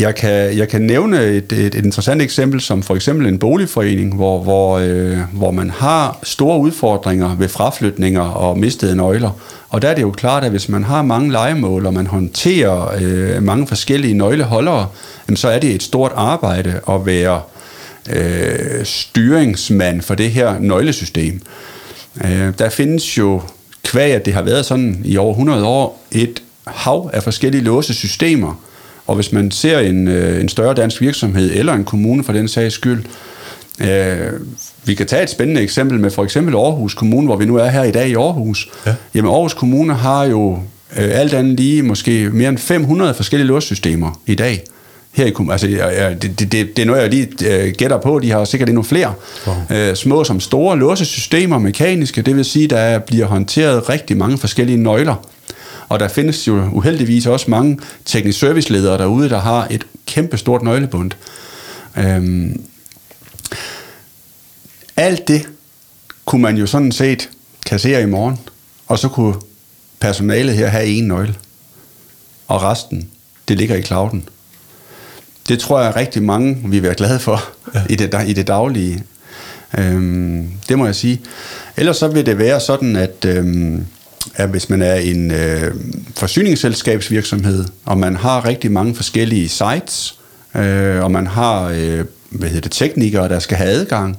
jeg 0.00 0.14
kan, 0.14 0.56
jeg 0.56 0.68
kan 0.68 0.82
nævne 0.82 1.24
et, 1.24 1.52
et, 1.52 1.74
et 1.74 1.74
interessant 1.74 2.22
eksempel, 2.22 2.60
som 2.60 2.82
for 2.82 2.94
eksempel 2.94 3.26
en 3.26 3.38
boligforening, 3.38 4.14
hvor, 4.14 4.42
hvor, 4.42 4.78
øh, 4.78 5.18
hvor 5.32 5.50
man 5.50 5.70
har 5.70 6.18
store 6.22 6.58
udfordringer 6.58 7.36
ved 7.36 7.48
fraflytninger 7.48 8.20
og 8.20 8.58
mistede 8.58 8.96
nøgler. 8.96 9.30
Og 9.68 9.82
der 9.82 9.88
er 9.88 9.94
det 9.94 10.02
jo 10.02 10.10
klart, 10.10 10.44
at 10.44 10.50
hvis 10.50 10.68
man 10.68 10.84
har 10.84 11.02
mange 11.02 11.32
legemål, 11.32 11.86
og 11.86 11.94
man 11.94 12.06
håndterer 12.06 12.94
øh, 13.00 13.42
mange 13.42 13.66
forskellige 13.66 14.14
nøgleholdere, 14.14 14.86
jamen, 15.28 15.36
så 15.36 15.48
er 15.48 15.58
det 15.58 15.70
et 15.70 15.82
stort 15.82 16.12
arbejde 16.14 16.80
at 16.88 17.06
være 17.06 17.34
øh, 17.34 17.55
styringsmand 18.84 20.02
for 20.02 20.14
det 20.14 20.30
her 20.30 20.58
nøglesystem. 20.58 21.40
Øh, 22.24 22.52
der 22.58 22.68
findes 22.68 23.18
jo, 23.18 23.42
kvæg 23.84 24.12
at 24.12 24.26
det 24.26 24.34
har 24.34 24.42
været 24.42 24.66
sådan 24.66 25.00
i 25.04 25.16
over 25.16 25.30
100 25.30 25.64
år, 25.64 26.02
et 26.12 26.42
hav 26.66 27.10
af 27.12 27.22
forskellige 27.22 27.64
låsesystemer. 27.64 28.62
Og 29.06 29.14
hvis 29.14 29.32
man 29.32 29.50
ser 29.50 29.78
en, 29.78 30.08
øh, 30.08 30.40
en 30.40 30.48
større 30.48 30.74
dansk 30.74 31.00
virksomhed, 31.00 31.52
eller 31.54 31.72
en 31.72 31.84
kommune 31.84 32.24
for 32.24 32.32
den 32.32 32.48
sags 32.48 32.74
skyld, 32.74 33.04
øh, 33.80 34.32
vi 34.84 34.94
kan 34.94 35.06
tage 35.06 35.22
et 35.22 35.30
spændende 35.30 35.60
eksempel 35.60 36.00
med 36.00 36.10
for 36.10 36.24
eksempel 36.24 36.54
Aarhus 36.54 36.94
Kommune, 36.94 37.26
hvor 37.26 37.36
vi 37.36 37.44
nu 37.44 37.56
er 37.56 37.68
her 37.68 37.82
i 37.82 37.90
dag 37.90 38.08
i 38.08 38.14
Aarhus. 38.14 38.68
Ja. 38.86 38.94
Jamen 39.14 39.30
Aarhus 39.30 39.54
Kommune 39.54 39.94
har 39.94 40.24
jo 40.24 40.58
øh, 40.96 41.20
alt 41.20 41.34
andet 41.34 41.60
lige 41.60 41.82
måske 41.82 42.30
mere 42.32 42.48
end 42.48 42.58
500 42.58 43.14
forskellige 43.14 43.46
låssystemer 43.46 44.20
i 44.26 44.34
dag 44.34 44.64
her 45.16 45.26
i 45.26 45.30
kommunen. 45.30 45.52
Altså, 45.52 45.66
det, 46.22 46.38
det, 46.38 46.52
det, 46.52 46.76
det 46.76 46.82
er 46.82 46.86
noget, 46.86 47.02
jeg 47.02 47.10
lige 47.10 47.28
øh, 47.46 47.74
gætter 47.78 48.00
på. 48.00 48.18
De 48.18 48.30
har 48.30 48.44
sikkert 48.44 48.68
endnu 48.68 48.82
flere. 48.82 49.14
Wow. 49.46 49.56
Øh, 49.70 49.96
små 49.96 50.24
som 50.24 50.40
store 50.40 50.78
låsesystemer, 50.78 51.58
mekaniske. 51.58 52.22
Det 52.22 52.36
vil 52.36 52.44
sige, 52.44 52.68
der 52.68 52.98
bliver 52.98 53.26
håndteret 53.26 53.88
rigtig 53.88 54.16
mange 54.16 54.38
forskellige 54.38 54.76
nøgler. 54.76 55.14
Og 55.88 56.00
der 56.00 56.08
findes 56.08 56.48
jo 56.48 56.68
uheldigvis 56.72 57.26
også 57.26 57.50
mange 57.50 57.78
teknisk 58.04 58.38
serviceledere 58.38 58.98
derude, 58.98 59.28
der 59.28 59.40
har 59.40 59.66
et 59.70 59.86
kæmpe 60.06 60.36
stort 60.36 60.62
nøglebund. 60.62 61.10
Øhm, 61.98 62.62
alt 64.96 65.28
det 65.28 65.48
kunne 66.24 66.42
man 66.42 66.56
jo 66.56 66.66
sådan 66.66 66.92
set 66.92 67.28
kassere 67.66 68.02
i 68.02 68.06
morgen, 68.06 68.38
og 68.86 68.98
så 68.98 69.08
kunne 69.08 69.34
personalet 70.00 70.54
her 70.54 70.68
have 70.68 70.86
en 70.86 71.04
nøgle. 71.04 71.34
Og 72.48 72.62
resten, 72.62 73.08
det 73.48 73.58
ligger 73.58 73.76
i 73.76 73.82
clouden. 73.82 74.28
Det 75.48 75.58
tror 75.58 75.80
jeg 75.80 75.96
rigtig 75.96 76.22
mange 76.22 76.58
vil 76.64 76.82
være 76.82 76.94
glade 76.94 77.18
for 77.18 77.44
ja. 77.74 77.82
i, 77.90 77.96
det, 77.96 78.24
i 78.26 78.32
det 78.32 78.46
daglige. 78.46 79.02
Øhm, 79.78 80.48
det 80.68 80.78
må 80.78 80.86
jeg 80.86 80.94
sige. 80.94 81.20
Ellers 81.76 81.96
så 81.96 82.08
vil 82.08 82.26
det 82.26 82.38
være 82.38 82.60
sådan, 82.60 82.96
at, 82.96 83.24
øhm, 83.26 83.86
at 84.34 84.48
hvis 84.48 84.70
man 84.70 84.82
er 84.82 84.94
en 84.94 85.30
øh, 85.30 85.74
forsyningsselskabsvirksomhed, 86.16 87.64
og 87.84 87.98
man 87.98 88.16
har 88.16 88.44
rigtig 88.44 88.72
mange 88.72 88.94
forskellige 88.94 89.48
sites, 89.48 90.18
øh, 90.56 91.04
og 91.04 91.10
man 91.10 91.26
har 91.26 91.68
øh, 91.68 92.04
hvad 92.30 92.48
hedder 92.48 92.60
det, 92.60 92.72
teknikere, 92.72 93.28
der 93.28 93.38
skal 93.38 93.56
have 93.56 93.70
adgang 93.70 94.16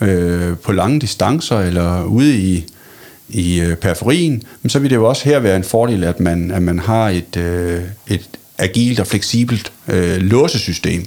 øh, 0.00 0.56
på 0.56 0.72
lange 0.72 1.00
distancer 1.00 1.58
eller 1.58 2.04
ude 2.04 2.36
i, 2.36 2.66
i 3.28 3.60
øh, 3.60 3.76
periferien, 3.76 4.42
så 4.68 4.78
vil 4.78 4.90
det 4.90 4.96
jo 4.96 5.08
også 5.08 5.24
her 5.24 5.38
være 5.38 5.56
en 5.56 5.64
fordel, 5.64 6.04
at 6.04 6.20
man, 6.20 6.50
at 6.50 6.62
man 6.62 6.78
har 6.78 7.08
et, 7.08 7.36
øh, 7.36 7.80
et 8.08 8.28
agilt 8.60 9.00
og 9.00 9.06
fleksibelt 9.06 9.72
øh, 9.88 10.16
låsesystem. 10.16 11.06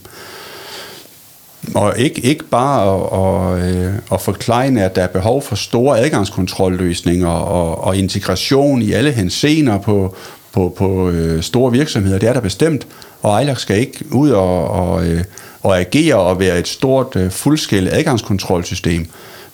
Og 1.75 1.93
ikke, 1.97 2.21
ikke 2.21 2.43
bare 2.43 2.95
at, 2.95 3.63
at, 3.63 3.75
øh, 3.75 3.93
at 4.11 4.21
forklare, 4.21 4.81
at 4.81 4.95
der 4.95 5.03
er 5.03 5.07
behov 5.07 5.41
for 5.41 5.55
store 5.55 5.99
adgangskontrolløsninger 5.99 7.27
og, 7.27 7.83
og 7.83 7.97
integration 7.97 8.81
i 8.81 8.91
alle 8.91 9.11
hensener 9.11 9.77
på, 9.77 10.15
på, 10.51 10.75
på 10.77 11.09
øh, 11.09 11.43
store 11.43 11.71
virksomheder. 11.71 12.19
Det 12.19 12.29
er 12.29 12.33
der 12.33 12.41
bestemt, 12.41 12.87
og 13.21 13.31
Ejlak 13.31 13.59
skal 13.59 13.79
ikke 13.79 14.05
ud 14.11 14.29
og, 14.29 14.67
og, 14.67 15.07
øh, 15.07 15.23
og 15.61 15.79
agere 15.79 16.15
og 16.15 16.39
være 16.39 16.59
et 16.59 16.67
stort 16.67 17.15
øh, 17.15 17.31
fuldskæld 17.31 17.87
adgangskontrolsystem, 17.91 19.05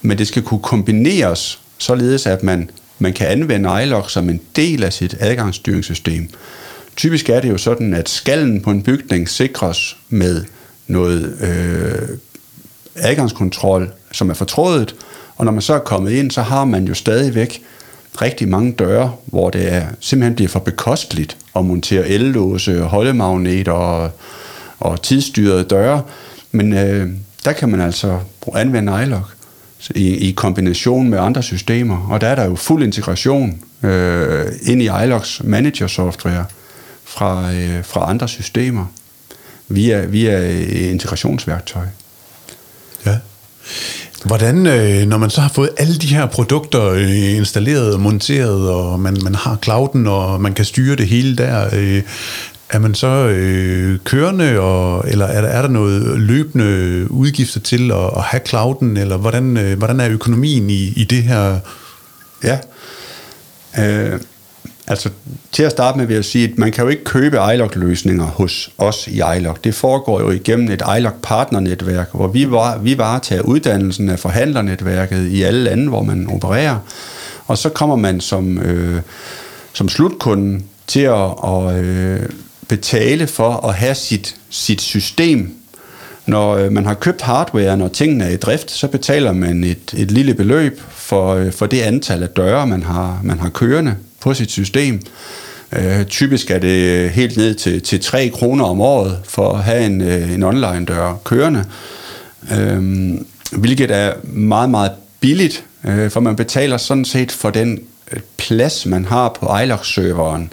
men 0.01 0.17
det 0.17 0.27
skal 0.27 0.41
kunne 0.41 0.59
kombineres 0.59 1.59
således, 1.77 2.25
at 2.25 2.43
man, 2.43 2.69
man 2.99 3.13
kan 3.13 3.27
anvende 3.27 3.83
iLock 3.83 4.09
som 4.09 4.29
en 4.29 4.41
del 4.55 4.83
af 4.83 4.93
sit 4.93 5.15
adgangsstyringssystem. 5.19 6.29
Typisk 6.99 7.29
er 7.29 7.39
det 7.39 7.49
jo 7.49 7.57
sådan, 7.57 7.93
at 7.93 8.09
skallen 8.09 8.61
på 8.61 8.71
en 8.71 8.83
bygning 8.83 9.29
sikres 9.29 9.97
med 10.09 10.45
noget 10.87 11.37
øh, 11.41 12.17
adgangskontrol, 12.95 13.91
som 14.11 14.29
er 14.29 14.33
fortrådet, 14.33 14.95
og 15.37 15.45
når 15.45 15.51
man 15.51 15.61
så 15.61 15.73
er 15.73 15.79
kommet 15.79 16.11
ind, 16.11 16.31
så 16.31 16.41
har 16.41 16.65
man 16.65 16.85
jo 16.85 16.93
stadigvæk 16.93 17.61
rigtig 18.21 18.47
mange 18.47 18.71
døre, 18.71 19.13
hvor 19.25 19.49
det 19.49 19.73
er, 19.73 19.85
simpelthen 19.99 20.35
bliver 20.35 20.49
for 20.49 20.59
bekosteligt 20.59 21.37
at 21.55 21.65
montere 21.65 22.07
ellåse, 22.07 22.81
holdemagneter 22.81 23.71
og, 23.71 24.11
og 24.79 25.01
tidsstyrede 25.01 25.63
døre. 25.63 26.01
Men 26.51 26.73
øh, 26.73 27.09
der 27.45 27.51
kan 27.51 27.69
man 27.69 27.81
altså 27.81 28.19
anvende 28.55 29.03
iLock 29.03 29.35
i, 29.95 30.29
i 30.29 30.31
kombination 30.31 31.09
med 31.09 31.19
andre 31.19 31.43
systemer, 31.43 32.07
og 32.09 32.21
der 32.21 32.27
er 32.27 32.35
der 32.35 32.45
jo 32.45 32.55
fuld 32.55 32.83
integration 32.83 33.59
øh, 33.83 34.45
ind 34.61 34.81
i 34.81 34.89
iLocks 35.03 35.41
manager 35.43 35.87
software 35.87 36.45
fra, 37.09 37.53
øh, 37.53 37.85
fra 37.85 38.09
andre 38.09 38.27
systemer 38.27 38.85
via, 39.67 40.05
via 40.05 40.61
integrationsværktøj. 40.91 41.85
Ja. 43.05 43.17
Hvordan, 44.25 44.67
øh, 44.67 45.07
når 45.07 45.17
man 45.17 45.29
så 45.29 45.41
har 45.41 45.49
fået 45.49 45.69
alle 45.77 45.97
de 45.97 46.07
her 46.07 46.25
produkter 46.25 46.85
øh, 46.85 47.35
installeret 47.35 47.93
og 47.93 47.99
monteret, 47.99 48.69
og 48.69 48.99
man, 48.99 49.17
man 49.23 49.35
har 49.35 49.57
clouden, 49.63 50.07
og 50.07 50.41
man 50.41 50.53
kan 50.53 50.65
styre 50.65 50.95
det 50.95 51.07
hele 51.07 51.35
der, 51.35 51.69
øh, 51.73 52.03
er 52.69 52.79
man 52.79 52.95
så 52.95 53.07
øh, 53.07 53.99
kørende, 54.03 54.59
og, 54.59 55.03
eller 55.07 55.25
er 55.25 55.41
der, 55.41 55.47
er 55.47 55.61
der 55.61 55.69
noget 55.69 56.19
løbende 56.19 57.11
udgifter 57.11 57.59
til 57.59 57.91
at, 57.91 58.17
at 58.17 58.23
have 58.23 58.41
clouden, 58.47 58.97
eller 58.97 59.17
hvordan, 59.17 59.57
øh, 59.57 59.77
hvordan 59.77 59.99
er 59.99 60.09
økonomien 60.09 60.69
i, 60.69 60.93
i 60.95 61.03
det 61.03 61.23
her? 61.23 61.59
Ja, 62.43 62.59
øh, 63.79 64.19
altså 64.89 65.09
til 65.51 65.63
at 65.63 65.71
starte 65.71 65.97
med 65.97 66.05
vil 66.05 66.13
jeg 66.13 66.25
sige, 66.25 66.49
at 66.49 66.57
man 66.57 66.71
kan 66.71 66.83
jo 66.83 66.89
ikke 66.89 67.03
købe 67.03 67.37
iLock-løsninger 67.53 68.23
hos 68.23 68.69
os 68.77 69.07
i 69.07 69.21
iLock. 69.37 69.63
Det 69.63 69.75
foregår 69.75 70.21
jo 70.21 70.29
igennem 70.29 70.71
et 70.71 70.83
iLock-partnernetværk, 70.97 72.09
hvor 72.13 72.27
vi, 72.27 72.51
var, 72.51 72.77
vi 72.77 72.97
varetager 72.97 73.41
uddannelsen 73.41 74.09
af 74.09 74.19
forhandlernetværket 74.19 75.27
i 75.27 75.43
alle 75.43 75.63
lande, 75.63 75.89
hvor 75.89 76.03
man 76.03 76.29
opererer. 76.33 76.77
Og 77.47 77.57
så 77.57 77.69
kommer 77.69 77.95
man 77.95 78.21
som, 78.21 78.59
øh, 78.59 79.01
som 79.73 79.89
slutkunde 79.89 80.61
til 80.87 80.99
at, 80.99 81.33
at 81.43 81.75
øh, 81.75 82.19
betale 82.67 83.27
for 83.27 83.67
at 83.67 83.73
have 83.73 83.95
sit, 83.95 84.35
sit 84.49 84.81
system. 84.81 85.55
Når 86.25 86.55
øh, 86.55 86.71
man 86.71 86.85
har 86.85 86.93
købt 86.93 87.21
hardware, 87.21 87.77
når 87.77 87.87
tingene 87.87 88.25
er 88.25 88.29
i 88.29 88.37
drift, 88.37 88.71
så 88.71 88.87
betaler 88.87 89.33
man 89.33 89.63
et, 89.63 89.93
et 89.97 90.11
lille 90.11 90.33
beløb 90.33 90.81
for, 90.89 91.35
øh, 91.35 91.51
for 91.51 91.65
det 91.65 91.81
antal 91.81 92.23
af 92.23 92.29
døre, 92.29 92.67
man 92.67 92.83
har, 92.83 93.19
man 93.23 93.39
har 93.39 93.49
kørende 93.49 93.95
på 94.21 94.33
sit 94.33 94.51
system. 94.51 95.01
Øh, 95.73 96.05
typisk 96.05 96.51
er 96.51 96.59
det 96.59 97.09
helt 97.09 97.37
ned 97.37 97.55
til, 97.55 97.81
til 97.81 98.01
3 98.01 98.29
kroner 98.29 98.65
om 98.65 98.81
året 98.81 99.19
for 99.23 99.53
at 99.53 99.63
have 99.63 99.85
en, 99.85 100.01
øh, 100.01 100.33
en 100.33 100.43
online 100.43 100.85
dør 100.85 101.13
kørende, 101.23 101.65
øh, 102.51 103.13
hvilket 103.51 103.91
er 103.91 104.13
meget, 104.23 104.69
meget 104.69 104.91
billigt, 105.19 105.63
øh, 105.83 106.11
for 106.11 106.19
man 106.19 106.35
betaler 106.35 106.77
sådan 106.77 107.05
set 107.05 107.31
for 107.31 107.49
den 107.49 107.79
øh, 108.11 108.19
plads, 108.37 108.85
man 108.85 109.05
har 109.05 109.29
på 109.39 109.57
iLog-serveren, 109.63 110.51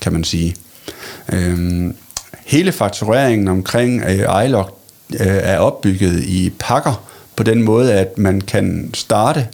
kan 0.00 0.12
man 0.12 0.24
sige. 0.24 0.54
Øh, 1.32 1.90
hele 2.44 2.72
faktureringen 2.72 3.48
omkring 3.48 4.02
øh, 4.02 4.44
iLog 4.44 4.78
øh, 5.12 5.26
er 5.26 5.58
opbygget 5.58 6.24
i 6.24 6.52
pakker 6.58 7.04
på 7.36 7.42
den 7.42 7.62
måde, 7.62 7.92
at 7.92 8.18
man 8.18 8.40
kan 8.40 8.90
starte 8.94 9.46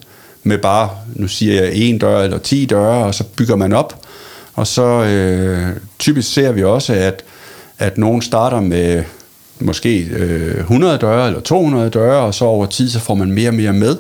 med 0.42 0.58
bare, 0.58 0.90
nu 1.14 1.28
siger 1.28 1.62
jeg, 1.62 1.74
en 1.74 1.98
dør 1.98 2.22
eller 2.22 2.38
ti 2.38 2.64
døre, 2.64 3.04
og 3.04 3.14
så 3.14 3.24
bygger 3.24 3.56
man 3.56 3.72
op. 3.72 4.06
Og 4.54 4.66
så 4.66 5.04
øh, 5.04 5.76
typisk 5.98 6.32
ser 6.32 6.52
vi 6.52 6.64
også, 6.64 6.92
at, 6.92 7.24
at 7.78 7.98
nogen 7.98 8.22
starter 8.22 8.60
med 8.60 9.04
måske 9.60 9.98
øh, 9.98 10.58
100 10.58 10.98
døre 10.98 11.26
eller 11.26 11.40
200 11.40 11.90
døre, 11.90 12.20
og 12.20 12.34
så 12.34 12.44
over 12.44 12.66
tid, 12.66 12.90
så 12.90 13.00
får 13.00 13.14
man 13.14 13.30
mere 13.30 13.48
og 13.48 13.54
mere 13.54 13.72
med. 13.72 13.96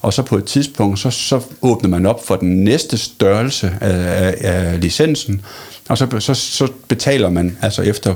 Og 0.00 0.12
så 0.12 0.22
på 0.22 0.36
et 0.36 0.44
tidspunkt, 0.44 0.98
så, 0.98 1.10
så 1.10 1.40
åbner 1.62 1.88
man 1.88 2.06
op 2.06 2.26
for 2.26 2.36
den 2.36 2.64
næste 2.64 2.98
størrelse 2.98 3.72
af, 3.80 4.26
af, 4.26 4.34
af 4.40 4.80
licensen, 4.80 5.42
og 5.88 5.98
så, 5.98 6.06
så, 6.18 6.34
så 6.34 6.68
betaler 6.88 7.30
man 7.30 7.58
altså 7.62 7.82
efter 7.82 8.14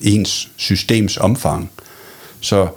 ens 0.00 0.48
systems 0.56 1.16
omfang. 1.16 1.70
Så 2.40 2.68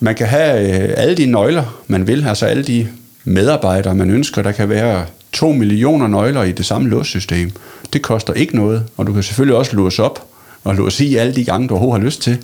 man 0.00 0.14
kan 0.14 0.26
have 0.26 0.82
øh, 0.82 0.94
alle 0.96 1.16
de 1.16 1.26
nøgler, 1.26 1.82
man 1.86 2.06
vil, 2.06 2.26
altså 2.28 2.46
alle 2.46 2.64
de 2.64 2.88
medarbejdere, 3.24 3.94
man 3.94 4.10
ønsker. 4.10 4.42
Der 4.42 4.52
kan 4.52 4.68
være 4.68 5.06
2 5.32 5.52
millioner 5.52 6.06
nøgler 6.06 6.42
i 6.42 6.52
det 6.52 6.66
samme 6.66 6.88
låssystem. 6.88 7.50
Det 7.92 8.02
koster 8.02 8.32
ikke 8.32 8.56
noget, 8.56 8.84
og 8.96 9.06
du 9.06 9.12
kan 9.12 9.22
selvfølgelig 9.22 9.56
også 9.56 9.76
låse 9.76 10.02
op 10.02 10.26
og 10.64 10.74
låse 10.74 11.04
i 11.04 11.16
alle 11.16 11.34
de 11.34 11.44
gange, 11.44 11.68
du 11.68 11.74
overhovedet 11.74 12.02
har 12.02 12.06
lyst 12.06 12.22
til. 12.22 12.38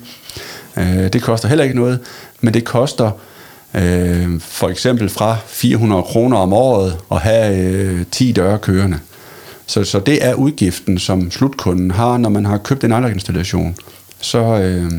Øh, 0.77 1.13
det 1.13 1.21
koster 1.21 1.47
heller 1.47 1.63
ikke 1.63 1.75
noget, 1.75 1.99
men 2.41 2.53
det 2.53 2.63
koster 2.63 3.11
øh, 3.75 4.39
for 4.39 4.69
eksempel 4.69 5.09
fra 5.09 5.37
400 5.47 6.03
kroner 6.03 6.37
om 6.37 6.53
året 6.53 6.97
at 7.11 7.19
have 7.19 7.57
øh, 7.57 8.05
10 8.11 8.31
døre 8.31 8.59
kørende. 8.59 8.99
Så, 9.65 9.83
så 9.83 9.99
det 9.99 10.25
er 10.25 10.33
udgiften, 10.33 10.99
som 10.99 11.31
slutkunden 11.31 11.91
har, 11.91 12.17
når 12.17 12.29
man 12.29 12.45
har 12.45 12.57
købt 12.57 12.83
en 12.83 12.91
installation. 12.91 13.75
Så, 14.19 14.39
øh, 14.39 14.91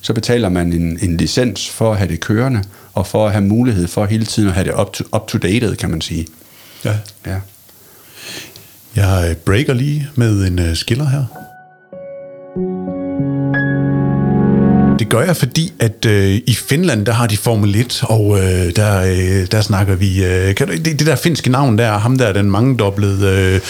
så 0.00 0.12
betaler 0.12 0.48
man 0.48 0.72
en, 0.72 0.98
en 1.02 1.16
licens 1.16 1.70
for 1.70 1.92
at 1.92 1.98
have 1.98 2.10
det 2.10 2.20
kørende, 2.20 2.62
og 3.00 3.06
for 3.06 3.26
at 3.26 3.32
have 3.32 3.44
mulighed 3.44 3.88
for 3.88 4.06
hele 4.06 4.24
tiden 4.24 4.48
at 4.48 4.54
have 4.54 4.64
det 4.64 4.80
up 4.80 4.92
to, 4.92 5.04
up 5.16 5.28
to 5.28 5.38
kan 5.78 5.90
man 5.90 6.00
sige. 6.00 6.26
Ja. 6.84 6.96
ja. 7.26 7.40
Jeg 8.96 9.36
breaker 9.44 9.74
lige 9.74 10.08
med 10.14 10.46
en 10.46 10.58
uh, 10.58 10.74
skiller 10.74 11.08
her. 11.08 11.24
Gør 15.10 15.22
jeg, 15.22 15.36
fordi 15.36 15.72
at 15.78 16.06
øh, 16.06 16.40
i 16.46 16.54
Finland, 16.54 17.06
der 17.06 17.12
har 17.12 17.26
de 17.26 17.36
Formel 17.36 17.76
1, 17.76 18.02
og 18.02 18.38
øh, 18.38 18.76
der, 18.76 19.02
øh, 19.02 19.46
der 19.50 19.60
snakker 19.60 19.94
vi... 19.94 20.24
Øh, 20.24 20.54
kan 20.54 20.68
du, 20.68 20.72
det, 20.72 20.84
det 20.84 21.06
der 21.06 21.16
finske 21.16 21.50
navn 21.50 21.78
der, 21.78 21.98
ham 21.98 22.18
der, 22.18 22.32
den 22.32 22.50
mangedoblede 22.50 23.26
øh, 23.26 23.60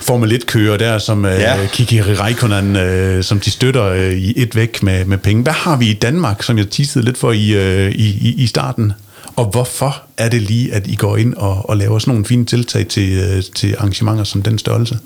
Formel 0.00 0.32
1-kører 0.32 0.76
der, 0.76 0.98
som 0.98 1.24
øh, 1.24 1.40
ja. 1.40 1.66
Kiki 1.72 2.00
Raikkonen, 2.00 2.76
øh, 2.76 3.24
som 3.24 3.40
de 3.40 3.50
støtter 3.50 3.84
øh, 3.84 4.12
i 4.12 4.32
et 4.36 4.56
væk 4.56 4.82
med, 4.82 5.04
med 5.04 5.18
penge. 5.18 5.42
Hvad 5.42 5.52
har 5.52 5.76
vi 5.76 5.86
i 5.86 5.94
Danmark, 5.94 6.42
som 6.42 6.58
jeg 6.58 6.70
teasede 6.70 7.04
lidt 7.04 7.18
for 7.18 7.32
i, 7.32 7.54
øh, 7.54 7.92
i, 7.92 8.34
i 8.38 8.46
starten? 8.46 8.92
Og 9.36 9.44
hvorfor 9.44 10.02
er 10.18 10.28
det 10.28 10.42
lige, 10.42 10.74
at 10.74 10.86
I 10.86 10.94
går 10.94 11.16
ind 11.16 11.34
og, 11.34 11.70
og 11.70 11.76
laver 11.76 11.98
sådan 11.98 12.10
nogle 12.10 12.24
fine 12.24 12.44
tiltag 12.44 12.88
til, 12.88 13.12
øh, 13.12 13.42
til 13.56 13.74
arrangementer 13.78 14.24
som 14.24 14.42
den 14.42 14.58
størrelse? 14.58 14.98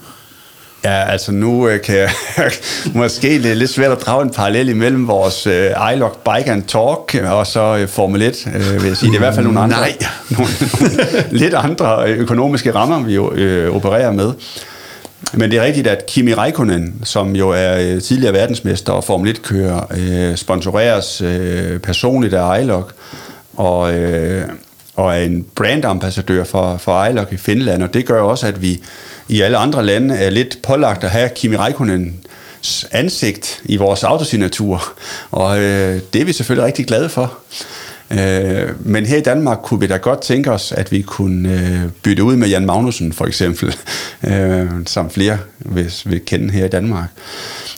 Ja, 0.85 1.11
altså 1.11 1.33
nu 1.33 1.69
øh, 1.69 1.83
kan 1.83 1.97
jeg 1.97 2.11
måske 2.95 3.43
det 3.43 3.51
er 3.51 3.55
lidt 3.55 3.71
svært 3.71 3.93
at 3.93 4.01
drage 4.01 4.23
en 4.23 4.31
parallel 4.31 4.69
imellem 4.69 5.09
vores 5.09 5.47
øh, 5.47 5.71
iLog 5.93 6.17
Bike 6.25 6.51
and 6.51 6.63
Talk 6.63 7.15
og 7.31 7.47
så 7.47 7.77
øh, 7.77 7.89
Formel 7.89 8.23
1, 8.23 8.47
øh, 8.47 8.83
vil 8.83 8.89
jeg 8.89 8.97
sige. 8.97 9.07
Det 9.09 9.15
er 9.15 9.19
i 9.19 9.19
hvert 9.19 9.35
fald 9.35 9.47
nogle 9.47 9.61
andre, 9.61 9.77
Nej. 9.77 9.97
nogle, 10.39 10.53
nogle 10.81 11.25
lidt 11.31 11.55
andre 11.55 12.09
økonomiske 12.09 12.75
rammer, 12.75 13.03
vi 13.03 13.15
jo 13.15 13.33
øh, 13.33 13.77
opererer 13.77 14.13
med. 14.13 14.33
Men 15.33 15.51
det 15.51 15.59
er 15.59 15.65
rigtigt, 15.65 15.87
at 15.87 16.07
Kimi 16.07 16.35
Raikkonen, 16.35 17.01
som 17.05 17.37
jo 17.37 17.49
er 17.49 17.79
øh, 17.81 18.03
tidligere 18.03 18.35
verdensmester 18.35 18.93
og 18.93 19.05
Formel 19.05 19.37
1-kører, 19.37 19.87
øh, 19.97 20.37
sponsoreres 20.37 21.21
øh, 21.21 21.79
personligt 21.79 22.35
af 22.35 22.63
iLog 22.63 22.91
og, 23.57 23.95
øh, 23.95 24.45
og 24.97 25.17
er 25.17 25.23
en 25.23 25.47
brandambassadør 25.55 26.45
for, 26.45 26.77
for 26.77 27.05
iLog 27.05 27.33
i 27.33 27.37
Finland, 27.37 27.83
og 27.83 27.95
det 27.95 28.07
gør 28.07 28.21
også, 28.23 28.47
at 28.47 28.63
vi 28.63 28.83
i 29.29 29.41
alle 29.41 29.57
andre 29.57 29.87
lande 29.87 30.15
er 30.17 30.31
lidt 30.31 30.63
pålagt 30.63 31.05
at 31.05 31.11
have 31.11 31.29
Kimi 31.37 31.57
Räikkönen 31.57 32.21
ansigt 32.91 33.63
i 33.65 33.77
vores 33.77 34.05
autosignatur, 34.05 34.93
og 35.31 35.59
øh, 35.59 36.01
det 36.13 36.21
er 36.21 36.25
vi 36.25 36.33
selvfølgelig 36.33 36.67
rigtig 36.67 36.87
glade 36.87 37.09
for. 37.09 37.39
Øh, 38.11 38.87
men 38.87 39.07
her 39.07 39.17
i 39.17 39.21
Danmark 39.21 39.59
kunne 39.63 39.81
vi 39.81 39.87
da 39.87 39.97
godt 39.97 40.23
tænke 40.23 40.53
os, 40.53 40.73
at 40.73 40.93
vi 40.93 41.03
kunne 41.03 41.53
øh, 41.53 41.91
bytte 42.03 42.25
ud 42.25 42.37
med 42.37 42.49
Jan 42.49 42.67
Magnussen 42.67 43.13
for 43.13 43.27
eksempel, 43.27 43.77
øh, 44.31 44.71
som 44.87 45.11
flere 45.11 45.39
vil, 45.59 45.93
vil 46.05 46.21
kende 46.21 46.51
her 46.51 46.65
i 46.65 46.69
Danmark. 46.69 47.09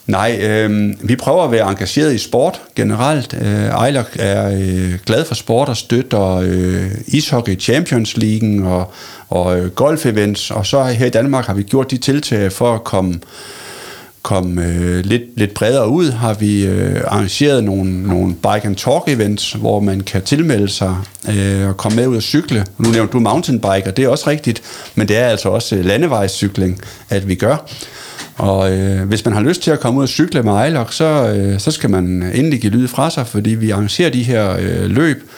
Nej, 0.06 0.38
øh, 0.42 0.94
vi 1.02 1.16
prøver 1.16 1.44
at 1.44 1.52
være 1.52 1.70
engageret 1.70 2.14
i 2.14 2.18
sport 2.18 2.60
generelt. 2.76 3.34
Øh, 3.42 3.66
Ejler 3.66 4.04
er 4.18 4.50
øh, 4.50 4.94
glad 5.06 5.24
for 5.24 5.34
sport 5.34 5.68
og 5.68 5.76
støtter 5.76 6.36
øh, 6.44 6.90
ishockey 7.06 7.60
Champions 7.60 8.16
League 8.16 8.68
og, 8.68 8.92
og 9.28 9.58
øh, 9.58 9.70
golf-events, 9.80 10.54
og 10.54 10.66
så 10.66 10.84
her 10.84 11.06
i 11.06 11.10
Danmark 11.10 11.46
har 11.46 11.54
vi 11.54 11.62
gjort 11.62 11.90
de 11.90 11.96
tiltag 11.96 12.52
for 12.52 12.74
at 12.74 12.84
komme 12.84 13.20
komme 14.22 14.66
øh, 14.66 15.04
lidt, 15.04 15.22
lidt 15.36 15.54
bredere 15.54 15.88
ud, 15.88 16.10
har 16.10 16.34
vi 16.34 16.66
øh, 16.66 17.00
arrangeret 17.06 17.64
nogle, 17.64 18.02
nogle 18.02 18.34
bike 18.34 18.66
and 18.66 18.76
talk 18.76 19.02
events, 19.06 19.52
hvor 19.52 19.80
man 19.80 20.00
kan 20.00 20.22
tilmelde 20.22 20.68
sig 20.68 20.96
øh, 21.28 21.68
og 21.68 21.76
komme 21.76 21.96
med 21.96 22.06
ud 22.06 22.16
og 22.16 22.22
cykle. 22.22 22.66
Nu 22.78 22.90
nævnte 22.90 23.12
du 23.12 23.20
mountainbike, 23.20 23.86
og 23.86 23.96
det 23.96 24.04
er 24.04 24.08
også 24.08 24.30
rigtigt, 24.30 24.62
men 24.94 25.08
det 25.08 25.16
er 25.16 25.26
altså 25.26 25.48
også 25.48 25.76
øh, 25.76 25.84
landevejscykling, 25.84 26.80
at 27.10 27.28
vi 27.28 27.34
gør. 27.34 27.70
Og 28.36 28.72
øh, 28.72 29.08
hvis 29.08 29.24
man 29.24 29.34
har 29.34 29.40
lyst 29.40 29.62
til 29.62 29.70
at 29.70 29.80
komme 29.80 29.98
ud 29.98 30.02
og 30.02 30.08
cykle 30.08 30.42
med 30.42 30.52
Ejlok, 30.52 30.92
så, 30.92 31.04
øh, 31.04 31.60
så 31.60 31.70
skal 31.70 31.90
man 31.90 32.04
endelig 32.34 32.60
give 32.60 32.72
lyd 32.72 32.88
fra 32.88 33.10
sig, 33.10 33.26
fordi 33.26 33.50
vi 33.50 33.70
arrangerer 33.70 34.10
de 34.10 34.22
her 34.22 34.56
øh, 34.60 34.90
løb. 34.90 35.30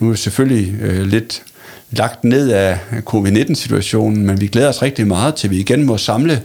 Nu 0.00 0.06
er 0.06 0.12
det 0.12 0.18
selvfølgelig 0.18 0.74
øh, 0.82 1.02
lidt 1.02 1.42
lagt 1.90 2.24
ned 2.24 2.50
af 2.50 2.78
covid-19-situationen, 3.04 4.26
men 4.26 4.40
vi 4.40 4.46
glæder 4.46 4.68
os 4.68 4.82
rigtig 4.82 5.06
meget 5.06 5.34
til, 5.34 5.46
at 5.46 5.50
vi 5.50 5.58
igen 5.58 5.84
må 5.84 5.96
samle 5.96 6.42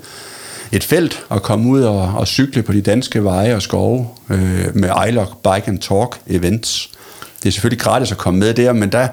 et 0.75 0.83
felt 0.83 1.25
og 1.29 1.43
komme 1.43 1.69
ud 1.69 1.81
og, 1.81 2.13
og 2.17 2.27
cykle 2.27 2.63
på 2.63 2.73
de 2.73 2.81
danske 2.81 3.23
veje 3.23 3.55
og 3.55 3.61
skove 3.61 4.07
øh, 4.29 4.75
med 4.75 4.89
iLog 5.07 5.27
Bike 5.43 5.67
and 5.67 5.79
Talk 5.79 6.19
events. 6.27 6.91
Det 7.43 7.49
er 7.49 7.51
selvfølgelig 7.51 7.81
gratis 7.81 8.11
at 8.11 8.17
komme 8.17 8.39
med 8.39 8.53
der, 8.53 8.73
men 8.73 8.91
der, 8.91 9.07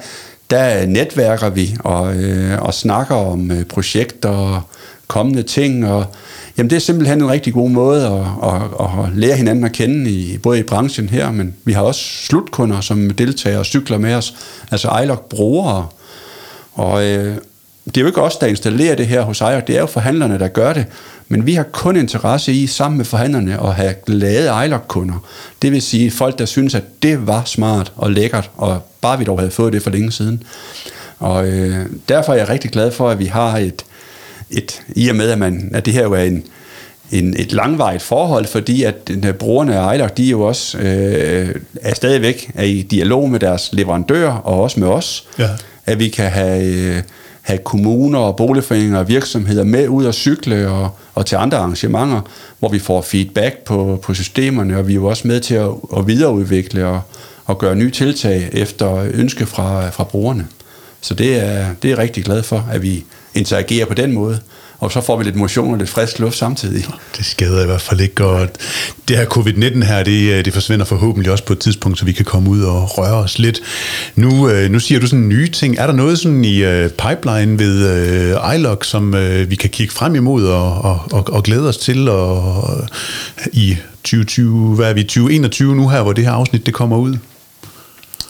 der 0.50 0.86
netværker 0.86 1.50
vi 1.50 1.76
og, 1.80 2.14
øh, 2.14 2.62
og 2.62 2.74
snakker 2.74 3.14
om 3.14 3.50
øh, 3.50 3.64
projekter 3.64 4.28
og 4.28 4.62
kommende 5.06 5.42
ting, 5.42 5.86
og 5.86 6.06
jamen, 6.58 6.70
det 6.70 6.76
er 6.76 6.80
simpelthen 6.80 7.22
en 7.22 7.30
rigtig 7.30 7.52
god 7.52 7.70
måde 7.70 8.06
at, 8.06 8.50
at, 8.50 9.04
at 9.04 9.16
lære 9.16 9.36
hinanden 9.36 9.64
at 9.64 9.72
kende, 9.72 10.10
i, 10.10 10.38
både 10.38 10.58
i 10.58 10.62
branchen 10.62 11.08
her, 11.08 11.32
men 11.32 11.54
vi 11.64 11.72
har 11.72 11.82
også 11.82 12.00
slutkunder, 12.00 12.80
som 12.80 13.10
deltager 13.10 13.58
og 13.58 13.66
cykler 13.66 13.98
med 13.98 14.14
os, 14.14 14.34
altså 14.70 15.00
iLog 15.02 15.20
brugere, 15.30 15.86
og 16.72 17.04
øh, 17.04 17.36
det 17.84 17.96
er 17.96 18.00
jo 18.00 18.06
ikke 18.06 18.22
os, 18.22 18.36
der 18.36 18.46
installerer 18.46 18.94
det 18.94 19.06
her 19.06 19.22
hos 19.22 19.40
ejer, 19.40 19.60
det 19.60 19.76
er 19.76 19.80
jo 19.80 19.86
forhandlerne, 19.86 20.38
der 20.38 20.48
gør 20.48 20.72
det. 20.72 20.86
Men 21.32 21.46
vi 21.46 21.54
har 21.54 21.62
kun 21.62 21.96
interesse 21.96 22.52
i, 22.52 22.66
sammen 22.66 22.96
med 22.96 23.04
forhandlerne, 23.04 23.62
at 23.62 23.74
have 23.74 23.94
glade 24.06 24.64
iLog-kunder. 24.66 25.26
Det 25.62 25.72
vil 25.72 25.82
sige 25.82 26.10
folk, 26.10 26.38
der 26.38 26.44
synes, 26.44 26.74
at 26.74 26.82
det 27.02 27.26
var 27.26 27.42
smart 27.44 27.92
og 27.96 28.10
lækkert, 28.10 28.50
og 28.56 28.82
bare 29.00 29.18
vi 29.18 29.24
dog 29.24 29.38
havde 29.38 29.50
fået 29.50 29.72
det 29.72 29.82
for 29.82 29.90
længe 29.90 30.12
siden. 30.12 30.42
Og 31.18 31.48
øh, 31.48 31.86
derfor 32.08 32.32
er 32.32 32.36
jeg 32.36 32.48
rigtig 32.48 32.70
glad 32.70 32.90
for, 32.90 33.10
at 33.10 33.18
vi 33.18 33.26
har 33.26 33.58
et, 33.58 33.84
et 34.50 34.82
i 34.96 35.08
og 35.08 35.16
med, 35.16 35.30
at, 35.30 35.38
man, 35.38 35.70
at 35.74 35.86
det 35.86 35.94
her 35.94 36.02
jo 36.02 36.12
er 36.12 36.22
en, 36.22 36.44
en, 37.12 37.34
et 37.38 37.52
langvarigt 37.52 38.02
forhold, 38.02 38.46
fordi 38.46 38.82
at 38.82 39.10
brugerne 39.38 39.76
af 39.76 39.94
iLog, 39.94 40.16
de 40.16 40.26
er 40.26 40.30
jo 40.30 40.40
også 40.40 40.78
øh, 40.78 41.54
er 41.82 41.94
stadigvæk 41.94 42.50
er 42.54 42.64
i 42.64 42.82
dialog 42.82 43.30
med 43.30 43.40
deres 43.40 43.70
leverandører, 43.72 44.32
og 44.32 44.60
også 44.60 44.80
med 44.80 44.88
os. 44.88 45.26
Ja. 45.38 45.48
At 45.86 45.98
vi 45.98 46.08
kan 46.08 46.30
have... 46.30 46.64
Øh, 46.64 47.02
have 47.42 47.58
kommuner 47.58 48.18
og 48.18 48.36
boligforeninger 48.36 48.98
og 48.98 49.08
virksomheder 49.08 49.64
med 49.64 49.88
ud 49.88 50.04
og 50.04 50.14
cykle 50.14 50.68
og, 50.68 50.90
og 51.14 51.26
til 51.26 51.36
andre 51.36 51.58
arrangementer, 51.58 52.20
hvor 52.58 52.68
vi 52.68 52.78
får 52.78 53.02
feedback 53.02 53.58
på, 53.58 53.98
på 54.02 54.14
systemerne, 54.14 54.78
og 54.78 54.88
vi 54.88 54.92
er 54.92 54.96
jo 54.96 55.06
også 55.06 55.28
med 55.28 55.40
til 55.40 55.54
at, 55.54 55.70
at 55.96 56.06
videreudvikle 56.06 56.86
og, 56.86 57.00
og 57.44 57.58
gøre 57.58 57.76
nye 57.76 57.90
tiltag 57.90 58.48
efter 58.52 58.96
ønske 59.12 59.46
fra, 59.46 59.90
fra 59.90 60.04
brugerne. 60.04 60.46
Så 61.00 61.14
det 61.14 61.36
er, 61.44 61.66
det 61.82 61.88
er 61.88 61.92
jeg 61.92 61.98
rigtig 61.98 62.24
glad 62.24 62.42
for, 62.42 62.68
at 62.72 62.82
vi 62.82 63.04
interagerer 63.34 63.86
på 63.86 63.94
den 63.94 64.12
måde 64.12 64.40
og 64.82 64.92
så 64.92 65.00
får 65.00 65.16
vi 65.16 65.24
lidt 65.24 65.36
motion 65.36 65.72
og 65.72 65.78
lidt 65.78 65.90
frisk 65.90 66.18
luft 66.18 66.36
samtidig. 66.36 66.84
Det 67.16 67.26
skader 67.26 67.62
i 67.62 67.66
hvert 67.66 67.80
fald 67.80 68.00
ikke, 68.00 68.24
og 68.24 68.48
det 69.08 69.16
her 69.16 69.24
covid-19 69.24 69.84
her, 69.84 70.02
det, 70.02 70.32
øh, 70.32 70.44
det 70.44 70.52
forsvinder 70.52 70.84
forhåbentlig 70.84 71.32
også 71.32 71.44
på 71.44 71.52
et 71.52 71.58
tidspunkt, 71.58 71.98
så 71.98 72.04
vi 72.04 72.12
kan 72.12 72.24
komme 72.24 72.50
ud 72.50 72.62
og 72.62 72.98
røre 72.98 73.14
os 73.14 73.38
lidt. 73.38 73.60
Nu, 74.16 74.48
øh, 74.48 74.70
nu 74.70 74.78
siger 74.78 75.00
du 75.00 75.06
sådan 75.06 75.28
nye 75.28 75.48
ting. 75.48 75.76
Er 75.78 75.86
der 75.86 75.94
noget 75.94 76.18
sådan 76.18 76.44
i 76.44 76.62
øh, 76.62 76.90
pipeline 76.90 77.58
ved 77.58 78.36
iLog, 78.54 78.78
som 78.82 79.14
vi 79.48 79.54
kan 79.54 79.70
kigge 79.70 79.92
frem 79.94 80.14
imod 80.14 80.46
og, 80.46 80.78
og, 80.78 81.00
og, 81.12 81.24
og 81.28 81.42
glæde 81.42 81.68
os 81.68 81.76
til 81.76 82.08
og, 82.08 82.88
i 83.52 83.76
2020, 84.04 84.74
hvad 84.74 84.90
er 84.90 84.94
vi, 84.94 85.02
2021 85.02 85.76
nu 85.76 85.88
her, 85.88 86.02
hvor 86.02 86.12
det 86.12 86.24
her 86.24 86.32
afsnit 86.32 86.66
det 86.66 86.74
kommer 86.74 86.96
ud? 86.96 87.16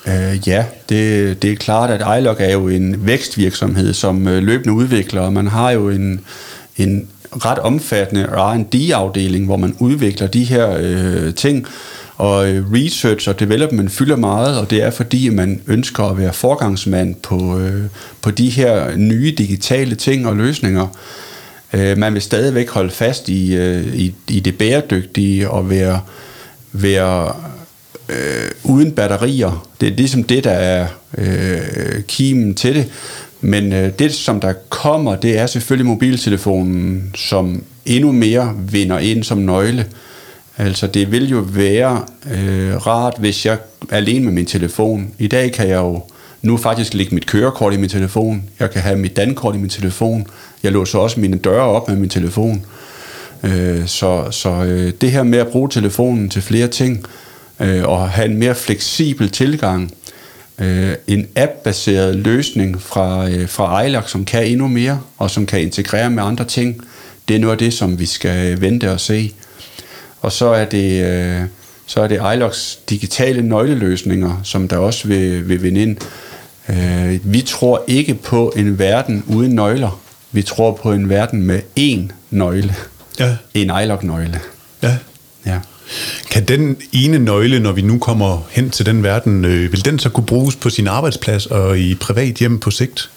Øh, 0.07 0.49
ja, 0.49 0.65
det, 0.89 1.43
det 1.43 1.53
er 1.53 1.57
klart, 1.57 1.91
at 1.91 2.19
iLog 2.19 2.37
er 2.39 2.53
jo 2.53 2.69
en 2.69 3.07
vækstvirksomhed, 3.07 3.95
som 3.95 4.29
øh, 4.29 4.43
løbende 4.43 4.75
udvikler, 4.75 5.21
og 5.21 5.33
man 5.33 5.47
har 5.47 5.71
jo 5.71 5.89
en, 5.89 6.21
en 6.77 7.09
ret 7.33 7.59
omfattende 7.59 8.27
R&D-afdeling, 8.27 9.47
hvor 9.47 9.57
man 9.57 9.77
udvikler 9.79 10.27
de 10.27 10.45
her 10.45 10.77
øh, 10.81 11.35
ting, 11.35 11.67
og 12.17 12.51
øh, 12.51 12.73
research 12.73 13.29
og 13.29 13.41
development 13.41 13.93
fylder 13.93 14.17
meget, 14.17 14.59
og 14.59 14.71
det 14.71 14.83
er 14.83 14.91
fordi, 14.91 15.29
man 15.29 15.63
ønsker 15.67 16.05
at 16.05 16.19
være 16.19 16.33
forgangsmand 16.33 17.15
på, 17.15 17.59
øh, 17.59 17.85
på 18.23 18.31
de 18.31 18.51
her 18.51 18.97
nye 18.97 19.35
digitale 19.39 19.95
ting 19.95 20.27
og 20.27 20.37
løsninger. 20.37 20.87
Øh, 21.73 21.99
man 21.99 22.15
vil 22.15 22.23
stadigvæk 22.23 22.71
holde 22.71 22.91
fast 22.91 23.29
i, 23.29 23.55
øh, 23.55 23.95
i, 23.95 24.15
i 24.29 24.41
det 24.41 24.59
bæredygtige 24.59 25.51
og 25.51 25.71
være, 25.71 26.01
være 26.73 27.35
øh, 28.13 28.51
uden 28.65 28.93
batterier. 28.93 29.69
Det 29.81 29.89
er 29.89 29.97
ligesom 29.97 30.25
det, 30.25 30.45
der 30.45 30.51
er 30.51 30.87
øh, 31.19 32.03
kimen 32.09 32.55
til 32.55 32.75
det. 32.75 32.87
Men 33.41 33.73
øh, 33.73 33.91
det, 33.99 34.15
som 34.15 34.41
der 34.41 34.53
kommer, 34.69 35.17
det 35.17 35.39
er 35.39 35.47
selvfølgelig 35.47 35.87
mobiltelefonen, 35.87 37.11
som 37.15 37.65
endnu 37.87 38.13
mere 38.13 38.55
vinder 38.69 38.99
ind 38.99 39.25
som 39.25 39.39
nøgle. 39.39 39.87
Altså 40.59 40.87
det 40.87 41.13
vil 41.13 41.31
jo 41.31 41.45
være 41.49 42.05
øh, 42.33 42.87
rart, 42.87 43.15
hvis 43.19 43.47
jeg 43.47 43.59
er 43.91 43.97
alene 43.97 44.25
med 44.25 44.33
min 44.33 44.47
telefon. 44.47 45.15
I 45.19 45.27
dag 45.27 45.53
kan 45.53 45.69
jeg 45.69 45.79
jo 45.79 46.03
nu 46.43 46.57
faktisk 46.57 46.95
lægge 46.95 47.15
mit 47.15 47.27
kørekort 47.27 47.75
i 47.75 47.77
min 47.77 47.91
telefon. 47.91 48.45
Jeg 48.61 48.71
kan 48.71 48.83
have 48.83 48.99
mit 48.99 49.17
dankort 49.17 49.55
i 49.55 49.59
min 49.59 49.71
telefon. 49.71 50.27
Jeg 50.63 50.73
låser 50.73 50.99
også 50.99 51.21
mine 51.21 51.37
døre 51.37 51.63
op 51.63 51.89
med 51.89 51.97
min 51.97 52.09
telefon. 52.09 52.65
Øh, 53.43 53.87
så 53.87 54.31
så 54.31 54.51
øh, 54.51 54.93
det 55.01 55.11
her 55.11 55.23
med 55.23 55.39
at 55.39 55.49
bruge 55.49 55.69
telefonen 55.69 56.31
til 56.31 56.43
flere 56.43 56.69
ting, 56.69 56.99
øh, 56.99 57.09
og 57.85 58.11
have 58.11 58.29
en 58.29 58.37
mere 58.37 58.55
fleksibel 58.55 59.31
tilgang. 59.31 59.93
Øh, 60.59 60.95
en 61.07 61.27
app-baseret 61.37 62.17
løsning 62.17 62.83
fra, 62.83 63.29
øh, 63.29 63.49
fra 63.49 63.83
iLog, 63.83 64.09
som 64.09 64.25
kan 64.25 64.47
endnu 64.47 64.69
mere, 64.69 65.01
og 65.19 65.31
som 65.31 65.47
kan 65.47 65.61
integrere 65.61 66.11
med 66.11 66.23
andre 66.23 66.45
ting. 66.45 66.85
Det 67.29 67.37
er 67.37 67.41
noget 67.41 67.53
af 67.53 67.59
det, 67.59 67.75
som 67.75 67.99
vi 67.99 68.07
skal 68.07 68.61
vente 68.61 68.93
og 68.93 69.01
se. 69.01 69.33
Og 70.21 70.33
så 70.33 70.47
er 70.47 70.65
det, 70.65 71.05
øh, 71.05 71.41
så 71.87 72.01
er 72.01 72.09
det 72.09 72.21
iLogs 72.35 72.79
digitale 72.91 73.43
nøgleløsninger, 73.43 74.41
som 74.45 74.69
der 74.69 74.77
også 74.77 75.09
vil, 75.09 75.49
vil 75.49 75.63
vinde 75.63 75.83
ind. 75.83 75.97
Øh, 76.69 77.33
vi 77.33 77.41
tror 77.41 77.85
ikke 77.87 78.15
på 78.15 78.53
en 78.57 78.79
verden 78.79 79.25
uden 79.27 79.55
nøgler. 79.55 80.01
Vi 80.33 80.43
tror 80.43 80.73
på 80.73 80.93
en 80.93 81.09
verden 81.09 81.43
med 81.43 81.61
én 81.79 82.13
nøgle. 82.31 82.75
Ja. 83.19 83.37
En 83.55 83.71
iLog-nøgle. 83.83 84.41
Ja. 84.83 84.97
Ja. 85.47 85.59
Kan 86.31 86.45
den 86.45 86.77
ene 86.93 87.19
nøgle, 87.19 87.61
når 87.61 87.73
vi 87.73 87.83
nu 87.83 87.99
kommer 87.99 88.47
hen 88.51 88.71
til 88.71 88.87
den 88.87 89.03
verden, 89.03 89.45
øh, 89.45 89.73
vil 89.73 89.85
den 89.85 89.99
så 89.99 90.09
kunne 90.09 90.27
bruges 90.27 90.57
på 90.57 90.71
sin 90.71 90.89
arbejdsplads 90.89 91.47
og 91.47 91.79
i 91.79 91.95
privat 91.95 92.35
hjem 92.35 92.59
på 92.59 92.71
sigt? 92.71 93.11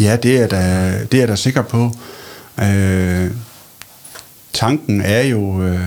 Ja, 0.00 0.16
det 0.16 0.40
er 0.40 0.46
der, 0.46 1.04
det 1.04 1.22
er 1.22 1.26
der 1.26 1.34
sikker 1.34 1.62
på. 1.62 1.96
Øh, 2.62 3.30
tanken 4.52 5.00
er 5.00 5.22
jo, 5.22 5.62
øh, 5.62 5.80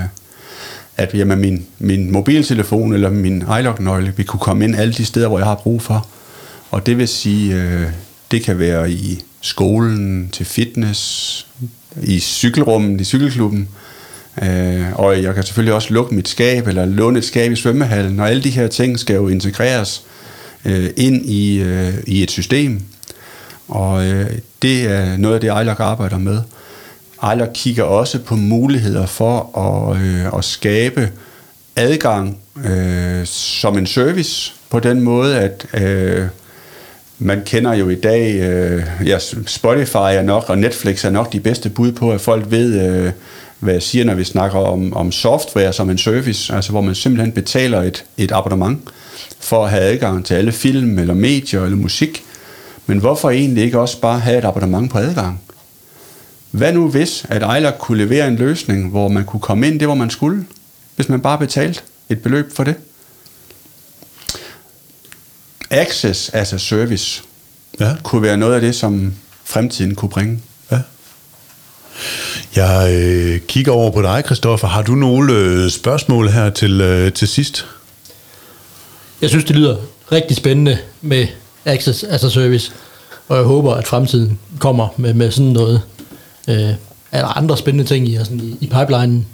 at 0.98 1.14
jamen, 1.14 1.40
min, 1.40 1.66
min 1.80 2.12
mobiltelefon 2.12 2.94
eller 2.94 3.10
min 3.10 3.44
iLog-nøgle 3.60 4.14
vil 4.18 4.26
kunne 4.26 4.40
komme 4.40 4.64
ind 4.64 4.76
alle 4.76 4.94
de 4.94 5.06
steder, 5.06 5.28
hvor 5.28 5.38
jeg 5.38 5.48
har 5.48 5.56
brug 5.56 5.82
for. 5.82 6.08
Og 6.72 6.86
det 6.86 6.98
vil 6.98 7.08
sige, 7.08 7.56
øh, 7.56 7.88
det 8.32 8.44
kan 8.44 8.60
være 8.60 8.92
i 8.92 9.24
skolen, 9.42 10.30
til 10.32 10.46
fitness, 10.46 11.48
i 12.04 12.20
cykelrummet, 12.20 13.02
i 13.02 13.04
cykelklubben. 13.04 13.62
Øh, 13.62 13.85
Øh, 14.44 15.00
og 15.00 15.24
jeg 15.24 15.36
kan 15.36 15.44
selvfølgelig 15.44 15.74
også 15.74 15.94
lukke 15.94 16.16
mit 16.16 16.28
skab, 16.28 16.68
eller 16.68 16.86
låne 16.86 17.20
et 17.20 17.26
skab 17.26 17.52
i 17.52 17.56
svømmehallen, 17.56 18.20
og 18.20 18.30
alle 18.30 18.44
de 18.44 18.50
her 18.50 18.68
ting 18.68 19.00
skal 19.00 19.16
jo 19.16 19.28
integreres 19.28 20.04
øh, 20.66 20.90
ind 20.98 21.26
i, 21.26 21.62
øh, 21.62 21.94
i 22.08 22.24
et 22.24 22.32
system. 22.32 22.82
Og 23.68 24.06
øh, 24.06 24.32
det 24.62 24.84
er 24.84 25.18
noget 25.18 25.36
af 25.36 25.42
det, 25.42 25.50
Ejlok 25.50 25.80
arbejder 25.80 26.18
med. 26.18 26.40
Ejlok 27.24 27.50
kigger 27.54 27.84
også 27.84 28.20
på 28.20 28.36
muligheder 28.36 29.06
for 29.06 29.58
at, 29.58 30.02
øh, 30.02 30.38
at 30.38 30.46
skabe 30.46 31.10
adgang 31.76 32.38
øh, 32.66 33.26
som 33.26 33.78
en 33.78 33.88
service 33.88 34.54
på 34.70 34.80
den 34.80 35.02
måde, 35.02 35.40
at 35.40 35.66
øh, 35.74 36.26
man 37.20 37.42
kender 37.46 37.74
jo 37.74 37.90
i 37.90 37.96
dag, 37.96 38.36
øh, 38.36 38.84
ja, 39.06 39.20
Spotify 39.48 39.96
er 39.96 40.22
nok, 40.22 40.50
og 40.50 40.58
Netflix 40.58 41.06
er 41.06 41.10
nok 41.10 41.34
de 41.34 41.40
bedste 41.40 41.70
bud 41.70 41.92
på, 41.92 42.12
at 42.12 42.22
folk 42.22 42.52
ved, 42.52 42.90
øh, 42.90 43.12
hvad 43.60 43.74
jeg 43.74 43.84
siger, 43.84 44.06
når 44.06 44.14
vi 44.14 44.24
snakker 44.24 44.60
om, 44.60 44.94
om 44.94 45.12
software 45.12 45.74
som 45.74 45.90
en 45.90 45.98
service, 45.98 46.54
altså 46.54 46.72
hvor 46.72 46.82
man 46.82 46.96
simpelthen 46.96 47.32
betaler 47.32 47.82
et, 47.82 48.06
et 48.18 48.32
abonnement 48.32 48.80
for 49.40 49.66
at 49.66 49.72
have 49.72 49.84
adgang 49.84 50.26
til 50.26 50.34
alle 50.34 50.52
film, 50.52 51.00
eller 51.00 51.14
medier, 51.14 51.64
eller 51.64 51.78
musik. 51.78 52.24
Men 52.86 52.98
hvorfor 52.98 53.30
egentlig 53.30 53.64
ikke 53.64 53.80
også 53.80 54.02
bare 54.02 54.20
have 54.20 54.38
et 54.38 54.46
abonnement 54.46 54.92
på 54.92 54.98
adgang? 54.98 55.42
Hvad 56.52 56.74
nu 56.74 56.90
hvis, 56.90 57.26
at 57.30 57.44
Ejler 57.44 57.72
kunne 57.72 57.98
levere 57.98 58.28
en 58.28 58.36
løsning, 58.36 58.90
hvor 58.90 59.08
man 59.08 59.26
kunne 59.26 59.40
komme 59.40 59.68
ind 59.68 59.80
det, 59.80 59.88
hvor 59.88 59.96
man 59.96 60.10
skulle, 60.10 60.46
hvis 60.96 61.10
man 61.10 61.22
bare 61.22 61.38
betalte 61.38 61.82
et 62.10 62.22
beløb 62.22 62.56
for 62.56 62.64
det? 62.64 62.76
Access 65.70 66.30
as 66.30 66.54
a 66.54 66.58
service 66.58 67.24
ja. 67.80 67.96
kunne 68.04 68.22
være 68.22 68.38
noget 68.38 68.56
af 68.56 68.62
det, 68.62 68.76
som 68.76 69.14
fremtiden 69.44 69.96
kunne 69.96 70.10
bringe. 70.10 70.40
Ja. 70.72 70.80
Jeg 72.56 72.94
øh, 72.94 73.40
kigger 73.40 73.72
over 73.72 73.92
på 73.92 74.02
dig, 74.02 74.24
Kristoffer. 74.26 74.68
Har 74.68 74.82
du 74.82 74.92
nogle 74.92 75.34
øh, 75.34 75.70
spørgsmål 75.70 76.30
her 76.30 76.50
til, 76.50 76.82
øh, 76.82 77.14
til 77.14 77.28
sidst? 77.28 77.66
Jeg 79.22 79.30
synes, 79.30 79.46
det 79.46 79.56
lyder 79.56 79.78
rigtig 80.12 80.38
spændende 80.38 80.78
med 81.02 81.28
Access 81.66 82.04
as 82.04 82.24
a 82.24 82.30
Service, 82.30 82.72
og 83.28 83.38
jeg 83.38 83.46
håber, 83.46 83.74
at 83.74 83.88
fremtiden 83.88 84.40
kommer 84.60 84.88
med, 84.98 85.14
med 85.14 85.32
sådan 85.32 85.52
noget. 85.52 85.82
Øh, 86.48 86.74
er 87.12 87.22
der 87.22 87.38
andre 87.38 87.58
spændende 87.58 87.88
ting 87.88 88.08
i, 88.08 88.18
sådan 88.18 88.40
i, 88.40 88.58
i 88.62 88.68
pipelinen? 88.68 89.28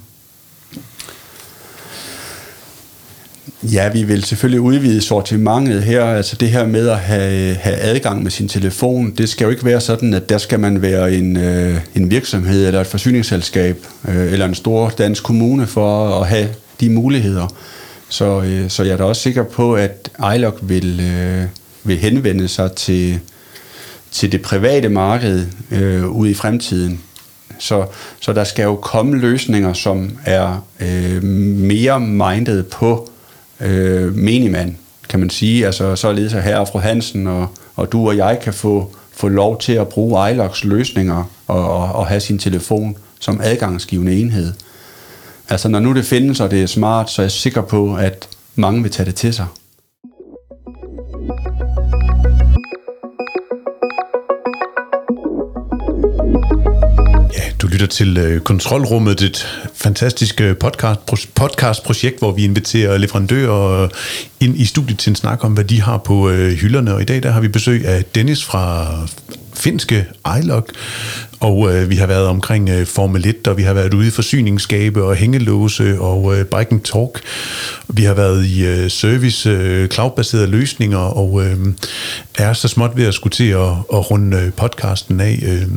Ja, 3.64 3.90
vi 3.90 4.04
vil 4.04 4.24
selvfølgelig 4.24 4.62
udvide 4.62 5.02
sortimentet 5.02 5.84
her. 5.84 6.04
Altså 6.04 6.36
det 6.36 6.50
her 6.50 6.66
med 6.66 6.90
at 6.90 6.98
have, 6.98 7.56
have 7.56 7.78
adgang 7.78 8.24
med 8.24 8.32
sin 8.32 8.48
telefon, 8.48 9.12
det 9.12 9.30
skal 9.30 9.46
jo 9.46 9.52
ikke 9.52 9.66
være 9.66 9.82
sådan, 9.82 10.14
at 10.14 10.30
der 10.30 10.38
skal 10.38 10.60
man 10.60 10.82
være 10.82 11.14
en, 11.14 11.38
øh, 11.38 11.78
en 11.96 12.12
virksomhed 12.12 12.68
eller 12.68 12.82
et 12.82 12.88
forsyningsselskab 12.88 13.86
øh, 14.08 14.34
eller 14.34 14.46
en 14.46 14.56
stor 14.56 14.90
dansk 14.90 15.24
kommune 15.24 15.68
for 15.68 16.22
at 16.22 16.28
have 16.28 16.50
de 16.80 16.90
muligheder. 16.90 17.48
Så, 18.10 18.42
øh, 18.42 18.70
så 18.70 18.84
jeg 18.84 18.94
er 18.94 18.98
da 18.98 19.04
også 19.04 19.22
sikker 19.22 19.44
på, 19.44 19.76
at 19.76 20.10
iLog 20.36 20.58
vil, 20.62 21.00
øh, 21.00 21.44
vil 21.84 21.98
henvende 21.98 22.48
sig 22.48 22.72
til, 22.72 23.20
til 24.12 24.32
det 24.32 24.42
private 24.42 24.90
marked 24.90 25.48
øh, 25.72 26.08
ude 26.08 26.32
i 26.32 26.34
fremtiden. 26.34 27.02
Så, 27.60 27.86
så 28.20 28.34
der 28.34 28.44
skal 28.44 28.64
jo 28.64 28.76
komme 28.76 29.18
løsninger, 29.18 29.74
som 29.74 30.18
er 30.26 30.66
øh, 30.80 31.24
mere 31.24 32.00
mindet 32.00 32.68
på 32.68 33.12
øh, 33.62 34.16
menigmand, 34.16 34.76
kan 35.10 35.20
man 35.20 35.30
sige. 35.30 35.66
Altså 35.66 35.96
således 35.96 36.34
at 36.34 36.44
herre 36.44 36.60
og 36.60 36.68
fru 36.68 36.80
Hansen 36.80 37.28
og, 37.28 37.48
og 37.76 37.92
du 37.92 38.08
og 38.08 38.18
jeg 38.18 38.40
kan 38.44 38.54
få, 38.54 38.96
få 39.12 39.28
lov 39.28 39.60
til 39.60 39.74
at 39.74 39.88
bruge 39.88 40.32
iLogs 40.32 40.64
løsninger 40.64 41.24
og, 41.48 41.70
og, 41.70 41.92
og 41.92 42.08
have 42.08 42.20
sin 42.20 42.40
telefon 42.40 42.98
som 43.20 43.40
adgangsgivende 43.44 44.16
enhed. 44.16 44.54
Altså 45.50 45.68
når 45.68 45.80
nu 45.80 45.94
det 45.94 46.06
findes, 46.06 46.40
og 46.40 46.52
det 46.52 46.64
er 46.64 46.68
smart, 46.68 47.10
så 47.10 47.22
er 47.22 47.24
jeg 47.24 47.32
sikker 47.32 47.62
på, 47.62 47.96
at 47.96 48.28
mange 48.56 48.82
vil 48.82 48.92
tage 48.92 49.06
det 49.06 49.16
til 49.16 49.34
sig. 49.34 49.46
Lytter 57.82 57.96
til 57.96 58.18
øh, 58.18 58.42
Kontrolrummet, 58.42 59.22
et 59.22 59.48
fantastisk 59.74 60.42
øh, 60.42 60.58
podcast, 60.58 61.00
podcastprojekt, 61.36 62.20
hvor 62.20 62.32
vi 62.32 62.44
inviterer 62.44 62.98
leverandører 62.98 63.84
øh, 63.84 63.90
ind 64.40 64.58
i 64.58 64.66
studiet 64.66 65.00
til 65.00 65.10
en 65.10 65.16
snak 65.16 65.44
om, 65.44 65.54
hvad 65.54 65.64
de 65.64 65.82
har 65.82 65.98
på 65.98 66.30
øh, 66.30 66.52
hylderne. 66.52 66.94
Og 66.94 67.02
i 67.02 67.06
dag 67.06 67.24
der 67.24 67.32
har 67.32 67.42
vi 67.42 67.48
besøg 67.48 67.86
af 67.86 68.04
Dennis 68.04 68.46
fra 68.46 68.88
finske 69.54 70.06
iLog, 70.40 70.68
og 71.40 71.74
øh, 71.74 71.90
vi 71.90 71.96
har 71.96 72.08
været 72.08 72.28
omkring 72.28 72.70
øh, 72.70 72.86
Formel 72.86 73.28
1, 73.28 73.48
og 73.48 73.58
vi 73.58 73.64
har 73.64 73.74
været 73.74 73.94
ude 73.94 74.08
i 74.08 74.12
forsyningsskabe 74.12 75.04
og 75.04 75.16
hængelåse 75.16 76.00
og 76.00 76.38
øh, 76.38 76.46
Bike 76.46 76.80
Talk. 76.84 77.22
Vi 77.88 78.04
har 78.04 78.14
været 78.14 78.46
i 78.46 78.66
øh, 78.66 78.90
service, 78.90 79.50
øh, 79.50 79.90
cloudbaserede 79.90 80.48
løsninger, 80.48 80.98
og 80.98 81.44
øh, 81.46 81.58
er 82.38 82.54
så 82.54 82.68
småt 82.68 82.98
ved 82.98 83.06
at 83.06 83.14
skulle 83.14 83.34
til 83.34 83.50
at, 83.50 83.70
at 83.94 84.12
runde 84.12 84.38
øh, 84.38 84.54
podcasten 84.54 85.22
af. 85.22 85.40
Øh, 85.44 85.68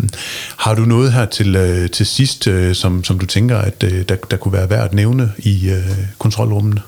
har 0.57 0.75
du 0.75 0.83
noget 0.83 1.12
her 1.12 1.27
til, 1.27 1.57
øh, 1.57 1.91
til 1.91 2.07
sidst, 2.07 2.47
øh, 2.47 2.75
som, 2.75 3.05
som 3.05 3.18
du 3.18 3.27
tænker, 3.27 3.59
at 3.59 3.85
øh, 3.85 4.05
der, 4.09 4.16
der 4.31 4.37
kunne 4.37 4.53
være 4.53 4.70
værd 4.70 4.85
at 4.85 4.95
nævne 4.95 5.33
i 5.39 5.68
øh, 5.70 5.99
kontrolrummene? 6.18 6.81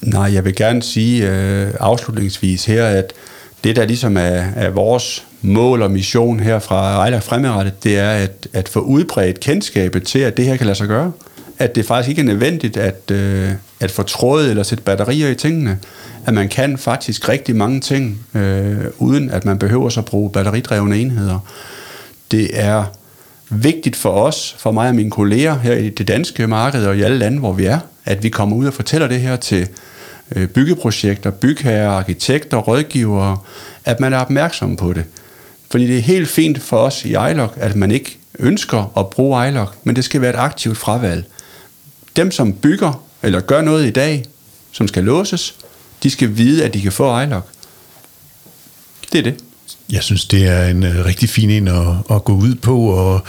Nej, 0.00 0.32
jeg 0.34 0.44
vil 0.44 0.54
gerne 0.54 0.82
sige 0.82 1.30
øh, 1.30 1.74
afslutningsvis 1.80 2.64
her, 2.64 2.86
at 2.86 3.12
det, 3.64 3.76
der 3.76 3.84
ligesom 3.84 4.16
er, 4.16 4.44
er 4.56 4.70
vores 4.70 5.24
mål 5.42 5.82
og 5.82 5.90
mission 5.90 6.40
her 6.40 6.58
fra 6.58 6.96
Ejler 6.96 7.20
fremadrettet, 7.20 7.84
det 7.84 7.98
er 7.98 8.10
at, 8.10 8.46
at 8.52 8.68
få 8.68 8.80
udbredt 8.80 9.40
kendskabet 9.40 10.06
til, 10.06 10.18
at 10.18 10.36
det 10.36 10.44
her 10.44 10.56
kan 10.56 10.66
lade 10.66 10.78
sig 10.78 10.88
gøre. 10.88 11.12
At 11.58 11.74
det 11.74 11.86
faktisk 11.86 12.08
ikke 12.08 12.20
er 12.20 12.26
nødvendigt 12.26 12.76
at, 12.76 13.10
øh, 13.10 13.50
at 13.80 13.90
få 13.90 14.02
tråd 14.02 14.44
eller 14.44 14.62
sætte 14.62 14.84
batterier 14.84 15.28
i 15.28 15.34
tingene. 15.34 15.78
At 16.26 16.34
man 16.34 16.48
kan 16.48 16.78
faktisk 16.78 17.28
rigtig 17.28 17.56
mange 17.56 17.80
ting, 17.80 18.26
øh, 18.34 18.76
uden 18.98 19.30
at 19.30 19.44
man 19.44 19.58
behøver 19.58 19.88
så 19.88 20.00
at 20.00 20.06
bruge 20.06 20.30
batteridrevne 20.30 20.98
enheder. 20.98 21.38
Det 22.30 22.50
er 22.52 22.84
vigtigt 23.50 23.96
for 23.96 24.10
os, 24.10 24.56
for 24.58 24.70
mig 24.70 24.88
og 24.88 24.94
mine 24.94 25.10
kolleger 25.10 25.58
her 25.58 25.74
i 25.74 25.88
det 25.88 26.08
danske 26.08 26.46
marked 26.46 26.86
og 26.86 26.96
i 26.96 27.02
alle 27.02 27.18
lande, 27.18 27.38
hvor 27.38 27.52
vi 27.52 27.64
er, 27.64 27.78
at 28.04 28.22
vi 28.22 28.28
kommer 28.28 28.56
ud 28.56 28.66
og 28.66 28.74
fortæller 28.74 29.08
det 29.08 29.20
her 29.20 29.36
til 29.36 29.60
øh, 29.60 29.66
Øh, 30.36 30.48
byggeprojekter, 30.48 31.30
bygherrer, 31.30 31.90
arkitekter, 31.90 32.56
rådgivere, 32.56 33.38
at 33.84 34.00
man 34.00 34.12
er 34.12 34.18
opmærksom 34.18 34.76
på 34.76 34.92
det. 34.92 35.04
Fordi 35.70 35.86
det 35.86 35.98
er 35.98 36.02
helt 36.02 36.28
fint 36.28 36.62
for 36.62 36.76
os 36.76 37.04
i 37.04 37.08
iLog, 37.08 37.52
at 37.56 37.76
man 37.76 37.90
ikke 37.90 38.18
ønsker 38.38 38.98
at 38.98 39.10
bruge 39.10 39.48
iLog, 39.48 39.68
men 39.84 39.96
det 39.96 40.04
skal 40.04 40.20
være 40.20 40.30
et 40.30 40.36
aktivt 40.36 40.78
fravalg. 40.78 41.24
Dem, 42.16 42.30
som 42.30 42.52
bygger 42.52 43.04
eller 43.22 43.40
gør 43.40 43.60
noget 43.60 43.86
i 43.86 43.90
dag, 43.90 44.24
som 44.72 44.88
skal 44.88 45.04
låses, 45.04 45.54
de 46.02 46.10
skal 46.10 46.36
vide, 46.36 46.64
at 46.64 46.74
de 46.74 46.82
kan 46.82 46.92
få 46.92 47.20
iLog. 47.20 47.42
Det 49.12 49.18
er 49.18 49.22
det. 49.22 49.34
Jeg 49.92 50.02
synes, 50.02 50.24
det 50.24 50.46
er 50.46 50.66
en 50.66 50.82
øh, 50.82 51.04
rigtig 51.04 51.28
fin 51.28 51.50
en 51.50 51.68
at, 51.68 51.86
at 52.10 52.24
gå 52.24 52.32
ud 52.32 52.54
på, 52.54 52.80
og 52.80 53.22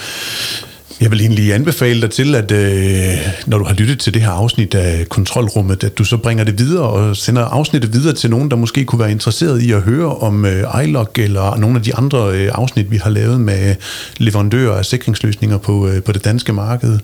jeg 1.02 1.12
vil 1.12 1.22
egentlig 1.22 1.54
anbefale 1.54 2.02
dig 2.02 2.12
til, 2.12 2.36
at 2.36 2.52
øh, 2.52 3.18
når 3.45 3.58
du 3.58 3.64
har 3.64 3.74
lyttet 3.74 4.00
til 4.00 4.14
det 4.14 4.22
her 4.22 4.30
afsnit 4.30 4.76
af 4.76 5.10
Kontrolrummet, 5.10 5.84
at 5.84 5.97
du 5.97 6.04
så 6.04 6.18
bringer 6.18 6.43
det 6.43 6.60
videre 6.60 6.84
og 6.89 7.18
sender 7.18 7.45
afsnittet 7.45 7.93
videre 7.93 8.14
til 8.14 8.30
nogen, 8.30 8.52
der 8.52 8.58
måske 8.58 8.86
kunne 8.86 9.00
være 9.00 9.12
interesseret 9.12 9.62
i 9.62 9.72
at 9.72 9.82
høre 9.82 10.16
om 10.16 10.45
øh, 10.45 10.84
iLog 10.84 11.12
eller 11.18 11.58
nogle 11.58 11.78
af 11.78 11.84
de 11.84 11.95
andre 11.95 12.32
øh, 12.34 12.52
afsnit, 12.54 12.91
vi 12.91 12.97
har 12.97 13.10
lavet 13.10 13.41
med 13.41 13.76
leverandører 14.18 14.78
af 14.78 14.86
sikringsløsninger 14.86 15.58
på, 15.58 15.88
øh, 15.88 16.04
på 16.04 16.12
det 16.12 16.26
danske 16.26 16.54
marked. 16.54 17.00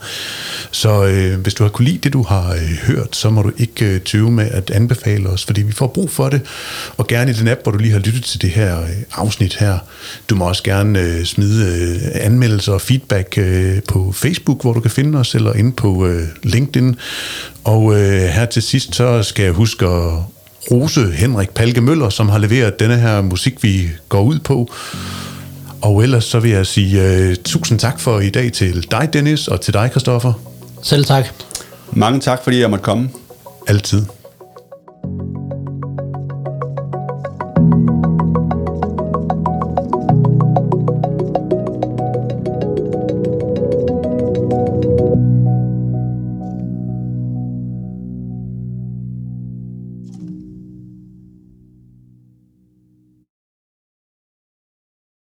Så 0.71 1.05
øh, 1.05 1.39
hvis 1.39 1.53
du 1.53 1.63
har 1.63 1.69
kunne 1.69 1.85
lide 1.85 1.97
det, 1.97 2.13
du 2.13 2.23
har 2.23 2.51
øh, 2.51 2.77
hørt, 2.87 3.15
så 3.15 3.29
må 3.29 3.41
du 3.41 3.51
ikke 3.57 3.85
øh, 3.85 4.01
tøve 4.01 4.31
med 4.31 4.47
at 4.51 4.69
anbefale 4.69 5.29
os, 5.29 5.45
fordi 5.45 5.61
vi 5.61 5.71
får 5.71 5.87
brug 5.87 6.09
for 6.09 6.29
det, 6.29 6.41
og 6.97 7.07
gerne 7.07 7.31
i 7.31 7.33
den 7.33 7.47
app, 7.47 7.59
hvor 7.63 7.71
du 7.71 7.77
lige 7.77 7.91
har 7.91 7.99
lyttet 7.99 8.23
til 8.23 8.41
det 8.41 8.49
her 8.49 8.81
øh, 8.81 8.89
afsnit 9.13 9.55
her. 9.55 9.77
Du 10.29 10.35
må 10.35 10.47
også 10.47 10.63
gerne 10.63 10.99
øh, 10.99 11.25
smide 11.25 11.65
øh, 11.65 12.25
anmeldelser 12.25 12.73
og 12.73 12.81
feedback 12.81 13.37
øh, 13.37 13.81
på 13.87 14.11
Facebook, 14.11 14.61
hvor 14.61 14.73
du 14.73 14.79
kan 14.79 14.91
finde 14.91 15.19
os, 15.19 15.35
eller 15.35 15.53
inde 15.53 15.71
på 15.71 16.05
øh, 16.07 16.23
LinkedIn. 16.43 16.95
Og 17.63 17.93
øh, 17.93 18.21
her 18.21 18.45
til 18.45 18.61
sidst, 18.61 18.95
så 18.95 19.23
skal 19.23 19.43
jeg 19.43 19.53
huske 19.53 19.85
at 19.85 20.13
rose 20.71 21.11
Henrik 21.11 21.49
Palke 21.49 21.81
Møller, 21.81 22.09
som 22.09 22.29
har 22.29 22.37
leveret 22.37 22.79
denne 22.79 22.97
her 22.97 23.21
musik, 23.21 23.63
vi 23.63 23.89
går 24.09 24.21
ud 24.21 24.39
på. 24.39 24.71
Og 25.81 26.03
ellers 26.03 26.23
så 26.23 26.39
vil 26.39 26.51
jeg 26.51 26.65
sige 26.65 27.29
uh, 27.29 27.35
tusind 27.43 27.79
tak 27.79 27.99
for 27.99 28.19
i 28.19 28.29
dag 28.29 28.51
til 28.51 28.91
dig, 28.91 29.09
Dennis, 29.13 29.47
og 29.47 29.61
til 29.61 29.73
dig, 29.73 29.89
Christoffer. 29.91 30.33
Selv 30.83 31.05
tak. 31.05 31.25
Mange 31.91 32.19
tak, 32.19 32.43
fordi 32.43 32.59
jeg 32.59 32.69
måtte 32.69 32.83
komme. 32.83 33.09
Altid. 33.67 34.14